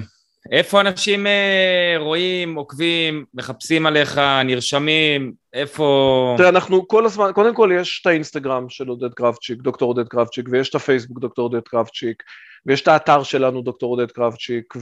[0.51, 6.35] איפה אנשים אה, רואים, עוקבים, מחפשים עליך, נרשמים, איפה...
[6.37, 10.47] תראה, אנחנו כל הזמן, קודם כל יש את האינסטגרם של עודד קרבצ'יק, דוקטור עודד קרבצ'יק,
[10.51, 12.23] ויש את הפייסבוק דוקטור עודד קרבצ'יק,
[12.65, 14.73] ויש את האתר שלנו דוקטור עודד קרבצ'יק,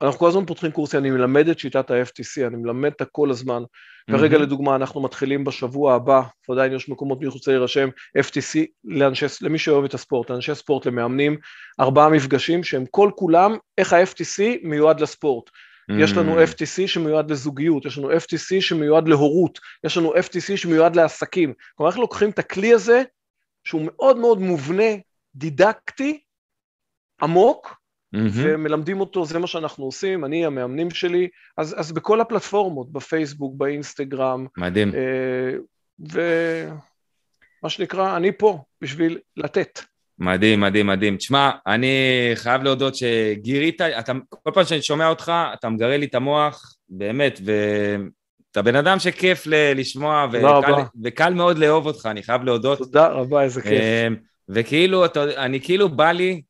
[0.00, 3.62] ואנחנו כל הזמן פותחים קורסים, אני מלמד את שיטת ה-FTC, אני מלמד את הכל הזמן.
[4.10, 4.40] כרגע mm-hmm.
[4.40, 7.88] לדוגמה אנחנו מתחילים בשבוע הבא, ועדיין יש מקומות מי רוצה להירשם,
[8.18, 11.36] FTC לאנשי, למי שאוהב את הספורט, לאנשי ספורט, למאמנים,
[11.80, 15.48] ארבעה מפגשים שהם כל כולם איך ה-FTC מיועד לספורט.
[15.48, 15.94] Mm-hmm.
[16.02, 21.52] יש לנו FTC שמיועד לזוגיות, יש לנו FTC שמיועד להורות, יש לנו FTC שמיועד לעסקים.
[21.74, 23.02] כלומר, איך לוקחים את הכלי הזה,
[23.64, 24.92] שהוא מאוד מאוד מובנה,
[25.34, 26.20] דידקטי,
[27.22, 27.76] עמוק,
[28.16, 28.18] mm-hmm.
[28.34, 34.46] ומלמדים אותו, זה מה שאנחנו עושים, אני, המאמנים שלי, אז, אז בכל הפלטפורמות, בפייסבוק, באינסטגרם.
[34.58, 34.92] מדהים.
[34.94, 35.58] אה,
[36.00, 39.80] ומה שנקרא, אני פה בשביל לתת.
[40.18, 41.16] מדהים, מדהים, מדהים.
[41.16, 41.96] תשמע, אני
[42.34, 47.40] חייב להודות שגירית, אתה, כל פעם שאני שומע אותך, אתה מגרה לי את המוח, באמת,
[47.44, 50.72] ואתה בן אדם שכיף ל- לשמוע, וקל,
[51.04, 52.78] וקל מאוד לאהוב אותך, אני חייב להודות.
[52.78, 53.72] תודה רבה, איזה כיף.
[53.72, 54.08] אה,
[54.48, 55.04] וכאילו,
[55.36, 56.42] אני כאילו בא לי,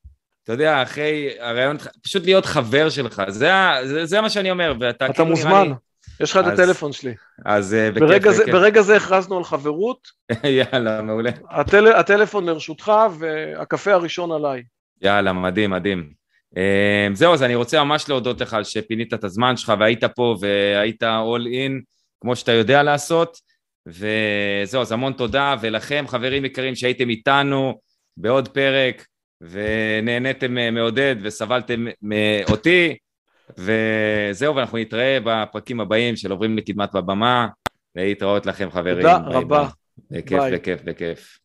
[0.48, 3.50] אתה יודע, אחרי הרעיון, פשוט להיות חבר שלך, זה,
[3.84, 5.74] זה, זה מה שאני אומר, ואתה אתה כאילו מוזמן, לי...
[6.20, 7.14] יש לך את הטלפון שלי.
[7.44, 10.08] אז אה, בכיף, ברגע, זה, ברגע זה הכרזנו על חברות.
[10.44, 11.30] יאללה, מעולה.
[11.50, 14.62] הטל, הטלפון לרשותך והקפה הראשון עליי.
[15.02, 16.12] יאללה, מדהים, מדהים.
[16.56, 20.36] אה, זהו, אז אני רוצה ממש להודות לך על שפינית את הזמן שלך והיית פה
[20.40, 21.82] והיית all in,
[22.20, 23.38] כמו שאתה יודע לעשות.
[23.86, 27.80] וזהו, אז המון תודה, ולכם, חברים יקרים שהייתם איתנו
[28.16, 29.06] בעוד פרק.
[29.40, 32.96] ונהניתם אה, מעודד וסבלתם מאותי,
[33.58, 37.48] וזהו, ואנחנו נתראה בפרקים הבאים של עוברים לקדמת בבמה,
[37.94, 38.96] להתראות לכם חברים.
[38.96, 39.68] תודה רבה.
[40.10, 41.38] בכיף, בכיף, בכיף.